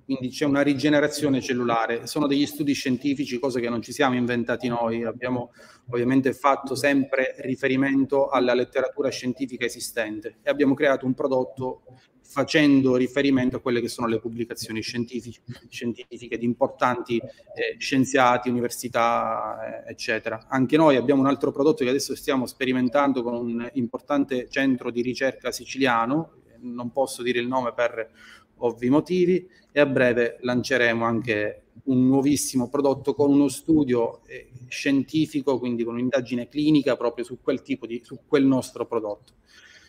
Quindi 0.09 0.29
c'è 0.29 0.45
una 0.45 0.61
rigenerazione 0.61 1.39
cellulare. 1.39 2.07
Sono 2.07 2.25
degli 2.25 2.47
studi 2.47 2.73
scientifici, 2.73 3.37
cose 3.37 3.59
che 3.59 3.69
non 3.69 3.83
ci 3.83 3.91
siamo 3.91 4.15
inventati 4.15 4.67
noi. 4.67 5.03
Abbiamo 5.03 5.51
ovviamente 5.91 6.33
fatto 6.33 6.73
sempre 6.73 7.35
riferimento 7.41 8.27
alla 8.27 8.55
letteratura 8.55 9.09
scientifica 9.09 9.65
esistente 9.65 10.37
e 10.41 10.49
abbiamo 10.49 10.73
creato 10.73 11.05
un 11.05 11.13
prodotto 11.13 11.83
facendo 12.23 12.95
riferimento 12.95 13.57
a 13.57 13.59
quelle 13.59 13.81
che 13.81 13.87
sono 13.87 14.07
le 14.07 14.19
pubblicazioni 14.19 14.81
scientifiche, 14.81 16.39
di 16.39 16.45
importanti 16.45 17.17
eh, 17.17 17.75
scienziati, 17.77 18.49
università, 18.49 19.83
eh, 19.85 19.91
eccetera. 19.91 20.47
Anche 20.49 20.75
noi 20.75 20.95
abbiamo 20.95 21.21
un 21.21 21.27
altro 21.27 21.51
prodotto 21.51 21.83
che 21.83 21.89
adesso 21.91 22.15
stiamo 22.15 22.47
sperimentando 22.47 23.21
con 23.21 23.35
un 23.35 23.69
importante 23.73 24.49
centro 24.49 24.89
di 24.89 25.03
ricerca 25.03 25.51
siciliano, 25.51 26.37
non 26.61 26.91
posso 26.91 27.21
dire 27.21 27.39
il 27.39 27.47
nome 27.47 27.73
per 27.73 28.11
ovvi 28.59 28.89
motivi, 28.89 29.47
e 29.71 29.79
a 29.79 29.85
breve 29.85 30.37
lanceremo 30.41 31.05
anche 31.05 31.63
un 31.85 32.07
nuovissimo 32.07 32.69
prodotto 32.69 33.13
con 33.13 33.31
uno 33.31 33.47
studio 33.47 34.21
eh, 34.25 34.49
scientifico, 34.67 35.59
quindi 35.59 35.83
con 35.83 35.93
un'indagine 35.93 36.47
clinica 36.47 36.95
proprio 36.95 37.23
su 37.23 37.39
quel 37.41 37.61
tipo 37.61 37.85
di, 37.85 38.01
su 38.03 38.19
quel 38.27 38.45
nostro 38.45 38.85
prodotto. 38.85 39.33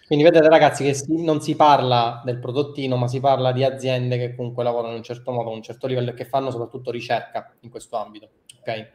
Quindi 0.06 0.24
vedete 0.24 0.48
ragazzi 0.48 0.82
che 0.82 1.04
non 1.08 1.40
si 1.40 1.54
parla 1.54 2.20
del 2.24 2.38
prodottino, 2.40 2.96
ma 2.96 3.06
si 3.06 3.20
parla 3.20 3.52
di 3.52 3.62
aziende 3.62 4.18
che 4.18 4.34
comunque 4.34 4.64
lavorano 4.64 4.92
in 4.92 4.98
un 4.98 5.04
certo 5.04 5.30
modo, 5.30 5.50
a 5.50 5.54
un 5.54 5.62
certo 5.62 5.86
livello 5.86 6.10
e 6.10 6.14
che 6.14 6.24
fanno 6.24 6.50
soprattutto 6.50 6.90
ricerca 6.90 7.54
in 7.60 7.70
questo 7.70 7.96
ambito. 7.96 8.28
Ok. 8.58 8.88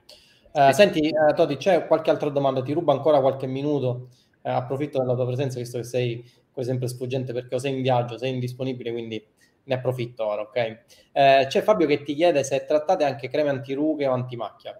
Uh, 0.51 0.71
senti, 0.73 1.09
uh, 1.13 1.33
Toti, 1.33 1.55
c'è 1.55 1.87
qualche 1.87 2.09
altra 2.09 2.29
domanda? 2.29 2.61
Ti 2.61 2.73
rubo 2.73 2.91
ancora 2.91 3.21
qualche 3.21 3.47
minuto. 3.47 4.09
Uh, 4.41 4.49
approfitto 4.49 4.99
della 4.99 5.15
tua 5.15 5.25
presenza, 5.25 5.57
visto 5.57 5.77
che 5.77 5.85
sei 5.85 6.21
come 6.51 6.65
sempre 6.65 6.87
sfuggente 6.89 7.31
perché 7.31 7.55
o 7.55 7.59
sei 7.59 7.75
in 7.75 7.81
viaggio, 7.81 8.17
sei 8.17 8.33
indisponibile, 8.33 8.91
quindi 8.91 9.25
ne 9.65 9.75
approfitto 9.75 10.25
ora, 10.25 10.41
ok? 10.41 10.83
c'è 11.11 11.61
Fabio 11.61 11.87
che 11.87 12.03
ti 12.03 12.15
chiede 12.15 12.43
se 12.43 12.65
trattate 12.65 13.03
anche 13.03 13.29
creme 13.29 13.49
antirughe 13.49 14.07
o 14.07 14.13
antimacchia. 14.13 14.79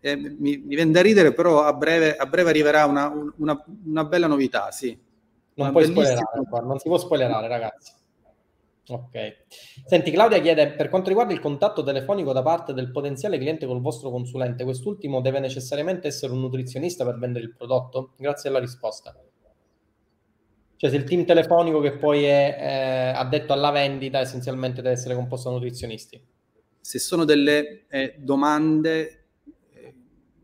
Eh, 0.00 0.16
mi, 0.16 0.36
mi, 0.38 0.56
viene 0.76 0.92
da 0.92 1.02
ridere, 1.02 1.32
però 1.32 1.62
a 1.64 1.72
breve, 1.72 2.16
a 2.16 2.26
breve 2.26 2.50
arriverà 2.50 2.84
una, 2.84 3.12
una, 3.36 3.64
una, 3.84 4.04
bella 4.04 4.28
novità, 4.28 4.70
sì. 4.70 4.96
Non, 5.54 5.72
puoi 5.72 5.90
bellissima... 5.90 6.22
non 6.62 6.78
si 6.78 6.88
può 6.88 6.98
spoilerare, 6.98 7.48
ragazzi. 7.48 7.92
Ok. 8.90 9.44
Senti, 9.84 10.10
Claudia 10.10 10.40
chiede, 10.40 10.70
per 10.72 10.88
quanto 10.88 11.08
riguarda 11.08 11.32
il 11.32 11.40
contatto 11.40 11.82
telefonico 11.82 12.32
da 12.32 12.42
parte 12.42 12.72
del 12.72 12.90
potenziale 12.90 13.38
cliente 13.38 13.66
col 13.66 13.80
vostro 13.80 14.10
consulente, 14.10 14.64
quest'ultimo 14.64 15.20
deve 15.20 15.40
necessariamente 15.40 16.08
essere 16.08 16.32
un 16.32 16.40
nutrizionista 16.40 17.04
per 17.04 17.18
vendere 17.18 17.44
il 17.44 17.54
prodotto? 17.54 18.12
Grazie 18.16 18.48
alla 18.48 18.60
risposta. 18.60 19.14
Cioè, 20.78 20.90
se 20.90 20.96
il 20.96 21.04
team 21.04 21.26
telefonico 21.26 21.80
che 21.80 21.92
poi 21.92 22.24
è 22.24 22.56
eh, 22.58 23.18
addetto 23.18 23.52
alla 23.52 23.70
vendita, 23.70 24.20
essenzialmente 24.20 24.80
deve 24.80 24.94
essere 24.94 25.14
composto 25.14 25.48
da 25.48 25.56
nutrizionisti. 25.56 26.20
Se 26.80 26.98
sono 26.98 27.24
delle 27.24 27.84
eh, 27.88 28.14
domande 28.18 29.18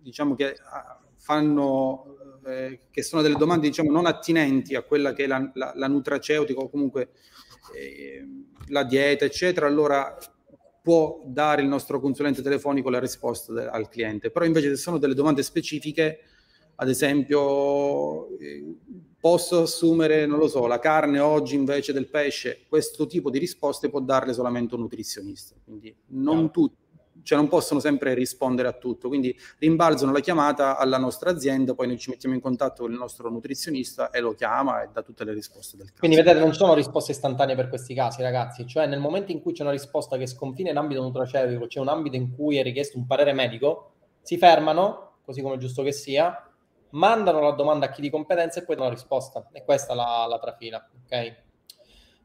diciamo 0.05 0.35
che 0.35 0.55
ah, 0.71 1.01
fanno 1.17 2.17
eh, 2.47 2.81
che 2.91 3.03
sono 3.03 3.23
delle 3.23 3.37
domande 3.37 3.69
diciamo 3.69 3.91
non 3.91 4.05
attinenti 4.05 4.75
a 4.75 4.83
quella 4.83 5.15
che 5.15 5.25
è 5.25 5.27
la, 5.27 5.51
la, 5.55 5.73
la 5.75 5.89
nutraceutica 5.89 6.61
o 6.61 6.69
comunque 6.69 7.13
eh, 7.75 8.23
la 8.69 8.85
dieta 8.85 9.25
eccetera 9.25 9.67
allora 9.67 10.15
può 10.83 11.23
dare 11.25 11.63
il 11.63 11.69
nostro 11.69 11.99
consulente 12.01 12.43
telefonico 12.43 12.91
la 12.91 13.01
risposta 13.01 13.55
de- 13.55 13.67
al 13.67 13.89
cliente 13.89 14.31
però 14.31 14.45
invece 14.45 14.69
se 14.69 14.77
sono 14.77 14.99
delle 14.99 15.15
domande 15.15 15.43
specifiche 15.43 16.21
ad 16.75 16.91
esempio 16.91 18.37
eh, 18.39 18.77
posso 19.25 19.63
assumere, 19.63 20.27
non 20.27 20.37
lo 20.37 20.49
so, 20.49 20.67
la 20.67 20.79
carne 20.79 21.19
oggi 21.19 21.55
invece 21.55 21.95
del 21.95 22.09
pesce, 22.09 22.67
questo 22.69 23.07
tipo 23.07 23.31
di 23.31 23.39
risposte 23.39 23.89
può 23.89 24.01
darle 24.01 24.35
solamente 24.35 24.75
un 24.75 24.83
nutrizionista. 24.83 25.55
Quindi 25.65 25.97
non 26.09 26.51
tutti 26.51 26.83
cioè 27.23 27.39
non 27.39 27.49
possono 27.49 27.81
sempre 27.81 28.13
rispondere 28.13 28.69
a 28.69 28.73
tutto, 28.73 29.09
quindi 29.09 29.35
rimbalzano 29.61 30.13
la 30.13 30.21
chiamata 30.21 30.77
alla 30.77 30.99
nostra 30.99 31.31
azienda, 31.31 31.73
poi 31.75 31.87
noi 31.87 31.97
ci 31.97 32.11
mettiamo 32.11 32.35
in 32.35 32.41
contatto 32.43 32.83
con 32.83 32.93
il 32.93 32.99
nostro 32.99 33.31
nutrizionista 33.31 34.11
e 34.11 34.21
lo 34.21 34.35
chiama 34.35 34.83
e 34.83 34.91
dà 34.93 35.01
tutte 35.01 35.25
le 35.25 35.33
risposte 35.33 35.79
del 35.79 35.87
caso. 35.87 36.01
Quindi 36.01 36.19
vedete, 36.19 36.39
non 36.39 36.53
sono 36.53 36.75
risposte 36.75 37.13
istantanee 37.13 37.57
per 37.57 37.71
questi 37.71 37.95
casi, 37.95 38.21
ragazzi, 38.21 38.67
cioè 38.67 38.87
nel 38.87 39.01
momento 39.01 39.33
in 39.33 39.41
cui 39.41 39.55
c'è 39.55 39.63
una 39.63 39.71
risposta 39.71 40.19
che 40.19 40.27
sconfina 40.27 40.69
in 40.69 40.77
ambito 40.77 41.01
nutraceutico, 41.01 41.67
c'è 41.67 41.81
un 41.81 41.89
ambito 41.89 42.17
in 42.17 42.35
cui 42.35 42.59
è 42.59 42.63
richiesto 42.63 42.99
un 42.99 43.07
parere 43.07 43.33
medico, 43.33 43.93
si 44.21 44.37
fermano, 44.37 45.21
così 45.25 45.41
come 45.41 45.55
è 45.55 45.59
giusto 45.59 45.83
che 45.83 45.93
sia, 45.93 46.54
mandano 46.95 47.41
la 47.41 47.53
domanda 47.53 47.87
a 47.87 47.91
chi 47.91 48.01
di 48.01 48.11
competenza 48.11 48.61
e 48.61 48.65
poi 48.65 48.75
danno 48.75 48.89
la 48.89 48.95
risposta. 48.95 49.47
E 49.53 49.65
questa 49.65 49.93
è 49.93 49.97
la, 49.97 50.27
la 50.29 50.39
trafila, 50.39 50.89
ok? 51.05 51.43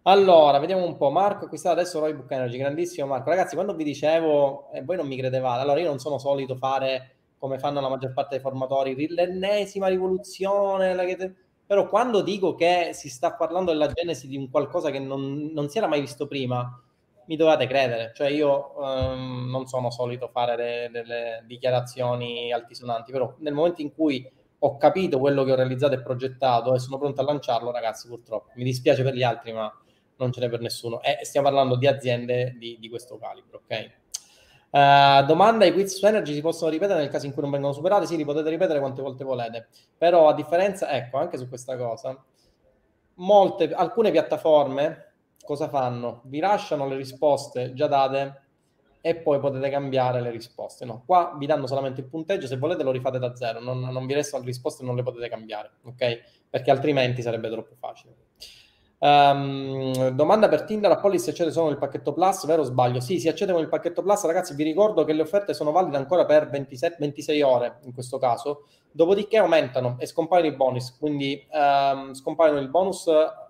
Allora, 0.03 0.57
vediamo 0.59 0.85
un 0.85 0.95
po'. 0.95 1.09
Marco 1.11 1.45
acquistato 1.45 1.79
adesso 1.79 1.99
Roy 1.99 2.13
Book 2.13 2.31
Energy, 2.31 2.57
grandissimo 2.57 3.07
Marco. 3.07 3.29
Ragazzi, 3.29 3.55
quando 3.55 3.75
vi 3.75 3.83
dicevo, 3.83 4.71
e 4.71 4.81
voi 4.83 4.95
non 4.95 5.07
mi 5.07 5.17
credevate, 5.17 5.61
allora 5.61 5.79
io 5.79 5.87
non 5.87 5.99
sono 5.99 6.17
solito 6.17 6.55
fare 6.55 7.15
come 7.37 7.59
fanno 7.59 7.79
la 7.79 7.89
maggior 7.89 8.13
parte 8.13 8.35
dei 8.35 8.39
formatori, 8.39 9.07
l'ennesima 9.09 9.87
rivoluzione, 9.87 10.93
la 10.93 11.05
che... 11.05 11.33
però 11.65 11.87
quando 11.87 12.21
dico 12.21 12.53
che 12.55 12.89
si 12.93 13.09
sta 13.09 13.33
parlando 13.33 13.71
della 13.71 13.91
genesi 13.91 14.27
di 14.27 14.35
un 14.35 14.49
qualcosa 14.49 14.89
che 14.89 14.99
non, 14.99 15.51
non 15.53 15.69
si 15.69 15.77
era 15.77 15.87
mai 15.87 16.01
visto 16.01 16.27
prima, 16.27 16.81
mi 17.25 17.35
dovete 17.35 17.67
credere. 17.67 18.11
Cioè 18.13 18.29
io 18.29 18.73
um, 18.77 19.49
non 19.49 19.67
sono 19.67 19.89
solito 19.89 20.27
fare 20.27 20.55
de- 20.55 20.89
delle 20.89 21.43
dichiarazioni 21.45 22.51
altisonanti, 22.51 23.11
però 23.11 23.33
nel 23.39 23.53
momento 23.53 23.81
in 23.81 23.93
cui 23.93 24.29
ho 24.59 24.77
capito 24.77 25.19
quello 25.19 25.43
che 25.43 25.51
ho 25.51 25.55
realizzato 25.55 25.93
e 25.93 26.01
progettato 26.01 26.73
e 26.73 26.79
sono 26.79 26.97
pronto 26.97 27.21
a 27.21 27.23
lanciarlo, 27.23 27.71
ragazzi, 27.71 28.07
purtroppo. 28.07 28.51
Mi 28.55 28.63
dispiace 28.63 29.03
per 29.03 29.13
gli 29.13 29.23
altri, 29.23 29.53
ma 29.53 29.71
non 30.17 30.31
ce 30.31 30.41
n'è 30.41 30.49
per 30.49 30.59
nessuno. 30.59 31.01
E 31.01 31.19
stiamo 31.23 31.47
parlando 31.47 31.75
di 31.75 31.87
aziende 31.87 32.55
di, 32.57 32.77
di 32.79 32.89
questo 32.89 33.17
calibro, 33.17 33.61
ok? 33.63 33.91
Uh, 34.71 35.25
domanda: 35.25 35.65
i 35.65 35.71
quiz 35.71 35.97
su 35.97 36.05
Energy 36.05 36.33
si 36.33 36.41
possono 36.41 36.69
ripetere 36.69 36.99
nel 36.99 37.09
caso 37.09 37.25
in 37.25 37.31
cui 37.33 37.41
non 37.41 37.51
vengono 37.51 37.73
superati? 37.73 38.05
Sì, 38.05 38.17
li 38.17 38.25
potete 38.25 38.49
ripetere 38.49 38.79
quante 38.79 39.01
volte 39.01 39.23
volete. 39.23 39.67
Però 39.97 40.27
a 40.27 40.33
differenza, 40.33 40.91
ecco, 40.91 41.17
anche 41.17 41.37
su 41.37 41.47
questa 41.47 41.77
cosa, 41.77 42.21
molte, 43.15 43.71
alcune 43.73 44.11
piattaforme 44.11 45.13
cosa 45.43 45.69
fanno? 45.69 46.21
Vi 46.25 46.39
lasciano 46.39 46.87
le 46.87 46.97
risposte 46.97 47.73
già 47.73 47.87
date 47.87 48.41
e 49.01 49.15
poi 49.15 49.39
potete 49.39 49.69
cambiare 49.69 50.21
le 50.21 50.29
risposte. 50.31 50.85
No, 50.85 51.03
qua 51.05 51.35
vi 51.37 51.45
danno 51.45 51.67
solamente 51.67 52.01
il 52.01 52.07
punteggio, 52.07 52.47
se 52.47 52.57
volete 52.57 52.83
lo 52.83 52.91
rifate 52.91 53.19
da 53.19 53.35
zero, 53.35 53.59
non, 53.59 53.79
non 53.79 54.05
vi 54.05 54.13
restano 54.13 54.43
risposte 54.43 54.83
e 54.83 54.85
non 54.85 54.95
le 54.95 55.03
potete 55.03 55.29
cambiare, 55.29 55.71
ok? 55.83 56.21
Perché 56.49 56.71
altrimenti 56.71 57.21
sarebbe 57.21 57.49
troppo 57.49 57.75
facile. 57.79 58.15
Um, 59.01 60.09
domanda 60.09 60.49
per 60.49 60.63
Tinder, 60.63 60.91
a 60.91 60.97
Polly 60.97 61.19
si 61.19 61.29
accede 61.29 61.51
solo 61.51 61.69
il 61.69 61.77
pacchetto 61.77 62.11
Plus, 62.11 62.45
vero 62.45 62.61
o 62.61 62.65
sbaglio? 62.65 62.99
Sì, 62.99 63.17
si 63.17 63.29
accede 63.29 63.53
con 63.53 63.61
il 63.61 63.69
pacchetto 63.69 64.01
Plus, 64.01 64.25
ragazzi 64.25 64.53
vi 64.55 64.63
ricordo 64.63 65.05
che 65.05 65.13
le 65.13 65.21
offerte 65.21 65.53
sono 65.53 65.71
valide 65.71 65.95
ancora 65.95 66.25
per 66.25 66.49
27, 66.49 66.97
26 66.99 67.41
ore 67.41 67.79
in 67.83 67.93
questo 67.93 68.17
caso, 68.17 68.67
dopodiché 68.91 69.37
aumentano 69.37 69.95
e 69.99 70.05
scompaiono 70.05 70.47
i 70.47 70.55
bonus, 70.55 70.97
quindi 70.97 71.47
um, 71.49 72.11
scompaiono 72.11 72.59
il 72.59 72.67
bonus 72.67 73.05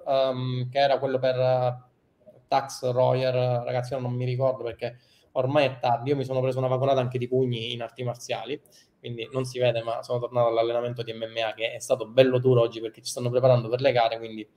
um, 0.05 0.69
che 0.69 0.77
era 0.77 0.99
quello 0.99 1.17
per 1.17 1.35
uh, 1.35 2.31
Tax 2.47 2.91
Royer, 2.91 3.63
ragazzi 3.63 3.93
io 3.93 3.99
non 3.99 4.13
mi 4.13 4.25
ricordo 4.25 4.63
perché 4.63 4.97
ormai 5.33 5.65
è 5.65 5.79
tardi, 5.79 6.09
io 6.09 6.15
mi 6.15 6.23
sono 6.23 6.41
preso 6.41 6.57
una 6.57 6.67
vagonata 6.67 6.99
anche 6.99 7.17
di 7.17 7.27
pugni 7.27 7.73
in 7.73 7.81
arti 7.81 8.03
marziali, 8.03 8.59
quindi 8.99 9.29
non 9.31 9.45
si 9.45 9.59
vede, 9.59 9.81
ma 9.81 10.03
sono 10.03 10.19
tornato 10.19 10.49
all'allenamento 10.49 11.03
di 11.03 11.13
MMA 11.13 11.53
che 11.55 11.71
è 11.73 11.79
stato 11.79 12.07
bello 12.07 12.37
duro 12.37 12.61
oggi 12.61 12.81
perché 12.81 13.01
ci 13.01 13.09
stanno 13.11 13.29
preparando 13.29 13.69
per 13.69 13.79
le 13.81 13.91
gare, 13.91 14.17
quindi 14.17 14.47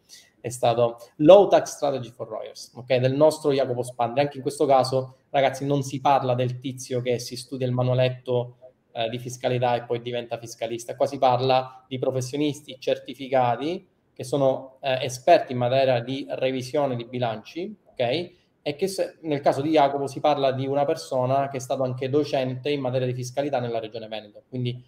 è 0.41 0.49
stato 0.49 0.99
low 1.17 1.49
tax 1.49 1.77
strategy 1.77 2.11
for 2.11 2.29
lawyers, 2.29 2.73
ok? 2.75 2.97
Del 2.97 3.15
nostro 3.15 3.53
Jacopo 3.53 3.83
Spandri. 3.83 4.21
Anche 4.21 4.37
in 4.37 4.43
questo 4.43 4.67
caso, 4.67 5.19
ragazzi, 5.31 5.65
non 5.65 5.83
si 5.83 6.01
parla 6.01 6.35
del 6.35 6.59
tizio 6.59 7.01
che 7.01 7.21
si 7.21 7.37
studia 7.37 7.67
il 7.67 7.73
manualetto 7.73 8.57
eh, 8.91 9.09
di 9.09 9.19
fiscalità 9.19 9.77
e 9.77 9.85
poi 9.85 10.03
diventa 10.03 10.39
fiscalista. 10.39 10.97
Qua 10.97 11.07
si 11.07 11.19
parla 11.19 11.85
di 11.87 11.99
professionisti 11.99 12.77
certificati 12.81 13.89
che 14.13 14.25
sono 14.25 14.79
eh, 14.81 15.05
esperti 15.05 15.53
in 15.53 15.59
materia 15.59 16.01
di 16.01 16.27
revisione 16.29 16.97
di 16.97 17.05
bilanci, 17.05 17.75
ok? 17.85 18.41
E 18.63 18.77
che 18.77 18.87
se, 18.87 19.17
nel 19.23 19.41
caso 19.41 19.61
di 19.61 19.71
Jacopo 19.71 20.07
si 20.07 20.21
parla 20.21 20.53
di 20.53 20.67
una 20.67 20.85
persona 20.85 21.49
che 21.49 21.57
è 21.57 21.61
stato 21.61 21.83
anche 21.83 22.09
docente 22.09 22.71
in 22.71 22.81
materia 22.81 23.07
di 23.07 23.15
fiscalità 23.15 23.59
nella 23.59 23.81
regione 23.81 24.07
Veneto. 24.07 24.43
Quindi 24.49 24.83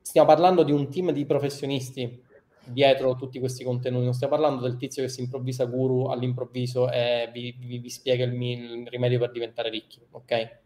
stiamo 0.00 0.28
parlando 0.28 0.62
di 0.62 0.70
un 0.70 0.88
team 0.88 1.10
di 1.10 1.26
professionisti 1.26 2.22
dietro 2.66 3.14
tutti 3.14 3.38
questi 3.38 3.64
contenuti. 3.64 4.04
Non 4.04 4.14
stiamo 4.14 4.34
parlando 4.34 4.62
del 4.62 4.76
tizio 4.76 5.02
che 5.02 5.08
si 5.08 5.20
improvvisa 5.20 5.64
guru 5.64 6.06
all'improvviso 6.06 6.90
e 6.90 7.28
vi, 7.32 7.54
vi, 7.58 7.78
vi 7.78 7.90
spiega 7.90 8.24
il, 8.24 8.40
il, 8.40 8.86
rimedio 8.88 9.18
per 9.18 9.30
diventare 9.30 9.68
ricchi, 9.68 10.00
ok? 10.10 10.58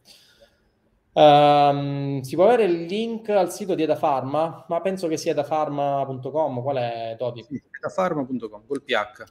Um, 1.13 2.21
si 2.21 2.37
può 2.37 2.45
avere 2.45 2.65
il 2.65 2.85
link 2.85 3.29
al 3.31 3.51
sito 3.53 3.75
di 3.75 3.83
Edafarma, 3.83 4.67
ma 4.69 4.81
penso 4.81 5.09
che 5.09 5.17
sia 5.17 5.33
edafarma.com. 5.33 6.63
Qual 6.63 6.77
è 6.77 7.17
Toti? 7.19 7.43
Sì, 7.43 7.63
edafarma.com 7.79 8.67
col 8.67 8.83
PH. 8.83 9.25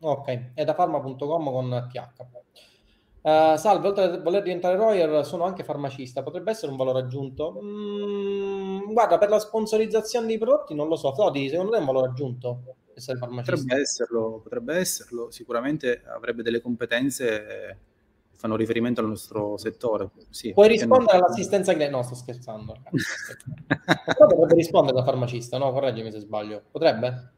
Ok, 0.00 0.52
edafarma.com 0.54 1.50
con 1.52 1.88
PH. 1.92 2.26
Uh, 3.22 3.56
salve, 3.56 3.88
oltre 3.88 4.04
a 4.04 4.18
voler 4.18 4.42
diventare 4.42 4.78
lawyer, 4.78 5.26
sono 5.26 5.44
anche 5.44 5.62
farmacista. 5.62 6.22
Potrebbe 6.22 6.50
essere 6.50 6.70
un 6.72 6.78
valore 6.78 7.00
aggiunto? 7.00 7.60
Mm, 7.62 8.92
guarda, 8.92 9.18
per 9.18 9.28
la 9.28 9.38
sponsorizzazione 9.38 10.26
dei 10.26 10.38
prodotti 10.38 10.74
non 10.74 10.88
lo 10.88 10.96
so. 10.96 11.12
Todi, 11.12 11.48
secondo 11.48 11.72
te 11.72 11.76
è 11.76 11.80
un 11.80 11.86
valore 11.86 12.08
aggiunto 12.08 12.62
essere 12.94 13.18
farmacista? 13.18 13.56
Potrebbe 13.56 13.80
esserlo, 13.80 14.40
potrebbe 14.42 14.76
esserlo. 14.76 15.30
Sicuramente 15.30 16.02
avrebbe 16.06 16.42
delle 16.42 16.60
competenze 16.60 17.26
che 17.26 17.76
fanno 18.34 18.56
riferimento 18.56 19.00
al 19.00 19.08
nostro 19.08 19.56
settore. 19.56 20.10
Sì, 20.30 20.52
Puoi 20.52 20.68
rispondere 20.68 21.18
no. 21.18 21.24
all'assistenza 21.24 21.74
cliente? 21.74 21.94
No, 21.94 22.02
sto 22.02 22.14
scherzando. 22.14 22.74
Però 22.86 24.26
potrebbe 24.26 24.54
rispondere 24.54 24.96
da 24.96 25.04
farmacista, 25.04 25.58
no? 25.58 25.72
Correggimi 25.72 26.10
se 26.10 26.20
sbaglio. 26.20 26.62
Potrebbe? 26.70 27.32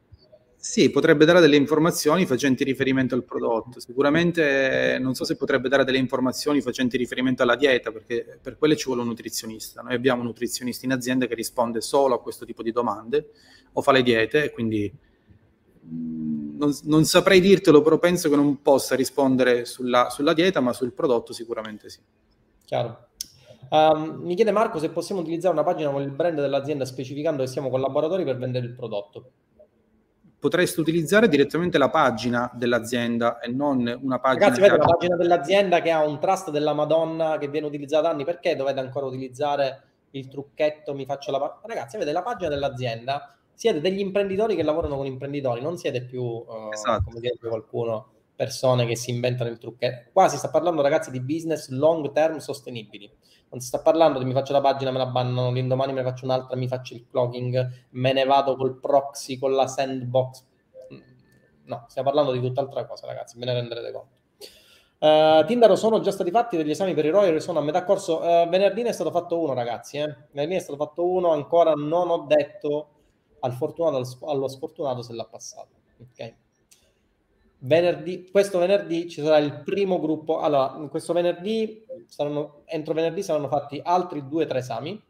Sì, 0.62 0.90
potrebbe 0.90 1.24
dare 1.24 1.40
delle 1.40 1.56
informazioni 1.56 2.24
facenti 2.24 2.62
riferimento 2.62 3.16
al 3.16 3.24
prodotto. 3.24 3.80
Sicuramente 3.80 4.96
non 5.00 5.12
so 5.16 5.24
se 5.24 5.34
potrebbe 5.34 5.68
dare 5.68 5.82
delle 5.82 5.98
informazioni 5.98 6.60
facenti 6.60 6.96
riferimento 6.96 7.42
alla 7.42 7.56
dieta, 7.56 7.90
perché 7.90 8.38
per 8.40 8.56
quelle 8.56 8.76
ci 8.76 8.84
vuole 8.84 9.00
un 9.00 9.08
nutrizionista. 9.08 9.82
Noi 9.82 9.94
abbiamo 9.94 10.20
un 10.20 10.28
nutrizionista 10.28 10.86
in 10.86 10.92
azienda 10.92 11.26
che 11.26 11.34
risponde 11.34 11.80
solo 11.80 12.14
a 12.14 12.22
questo 12.22 12.44
tipo 12.44 12.62
di 12.62 12.70
domande 12.70 13.30
o 13.72 13.82
fa 13.82 13.90
le 13.90 14.04
diete, 14.04 14.52
quindi 14.52 14.88
mm, 15.84 16.56
non, 16.56 16.72
non 16.84 17.04
saprei 17.06 17.40
dirtelo, 17.40 17.82
però 17.82 17.98
penso 17.98 18.28
che 18.28 18.36
non 18.36 18.62
possa 18.62 18.94
rispondere 18.94 19.64
sulla, 19.64 20.10
sulla 20.10 20.32
dieta, 20.32 20.60
ma 20.60 20.72
sul 20.72 20.92
prodotto 20.92 21.32
sicuramente 21.32 21.90
sì. 21.90 21.98
Chiaro. 22.64 23.08
Um, 23.68 24.20
mi 24.22 24.36
chiede 24.36 24.52
Marco 24.52 24.78
se 24.78 24.90
possiamo 24.90 25.22
utilizzare 25.22 25.54
una 25.54 25.64
pagina 25.64 25.90
con 25.90 26.02
il 26.02 26.10
brand 26.12 26.40
dell'azienda 26.40 26.84
specificando 26.84 27.42
che 27.42 27.48
siamo 27.48 27.68
collaboratori 27.68 28.22
per 28.22 28.38
vendere 28.38 28.66
il 28.66 28.74
prodotto 28.74 29.30
potreste 30.42 30.80
utilizzare 30.80 31.28
direttamente 31.28 31.78
la 31.78 31.88
pagina 31.88 32.50
dell'azienda 32.52 33.38
e 33.38 33.46
non 33.46 33.78
una 34.02 34.18
pagina... 34.18 34.46
Ragazzi, 34.46 34.60
vedete 34.60 34.80
la 34.80 34.86
pagina 34.86 35.14
dell'azienda 35.14 35.80
che 35.80 35.92
ha 35.92 36.04
un 36.04 36.18
trust 36.18 36.50
della 36.50 36.72
Madonna 36.72 37.38
che 37.38 37.46
viene 37.46 37.68
utilizzata 37.68 38.02
da 38.02 38.10
anni, 38.10 38.24
perché 38.24 38.56
dovete 38.56 38.80
ancora 38.80 39.06
utilizzare 39.06 39.82
il 40.10 40.26
trucchetto 40.26 40.94
mi 40.94 41.04
faccio 41.04 41.30
la... 41.30 41.60
Ragazzi, 41.62 41.96
vedete 41.96 42.12
la 42.12 42.22
pagina 42.24 42.48
dell'azienda, 42.48 43.36
siete 43.54 43.80
degli 43.80 44.00
imprenditori 44.00 44.56
che 44.56 44.64
lavorano 44.64 44.96
con 44.96 45.06
imprenditori, 45.06 45.60
non 45.60 45.76
siete 45.76 46.02
più, 46.02 46.24
uh, 46.24 46.72
esatto. 46.72 47.04
come 47.04 47.20
direbbe 47.20 47.48
qualcuno, 47.48 48.08
persone 48.34 48.84
che 48.84 48.96
si 48.96 49.10
inventano 49.10 49.48
il 49.48 49.58
trucchetto. 49.58 50.10
Qua 50.12 50.26
si 50.26 50.38
sta 50.38 50.50
parlando, 50.50 50.82
ragazzi, 50.82 51.12
di 51.12 51.20
business 51.20 51.68
long 51.68 52.10
term 52.10 52.38
sostenibili 52.38 53.08
non 53.52 53.60
si 53.60 53.66
sta 53.66 53.80
parlando 53.80 54.18
di 54.18 54.24
mi 54.24 54.32
faccio 54.32 54.54
la 54.54 54.62
pagina, 54.62 54.90
me 54.90 54.98
la 54.98 55.06
bannano, 55.06 55.50
l'indomani 55.50 55.92
me 55.92 56.00
ne 56.00 56.08
faccio 56.08 56.24
un'altra, 56.24 56.56
mi 56.56 56.68
faccio 56.68 56.94
il 56.94 57.06
clogging, 57.06 57.86
me 57.90 58.12
ne 58.14 58.24
vado 58.24 58.56
col 58.56 58.80
proxy, 58.80 59.38
con 59.38 59.52
la 59.52 59.66
sandbox. 59.66 60.44
No, 61.64 61.84
stiamo 61.88 62.08
parlando 62.10 62.32
di 62.32 62.40
tutt'altra 62.40 62.86
cosa, 62.86 63.06
ragazzi, 63.06 63.38
ve 63.38 63.44
ne 63.44 63.52
renderete 63.52 63.92
conto. 63.92 64.20
Uh, 64.98 65.44
Tindaro 65.44 65.76
sono 65.76 66.00
già 66.00 66.12
stati 66.12 66.30
fatti 66.30 66.56
degli 66.56 66.70
esami 66.70 66.94
per 66.94 67.04
i 67.04 67.10
Royal, 67.10 67.40
sono 67.42 67.58
a 67.58 67.62
metà 67.62 67.84
corso. 67.84 68.20
Uh, 68.20 68.48
venerdì 68.48 68.82
ne 68.82 68.88
è 68.88 68.92
stato 68.92 69.10
fatto 69.10 69.38
uno, 69.38 69.52
ragazzi. 69.52 69.98
Eh? 69.98 70.16
Venerdì 70.30 70.54
è 70.54 70.60
stato 70.60 70.78
fatto 70.78 71.06
uno, 71.06 71.32
ancora 71.32 71.72
non 71.72 72.08
ho 72.08 72.24
detto 72.26 72.88
al 73.40 73.52
fortunato, 73.52 74.02
allo 74.26 74.48
sfortunato 74.48 75.02
se 75.02 75.12
l'ha 75.12 75.26
passato. 75.26 75.74
Ok 76.00 76.34
venerdì, 77.64 78.28
questo 78.30 78.58
venerdì 78.58 79.08
ci 79.08 79.22
sarà 79.22 79.38
il 79.38 79.62
primo 79.62 80.00
gruppo. 80.00 80.40
Allora, 80.40 80.68
questo 80.88 81.12
venerdì, 81.12 81.84
saranno, 82.06 82.62
entro 82.66 82.94
venerdì 82.94 83.22
saranno 83.22 83.48
fatti 83.48 83.80
altri 83.82 84.26
due 84.26 84.44
o 84.44 84.46
tre 84.46 84.58
esami 84.58 85.00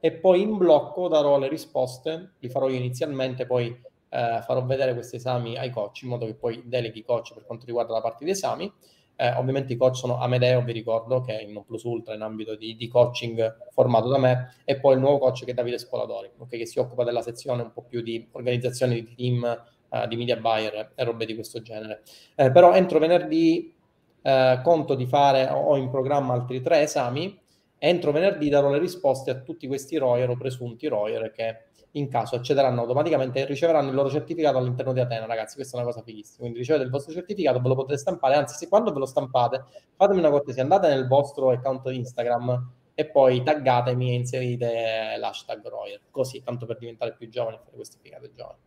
e 0.00 0.12
poi 0.12 0.42
in 0.42 0.56
blocco 0.56 1.08
darò 1.08 1.38
le 1.38 1.48
risposte, 1.48 2.32
li 2.38 2.48
farò 2.48 2.68
io 2.68 2.76
inizialmente, 2.76 3.46
poi 3.46 3.66
eh, 3.68 4.40
farò 4.42 4.64
vedere 4.64 4.94
questi 4.94 5.16
esami 5.16 5.56
ai 5.56 5.70
coach 5.70 6.02
in 6.02 6.08
modo 6.08 6.26
che 6.26 6.34
poi 6.34 6.62
deleghi 6.64 7.00
i 7.00 7.04
coach 7.04 7.34
per 7.34 7.44
quanto 7.44 7.66
riguarda 7.66 7.92
la 7.92 8.00
parte 8.00 8.24
di 8.24 8.30
esami. 8.30 8.72
Eh, 9.16 9.34
ovviamente 9.34 9.74
i 9.74 9.76
coach 9.76 9.96
sono 9.96 10.18
Amedeo, 10.18 10.62
vi 10.62 10.72
ricordo, 10.72 11.20
che 11.20 11.38
è 11.38 11.42
il 11.42 11.50
non 11.50 11.66
plus 11.66 11.82
ultra 11.82 12.14
in 12.14 12.22
ambito 12.22 12.56
di, 12.56 12.74
di, 12.74 12.88
coaching 12.88 13.68
formato 13.70 14.08
da 14.08 14.16
me, 14.16 14.54
e 14.64 14.80
poi 14.80 14.94
il 14.94 15.00
nuovo 15.00 15.18
coach 15.18 15.44
che 15.44 15.50
è 15.50 15.54
Davide 15.54 15.78
Spoladori, 15.78 16.30
okay, 16.38 16.58
che 16.58 16.64
si 16.64 16.78
occupa 16.78 17.04
della 17.04 17.20
sezione 17.20 17.60
un 17.60 17.70
po' 17.70 17.82
più 17.82 18.00
di 18.00 18.26
organizzazione 18.32 18.94
di 18.94 19.14
team, 19.14 19.62
uh, 19.90 20.06
di 20.06 20.16
media 20.16 20.36
buyer 20.36 20.92
e 20.94 21.04
robe 21.04 21.26
di 21.26 21.34
questo 21.34 21.60
genere. 21.62 22.02
Eh, 22.34 22.50
però 22.50 22.74
entro 22.74 22.98
venerdì 22.98 23.74
eh, 24.22 24.60
conto 24.62 24.94
di 24.94 25.06
fare, 25.06 25.48
ho 25.48 25.76
in 25.76 25.90
programma 25.90 26.34
altri 26.34 26.60
tre 26.60 26.82
esami, 26.82 27.38
entro 27.78 28.12
venerdì 28.12 28.48
darò 28.48 28.70
le 28.70 28.78
risposte 28.78 29.30
a 29.30 29.34
tutti 29.36 29.66
questi 29.66 29.96
royer 29.96 30.28
o 30.28 30.36
presunti 30.36 30.86
royer 30.88 31.30
che 31.32 31.64
in 31.92 32.08
caso 32.08 32.36
accederanno 32.36 32.82
automaticamente 32.82 33.40
e 33.40 33.44
riceveranno 33.46 33.88
il 33.88 33.94
loro 33.94 34.10
certificato 34.10 34.58
all'interno 34.58 34.92
di 34.92 35.00
Atena, 35.00 35.26
ragazzi. 35.26 35.56
Questa 35.56 35.76
è 35.76 35.80
una 35.80 35.90
cosa 35.90 36.04
fighissima. 36.04 36.38
Quindi 36.38 36.58
ricevete 36.58 36.84
il 36.84 36.90
vostro 36.90 37.12
certificato, 37.12 37.60
ve 37.60 37.68
lo 37.68 37.74
potete 37.74 37.98
stampare. 37.98 38.34
Anzi, 38.34 38.56
se 38.56 38.68
quando 38.68 38.92
ve 38.92 39.00
lo 39.00 39.06
stampate, 39.06 39.64
fatemi 39.96 40.20
una 40.20 40.30
cortesia, 40.30 40.62
andate 40.62 40.86
nel 40.88 41.08
vostro 41.08 41.50
account 41.50 41.86
Instagram 41.86 42.72
e 42.94 43.06
poi 43.06 43.42
taggatemi 43.42 44.10
e 44.10 44.14
inserite 44.14 45.16
l'hashtag 45.18 45.66
Royer. 45.66 46.00
Così, 46.10 46.42
tanto 46.44 46.66
per 46.66 46.78
diventare 46.78 47.14
più 47.16 47.28
giovani 47.28 47.56
e 47.56 47.60
fare 47.64 47.74
queste 47.74 47.98
figate 48.00 48.30
giovani. 48.34 48.58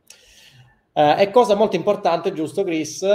Eh, 0.94 1.22
e 1.22 1.32
cosa 1.32 1.56
molto 1.56 1.76
importante, 1.76 2.34
giusto, 2.34 2.64
Chris? 2.64 3.06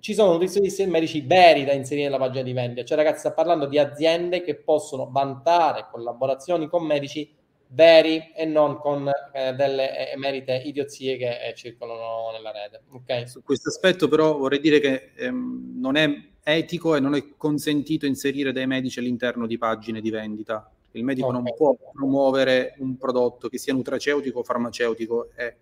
Ci 0.00 0.14
sono 0.14 0.32
nutrizionisti 0.32 0.82
e 0.82 0.86
medici 0.86 1.20
veri 1.20 1.64
da 1.64 1.72
inserire 1.72 2.06
nella 2.06 2.18
pagina 2.18 2.42
di 2.42 2.52
vendita. 2.52 2.84
Cioè, 2.84 2.96
ragazzi, 2.96 3.20
sta 3.20 3.32
parlando 3.32 3.66
di 3.66 3.78
aziende 3.78 4.42
che 4.42 4.56
possono 4.56 5.08
vantare 5.10 5.86
collaborazioni 5.90 6.68
con 6.68 6.84
medici 6.84 7.30
veri 7.74 8.32
e 8.34 8.44
non 8.44 8.78
con 8.78 9.10
eh, 9.32 9.54
delle 9.54 10.12
emerite 10.12 10.54
idiozie 10.54 11.16
che 11.16 11.48
eh, 11.48 11.54
circolano 11.54 12.30
nella 12.32 12.52
rete. 12.52 12.82
Okay? 12.90 13.26
Su 13.26 13.42
questo 13.42 13.68
aspetto 13.68 14.08
però 14.08 14.36
vorrei 14.36 14.60
dire 14.60 14.78
che 14.78 15.12
ehm, 15.16 15.78
non 15.78 15.96
è 15.96 16.10
etico 16.42 16.96
e 16.96 17.00
non 17.00 17.14
è 17.14 17.24
consentito 17.36 18.06
inserire 18.06 18.52
dei 18.52 18.66
medici 18.66 18.98
all'interno 18.98 19.46
di 19.46 19.58
pagine 19.58 20.00
di 20.00 20.10
vendita. 20.10 20.70
Il 20.92 21.04
medico 21.04 21.28
okay. 21.28 21.40
non 21.40 21.54
può 21.54 21.74
promuovere 21.92 22.74
un 22.78 22.96
prodotto 22.98 23.48
che 23.48 23.56
sia 23.56 23.72
nutraceutico 23.72 24.40
o 24.40 24.42
farmaceutico, 24.42 25.30
è, 25.34 25.54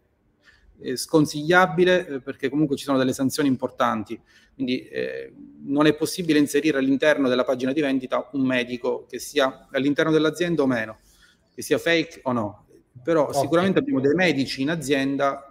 è 0.80 0.96
sconsigliabile 0.96 2.06
eh, 2.06 2.20
perché 2.20 2.48
comunque 2.48 2.76
ci 2.76 2.84
sono 2.84 2.98
delle 2.98 3.12
sanzioni 3.12 3.48
importanti. 3.48 4.20
Quindi 4.54 4.82
eh, 4.88 5.32
non 5.62 5.86
è 5.86 5.94
possibile 5.94 6.38
inserire 6.38 6.78
all'interno 6.78 7.28
della 7.28 7.44
pagina 7.44 7.72
di 7.72 7.80
vendita 7.80 8.28
un 8.32 8.42
medico 8.42 9.06
che 9.08 9.18
sia 9.18 9.68
all'interno 9.70 10.10
dell'azienda 10.10 10.62
o 10.62 10.66
meno 10.66 10.98
che 11.54 11.62
sia 11.62 11.78
fake 11.78 12.20
o 12.24 12.32
no. 12.32 12.66
Però 13.02 13.28
okay. 13.28 13.40
sicuramente 13.40 13.78
abbiamo 13.78 14.00
dei 14.00 14.14
medici 14.14 14.62
in 14.62 14.70
azienda 14.70 15.44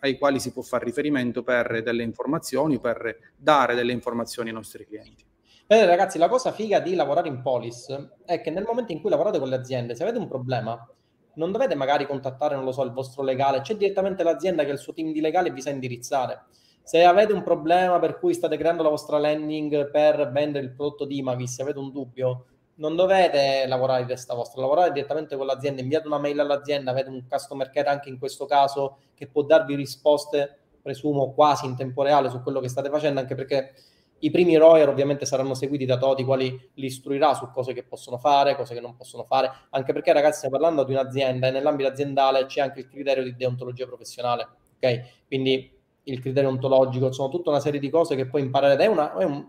ai 0.00 0.18
quali 0.18 0.38
si 0.38 0.52
può 0.52 0.62
fare 0.62 0.84
riferimento 0.84 1.42
per 1.42 1.82
delle 1.82 2.02
informazioni, 2.02 2.78
per 2.78 3.32
dare 3.36 3.74
delle 3.74 3.92
informazioni 3.92 4.48
ai 4.48 4.54
nostri 4.54 4.86
clienti. 4.86 5.24
Vedete 5.66 5.88
ragazzi, 5.88 6.18
la 6.18 6.28
cosa 6.28 6.52
figa 6.52 6.78
di 6.78 6.94
lavorare 6.94 7.28
in 7.28 7.42
Polis 7.42 7.88
è 8.24 8.40
che 8.40 8.50
nel 8.50 8.64
momento 8.64 8.92
in 8.92 9.00
cui 9.00 9.10
lavorate 9.10 9.40
con 9.40 9.48
le 9.48 9.56
aziende, 9.56 9.96
se 9.96 10.04
avete 10.04 10.18
un 10.18 10.28
problema, 10.28 10.88
non 11.36 11.52
dovete 11.52 11.74
magari 11.74 12.06
contattare, 12.06 12.54
non 12.54 12.64
lo 12.64 12.72
so, 12.72 12.82
il 12.82 12.92
vostro 12.92 13.22
legale, 13.22 13.60
c'è 13.60 13.76
direttamente 13.76 14.22
l'azienda 14.22 14.64
che 14.64 14.72
il 14.72 14.78
suo 14.78 14.92
team 14.92 15.12
di 15.12 15.20
legale 15.20 15.50
vi 15.50 15.62
sa 15.62 15.70
indirizzare. 15.70 16.44
Se 16.82 17.02
avete 17.02 17.32
un 17.32 17.42
problema 17.42 17.98
per 17.98 18.18
cui 18.18 18.32
state 18.34 18.56
creando 18.56 18.82
la 18.82 18.90
vostra 18.90 19.18
landing 19.18 19.90
per 19.90 20.30
vendere 20.30 20.64
il 20.64 20.72
prodotto 20.72 21.04
di 21.04 21.18
Imavis, 21.18 21.54
se 21.54 21.62
avete 21.62 21.78
un 21.78 21.90
dubbio, 21.90 22.46
non 22.76 22.94
dovete 22.94 23.64
lavorare 23.66 24.02
di 24.02 24.08
testa 24.08 24.34
vostra, 24.34 24.60
lavorate 24.60 24.92
direttamente 24.92 25.36
con 25.36 25.46
l'azienda, 25.46 25.80
inviate 25.80 26.06
una 26.06 26.18
mail 26.18 26.38
all'azienda, 26.40 26.90
avete 26.90 27.08
un 27.08 27.24
customer 27.28 27.70
care 27.70 27.88
anche 27.88 28.08
in 28.08 28.18
questo 28.18 28.46
caso 28.46 28.98
che 29.14 29.26
può 29.26 29.42
darvi 29.42 29.74
risposte, 29.74 30.58
presumo, 30.80 31.32
quasi 31.32 31.66
in 31.66 31.74
tempo 31.74 32.02
reale 32.02 32.30
su 32.30 32.42
quello 32.42 32.60
che 32.60 32.68
state 32.68 32.88
facendo, 32.88 33.18
anche 33.18 33.34
perché 33.34 33.72
i 34.20 34.30
primi 34.30 34.56
royer 34.56 34.88
ovviamente 34.88 35.26
saranno 35.26 35.54
seguiti 35.54 35.84
da 35.84 35.98
Toti, 35.98 36.24
quali 36.24 36.70
li 36.74 36.86
istruirà 36.86 37.34
su 37.34 37.50
cose 37.50 37.72
che 37.72 37.82
possono 37.82 38.16
fare, 38.18 38.56
cose 38.56 38.74
che 38.74 38.80
non 38.80 38.96
possono 38.96 39.24
fare, 39.24 39.50
anche 39.70 39.92
perché 39.92 40.12
ragazzi 40.12 40.38
stiamo 40.38 40.56
parlando 40.56 40.84
di 40.84 40.92
un'azienda 40.92 41.48
e 41.48 41.50
nell'ambito 41.50 41.88
aziendale 41.88 42.46
c'è 42.46 42.62
anche 42.62 42.80
il 42.80 42.88
criterio 42.88 43.22
di 43.22 43.36
deontologia 43.36 43.86
professionale, 43.86 44.48
ok? 44.76 45.00
Quindi 45.26 45.70
il 46.04 46.20
criterio 46.20 46.48
ontologico, 46.48 47.12
sono 47.12 47.28
tutta 47.28 47.50
una 47.50 47.60
serie 47.60 47.80
di 47.80 47.90
cose 47.90 48.14
che 48.14 48.26
poi 48.26 48.40
imparare 48.40 48.76
È, 48.76 48.86
una, 48.86 49.16
è 49.16 49.24
un, 49.24 49.46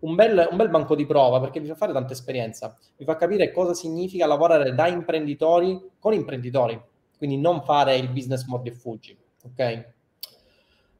un 0.00 0.14
bel, 0.14 0.48
un 0.50 0.56
bel, 0.56 0.68
banco 0.68 0.94
di 0.94 1.06
prova 1.06 1.40
perché 1.40 1.58
vi 1.58 1.66
fa 1.66 1.74
fare 1.74 1.92
tanta 1.92 2.12
esperienza, 2.12 2.76
vi 2.96 3.04
fa 3.04 3.16
capire 3.16 3.50
cosa 3.50 3.74
significa 3.74 4.26
lavorare 4.26 4.74
da 4.74 4.86
imprenditori 4.86 5.80
con 5.98 6.12
imprenditori, 6.12 6.80
quindi 7.16 7.38
non 7.38 7.62
fare 7.62 7.96
il 7.96 8.08
business 8.10 8.44
mordi 8.46 8.68
e 8.68 8.72
fuggi, 8.72 9.18
ok? 9.44 9.94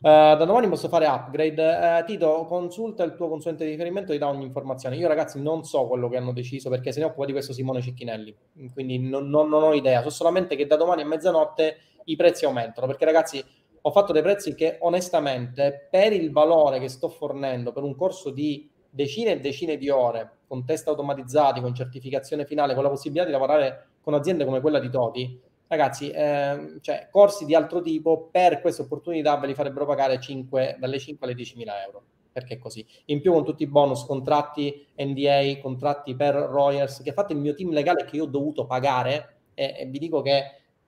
Uh, 0.07 0.36
da 0.36 0.44
domani 0.44 0.68
posso 0.68 0.86
fare 0.86 1.04
upgrade. 1.04 1.61
Uh, 1.61 2.04
Tito, 2.04 2.44
consulta 2.44 3.02
il 3.02 3.16
tuo 3.16 3.28
consulente 3.28 3.64
di 3.64 3.72
riferimento 3.72 4.12
e 4.12 4.14
ti 4.14 4.20
dà 4.20 4.28
ogni 4.28 4.44
informazione. 4.44 4.94
Io, 4.94 5.09
ragazzi, 5.09 5.42
non 5.42 5.64
so 5.64 5.88
quello 5.88 6.09
che 6.09 6.16
hanno 6.16 6.32
deciso 6.32 6.70
perché 6.70 6.92
se 6.92 7.00
ne 7.00 7.07
occupa 7.07 7.24
di 7.24 7.32
questo 7.32 7.52
Simone 7.52 7.82
Cicchinelli, 7.82 8.32
quindi 8.72 9.00
non, 9.00 9.28
non, 9.28 9.48
non 9.48 9.64
ho 9.64 9.74
idea. 9.74 10.02
So 10.02 10.11
solamente 10.11 10.54
che 10.54 10.68
da 10.68 10.76
domani 10.76 11.02
a 11.02 11.07
mezzanotte 11.07 11.78
i 12.04 12.14
prezzi 12.14 12.44
aumentano 12.44 12.86
perché, 12.86 13.04
ragazzi, 13.04 13.44
ho 13.80 13.90
fatto 13.90 14.12
dei 14.12 14.22
prezzi 14.22 14.54
che 14.54 14.76
onestamente, 14.78 15.88
per 15.90 16.12
il 16.12 16.30
valore 16.30 16.78
che 16.78 16.88
sto 16.88 17.09
fornendo 17.09 17.72
per 17.72 17.82
un 17.82 17.96
corso 17.96 18.30
di 18.30 18.70
decine 18.88 19.32
e 19.32 19.40
decine 19.40 19.76
di 19.76 19.90
ore 19.90 20.34
con 20.46 20.64
test 20.64 20.86
automatizzati, 20.86 21.61
con 21.61 21.74
certificazione 21.74 22.44
finale, 22.44 22.74
con 22.74 22.84
la 22.84 22.90
possibilità 22.90 23.26
di 23.26 23.32
lavorare 23.32 23.88
con 24.02 24.14
aziende 24.14 24.44
come 24.44 24.61
quella 24.61 24.78
di 24.78 24.88
Toti, 24.88 25.40
ragazzi, 25.68 26.10
eh, 26.10 26.78
cioè, 26.80 27.08
corsi 27.10 27.44
di 27.44 27.54
altro 27.54 27.80
tipo 27.80 28.28
per 28.30 28.60
queste 28.60 28.82
opportunità 28.82 29.36
ve 29.36 29.48
li 29.48 29.54
farebbero 29.54 29.86
pagare 29.86 30.20
5, 30.20 30.76
dalle 30.78 30.98
5 30.98 31.26
alle 31.26 31.36
10 31.36 31.56
mila 31.56 31.82
euro. 31.84 32.02
Perché 32.32 32.58
così? 32.58 32.86
In 33.06 33.20
più 33.20 33.32
con 33.32 33.44
tutti 33.44 33.62
i 33.62 33.66
bonus, 33.66 34.04
contratti 34.04 34.86
NDA, 34.96 35.58
contratti 35.60 36.14
per 36.14 36.34
Royers, 36.34 37.02
che 37.02 37.12
fatto 37.12 37.32
il 37.32 37.38
mio 37.38 37.54
team 37.54 37.70
legale 37.70 38.04
che 38.04 38.16
io 38.16 38.24
ho 38.24 38.28
dovuto 38.28 38.66
pagare, 38.66 39.36
e, 39.54 39.74
e 39.78 39.86
vi 39.86 39.98
dico 39.98 40.20
che 40.20 40.42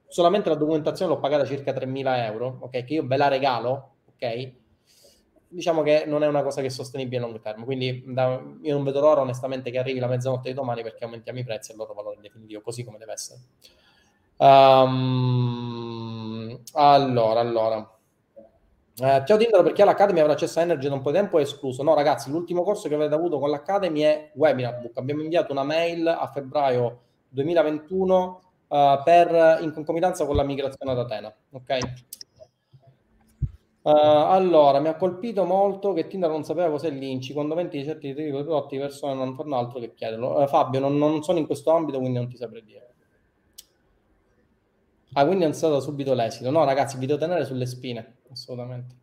solamente 0.07 0.51
la 0.51 0.57
documentazione 0.57 1.13
l'ho 1.13 1.21
pagata 1.21 1.47
circa 1.47 1.73
3 1.73 1.87
mila 1.87 2.27
euro, 2.27 2.59
ok? 2.61 2.85
Che 2.85 2.95
io 2.95 3.07
ve 3.07 3.17
la 3.17 3.29
regalo, 3.29 3.95
ok? 4.15 4.53
diciamo 5.49 5.83
che 5.83 6.05
non 6.07 6.23
è 6.23 6.27
una 6.27 6.43
cosa 6.43 6.61
che 6.61 6.67
è 6.67 6.71
sostenibile 6.71 7.23
a 7.23 7.25
lungo 7.25 7.41
termine. 7.41 7.65
Quindi 7.65 8.05
da, 8.07 8.41
io 8.63 8.75
non 8.75 8.85
vedo 8.85 9.01
l'oro 9.01 9.23
onestamente 9.23 9.71
che 9.71 9.79
arrivi 9.79 9.99
la 9.99 10.07
mezzanotte 10.07 10.51
di 10.51 10.55
domani 10.55 10.83
perché 10.83 11.05
aumentiamo 11.05 11.39
i 11.39 11.45
prezzi 11.45 11.71
e 11.71 11.75
il 11.75 11.81
loro 11.81 11.95
valore 11.95 12.19
definitivo, 12.21 12.61
così 12.61 12.85
come 12.85 12.99
deve 12.99 13.13
essere. 13.13 13.41
Um, 14.39 16.29
allora, 16.75 17.41
allora. 17.41 17.93
Eh, 19.01 19.23
ciao 19.25 19.37
Tindaro, 19.37 19.63
perché 19.63 19.85
l'Academy 19.85 20.21
avrà 20.21 20.33
accesso 20.33 20.59
a 20.59 20.63
Energy 20.63 20.89
da 20.89 20.95
un 20.95 21.03
po' 21.03 21.11
di 21.11 21.17
tempo 21.19 21.39
è 21.39 21.43
escluso. 21.43 21.83
No, 21.83 21.95
ragazzi, 21.95 22.31
l'ultimo 22.31 22.63
corso 22.63 22.89
che 22.89 22.95
avete 22.95 23.15
avuto 23.15 23.39
con 23.39 23.51
l'Academy 23.51 24.01
è 24.01 24.31
Webinar 24.35 24.81
Book. 24.81 24.97
Abbiamo 24.97 25.23
inviato 25.23 25.53
una 25.53 25.63
mail 25.65 26.07
a 26.07 26.27
febbraio 26.33 27.01
2021 27.29 28.41
uh, 28.67 28.75
eh, 28.75 29.01
per, 29.05 29.59
in 29.63 29.73
concomitanza 29.73 30.27
con 30.27 30.37
la 30.37 30.43
migrazione 30.43 30.93
ad 30.93 30.99
Atena. 30.99 31.35
Ok? 31.53 31.79
Uh, 33.83 33.91
allora, 33.91 34.81
mi 34.81 34.89
ha 34.89 34.97
colpito 34.97 35.45
molto 35.45 35.93
che 35.93 36.09
Tinder 36.09 36.31
non 36.31 36.45
sapeva 36.45 36.69
cos'è 36.69 36.91
l'Inci, 36.91 37.33
quando 37.33 37.55
venti 37.55 37.83
certi 37.85 38.09
tipi 38.09 38.25
di 38.25 38.31
prodotti 38.31 38.79
persone 38.79 39.15
non 39.15 39.35
fanno 39.35 39.57
altro 39.57 39.79
che 39.81 39.95
chiederlo. 39.95 40.43
Uh, 40.43 40.47
Fabio, 40.47 40.81
non, 40.81 40.99
non, 40.99 41.23
sono 41.23 41.39
in 41.39 41.47
questo 41.47 41.71
ambito, 41.71 41.99
quindi 41.99 42.19
non 42.19 42.29
ti 42.29 42.37
saprei 42.37 42.65
dire. 42.65 42.88
Ah, 45.15 45.25
quindi 45.25 45.45
è 45.45 45.53
stato 45.53 45.81
subito 45.81 46.15
l'esito. 46.15 46.51
No, 46.51 46.65
ragazzi, 46.65 46.99
vi 46.99 47.07
devo 47.07 47.19
tenere 47.19 47.45
sulle 47.45 47.67
spine, 47.67 48.19
assolutamente. 48.31 48.97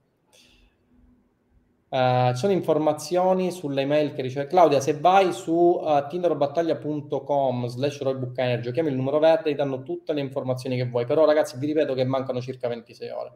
Uh, 1.88 2.32
ci 2.32 2.40
sono 2.40 2.52
informazioni 2.52 3.52
sulle 3.52 3.82
email 3.82 4.14
che 4.14 4.22
riceve 4.22 4.48
Claudia. 4.48 4.82
Se 4.82 5.00
vai 5.00 5.32
su 5.32 5.54
uh, 5.54 6.08
tinderbattaglia.com 6.08 7.68
slash 7.68 8.02
roybook 8.02 8.72
chiami 8.72 8.90
il 8.90 8.96
numero 8.96 9.18
verde, 9.20 9.52
ti 9.52 9.56
danno 9.56 9.82
tutte 9.82 10.12
le 10.14 10.20
informazioni 10.20 10.76
che 10.76 10.86
vuoi. 10.86 11.06
Però, 11.06 11.26
ragazzi, 11.26 11.58
vi 11.58 11.68
ripeto 11.68 11.94
che 11.94 12.04
mancano 12.04 12.42
circa 12.42 12.68
26 12.68 13.10
ore. 13.10 13.32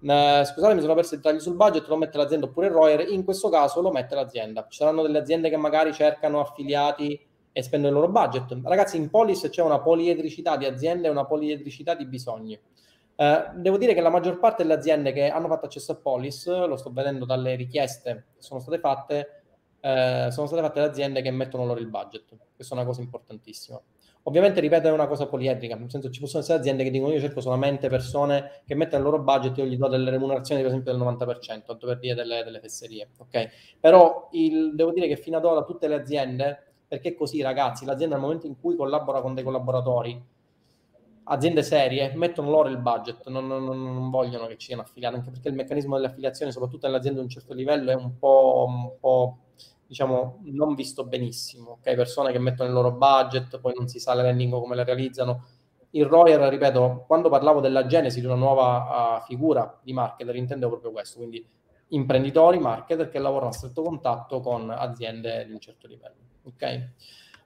Uh, 0.00 0.44
scusate, 0.44 0.74
mi 0.74 0.80
sono 0.80 0.94
perso 0.94 1.14
i 1.14 1.16
dettagli 1.18 1.40
sul 1.40 1.56
budget, 1.56 1.86
lo 1.88 1.96
mette 1.96 2.16
l'azienda 2.16 2.46
oppure 2.46 2.68
il 2.68 2.72
Royer, 2.72 3.08
in 3.10 3.24
questo 3.24 3.48
caso 3.48 3.80
lo 3.80 3.90
mette 3.90 4.14
l'azienda. 4.14 4.66
Ci 4.68 4.78
saranno 4.78 5.02
delle 5.02 5.18
aziende 5.18 5.50
che 5.50 5.56
magari 5.56 5.92
cercano 5.92 6.40
affiliati 6.40 7.20
e 7.58 7.62
spendono 7.64 7.92
il 7.92 8.00
loro 8.00 8.12
budget. 8.12 8.56
Ragazzi, 8.62 8.96
in 8.96 9.10
Polis 9.10 9.48
c'è 9.50 9.62
una 9.62 9.80
poliedricità 9.80 10.56
di 10.56 10.64
aziende 10.64 11.08
e 11.08 11.10
una 11.10 11.24
poliedricità 11.24 11.96
di 11.96 12.06
bisogni. 12.06 12.56
Uh, 13.16 13.50
devo 13.56 13.78
dire 13.78 13.94
che 13.94 14.00
la 14.00 14.10
maggior 14.10 14.38
parte 14.38 14.62
delle 14.62 14.76
aziende 14.76 15.10
che 15.10 15.28
hanno 15.28 15.48
fatto 15.48 15.66
accesso 15.66 15.90
a 15.90 15.96
Polis, 15.96 16.46
lo 16.46 16.76
sto 16.76 16.92
vedendo 16.92 17.24
dalle 17.24 17.56
richieste 17.56 18.26
che 18.32 18.42
sono 18.42 18.60
state 18.60 18.78
fatte, 18.78 19.42
uh, 19.80 20.30
sono 20.30 20.46
state 20.46 20.62
fatte 20.62 20.78
da 20.78 20.86
aziende 20.86 21.20
che 21.20 21.32
mettono 21.32 21.66
loro 21.66 21.80
il 21.80 21.88
budget. 21.88 22.28
Questa 22.54 22.76
è 22.76 22.78
una 22.78 22.86
cosa 22.86 23.00
importantissima. 23.00 23.82
Ovviamente, 24.22 24.60
ripeto, 24.60 24.86
è 24.86 24.92
una 24.92 25.08
cosa 25.08 25.26
poliedrica, 25.26 25.74
nel 25.74 25.90
senso 25.90 26.10
ci 26.10 26.20
possono 26.20 26.44
essere 26.44 26.60
aziende 26.60 26.84
che 26.84 26.90
dicono 26.90 27.12
io 27.12 27.18
cerco 27.18 27.40
solamente 27.40 27.88
persone 27.88 28.62
che 28.66 28.76
mettono 28.76 29.02
il 29.02 29.10
loro 29.10 29.22
budget 29.24 29.58
e 29.58 29.62
io 29.62 29.68
gli 29.68 29.76
do 29.76 29.88
delle 29.88 30.10
remunerazioni, 30.10 30.60
per 30.60 30.70
esempio, 30.70 30.92
del 30.92 31.00
90%, 31.00 31.64
tanto 31.64 31.86
per 31.88 31.98
dire 31.98 32.14
delle, 32.14 32.44
delle 32.44 32.60
fesserie, 32.60 33.08
ok? 33.18 33.48
Però 33.80 34.28
il, 34.30 34.76
devo 34.76 34.92
dire 34.92 35.08
che 35.08 35.16
fino 35.16 35.38
ad 35.38 35.44
ora 35.44 35.64
tutte 35.64 35.88
le 35.88 35.96
aziende, 35.96 36.67
perché 36.88 37.14
così 37.14 37.42
ragazzi, 37.42 37.84
l'azienda 37.84 38.16
nel 38.16 38.24
momento 38.24 38.46
in 38.46 38.58
cui 38.58 38.74
collabora 38.74 39.20
con 39.20 39.34
dei 39.34 39.44
collaboratori, 39.44 40.20
aziende 41.30 41.62
serie, 41.62 42.14
mettono 42.14 42.50
loro 42.50 42.68
il 42.68 42.78
budget, 42.78 43.28
non, 43.28 43.46
non, 43.46 43.64
non 43.64 44.10
vogliono 44.10 44.46
che 44.46 44.56
ci 44.56 44.68
siano 44.68 44.82
affiliati, 44.82 45.16
anche 45.16 45.30
perché 45.30 45.48
il 45.48 45.54
meccanismo 45.54 45.96
delle 45.96 46.08
affiliazioni, 46.08 46.50
soprattutto 46.50 46.86
nelle 46.86 46.98
aziende 46.98 47.18
di 47.18 47.26
un 47.26 47.30
certo 47.30 47.52
livello, 47.52 47.90
è 47.90 47.94
un 47.94 48.18
po', 48.18 48.64
un 48.66 48.98
po' 48.98 49.38
diciamo, 49.86 50.40
non 50.44 50.74
visto 50.74 51.04
benissimo. 51.04 51.78
Okay? 51.80 51.94
Persone 51.96 52.32
che 52.32 52.38
mettono 52.38 52.68
il 52.68 52.74
loro 52.74 52.92
budget, 52.92 53.60
poi 53.60 53.74
non 53.76 53.88
si 53.88 53.98
sa 53.98 54.14
le 54.14 54.22
landing 54.22 54.52
come 54.52 54.74
le 54.74 54.84
realizzano. 54.84 55.44
Il 55.90 56.06
Royer, 56.06 56.40
ripeto, 56.40 57.04
quando 57.06 57.28
parlavo 57.28 57.60
della 57.60 57.86
genesi 57.86 58.20
di 58.20 58.26
una 58.26 58.34
nuova 58.34 59.18
uh, 59.18 59.24
figura 59.24 59.78
di 59.82 59.92
marketer, 59.92 60.36
intendevo 60.36 60.72
proprio 60.72 60.92
questo, 60.92 61.18
quindi 61.18 61.46
imprenditori, 61.88 62.58
marketer 62.58 63.08
che 63.08 63.18
lavorano 63.18 63.50
a 63.50 63.54
stretto 63.54 63.82
contatto 63.82 64.40
con 64.40 64.70
aziende 64.70 65.46
di 65.46 65.52
un 65.52 65.60
certo 65.60 65.86
livello. 65.86 66.27
Ok? 66.48 66.88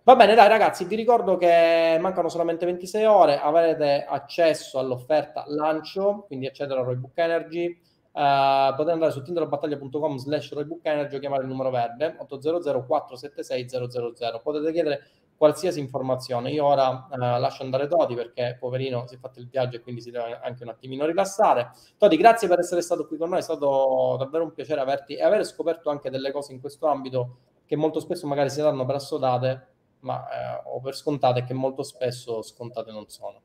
Va 0.04 0.16
bene, 0.16 0.34
dai 0.34 0.48
ragazzi, 0.48 0.84
vi 0.84 0.96
ricordo 0.96 1.36
che 1.36 1.96
mancano 2.00 2.28
solamente 2.28 2.66
26 2.66 3.04
ore, 3.04 3.38
avrete 3.38 4.04
accesso 4.08 4.80
all'offerta 4.80 5.44
lancio, 5.46 6.24
quindi 6.26 6.46
accedere 6.46 6.80
a 6.80 6.82
Roybook 6.82 7.16
Energy, 7.18 7.80
Uh, 8.12 8.74
potete 8.74 8.90
andare 8.90 9.10
su 9.10 9.22
tinderbattaglia.com 9.22 10.18
slash 10.18 10.52
Energy 10.82 11.16
o 11.16 11.18
chiamare 11.18 11.44
il 11.44 11.48
numero 11.48 11.70
verde 11.70 12.14
800 12.18 12.84
476 12.84 13.68
000 13.70 14.40
potete 14.42 14.70
chiedere 14.70 15.06
qualsiasi 15.34 15.80
informazione. 15.80 16.50
Io 16.50 16.66
ora 16.66 17.08
uh, 17.10 17.16
lascio 17.16 17.62
andare 17.62 17.88
Toti 17.88 18.14
perché 18.14 18.58
poverino 18.60 19.06
si 19.06 19.14
è 19.14 19.18
fatto 19.18 19.40
il 19.40 19.48
viaggio 19.48 19.76
e 19.76 19.80
quindi 19.80 20.02
si 20.02 20.10
deve 20.10 20.38
anche 20.42 20.62
un 20.62 20.68
attimino 20.68 21.06
rilassare. 21.06 21.70
Toti 21.96 22.18
grazie 22.18 22.48
per 22.48 22.58
essere 22.58 22.82
stato 22.82 23.06
qui 23.06 23.16
con 23.16 23.30
noi 23.30 23.38
è 23.38 23.42
stato 23.42 24.16
davvero 24.18 24.44
un 24.44 24.52
piacere 24.52 24.82
averti 24.82 25.14
e 25.14 25.22
aver 25.22 25.46
scoperto 25.46 25.88
anche 25.88 26.10
delle 26.10 26.32
cose 26.32 26.52
in 26.52 26.60
questo 26.60 26.88
ambito 26.88 27.36
che 27.66 27.76
molto 27.76 28.00
spesso 28.00 28.26
magari 28.26 28.50
si 28.50 28.60
danno 28.60 28.84
per 28.84 28.96
assodate 28.96 29.66
ma, 30.00 30.24
eh, 30.28 30.62
o 30.66 30.80
per 30.80 30.96
scontate 30.96 31.44
che 31.44 31.54
molto 31.54 31.82
spesso 31.82 32.42
scontate 32.42 32.90
non 32.90 33.08
sono 33.08 33.42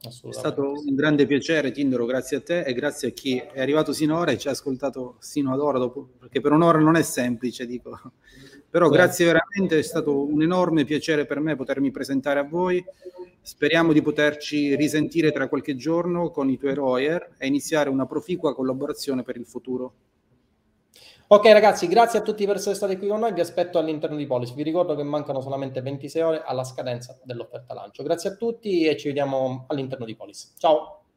è 0.00 0.32
stato 0.32 0.74
un 0.74 0.94
grande 0.94 1.26
piacere, 1.26 1.72
Tindoro, 1.72 2.04
grazie 2.04 2.36
a 2.36 2.40
te 2.40 2.60
e 2.60 2.72
grazie 2.72 3.08
a 3.08 3.10
chi 3.10 3.36
è 3.38 3.60
arrivato 3.60 3.92
sinora 3.92 4.30
e 4.30 4.38
ci 4.38 4.46
ha 4.46 4.52
ascoltato 4.52 5.16
sino 5.18 5.52
ad 5.52 5.58
ora, 5.58 5.78
dopo, 5.78 6.10
perché 6.20 6.40
per 6.40 6.52
un'ora 6.52 6.78
non 6.78 6.94
è 6.94 7.02
semplice, 7.02 7.66
dico. 7.66 7.98
Però 8.70 8.86
sì. 8.86 8.92
grazie 8.92 9.24
veramente, 9.24 9.76
è 9.76 9.82
stato 9.82 10.24
un 10.24 10.40
enorme 10.40 10.84
piacere 10.84 11.26
per 11.26 11.40
me 11.40 11.56
potermi 11.56 11.90
presentare 11.90 12.38
a 12.38 12.44
voi. 12.44 12.84
Speriamo 13.40 13.92
di 13.92 14.00
poterci 14.00 14.76
risentire 14.76 15.32
tra 15.32 15.48
qualche 15.48 15.74
giorno 15.74 16.30
con 16.30 16.48
i 16.48 16.58
tuoi 16.58 16.74
Royer 16.74 17.34
e 17.36 17.48
iniziare 17.48 17.88
una 17.88 18.06
proficua 18.06 18.54
collaborazione 18.54 19.24
per 19.24 19.36
il 19.36 19.46
futuro. 19.46 19.94
Ok 21.30 21.44
ragazzi, 21.52 21.88
grazie 21.88 22.20
a 22.20 22.22
tutti 22.22 22.46
per 22.46 22.56
essere 22.56 22.74
stati 22.74 22.96
qui 22.96 23.06
con 23.06 23.20
noi, 23.20 23.34
vi 23.34 23.40
aspetto 23.40 23.78
all'interno 23.78 24.16
di 24.16 24.24
Polis. 24.24 24.54
Vi 24.54 24.62
ricordo 24.62 24.94
che 24.94 25.02
mancano 25.02 25.42
solamente 25.42 25.82
26 25.82 26.22
ore 26.22 26.42
alla 26.42 26.64
scadenza 26.64 27.18
dell'offerta 27.22 27.74
lancio. 27.74 28.02
Grazie 28.02 28.30
a 28.30 28.34
tutti 28.34 28.86
e 28.86 28.96
ci 28.96 29.08
vediamo 29.08 29.66
all'interno 29.68 30.06
di 30.06 30.16
Polis. 30.16 30.54
Ciao! 30.56 31.07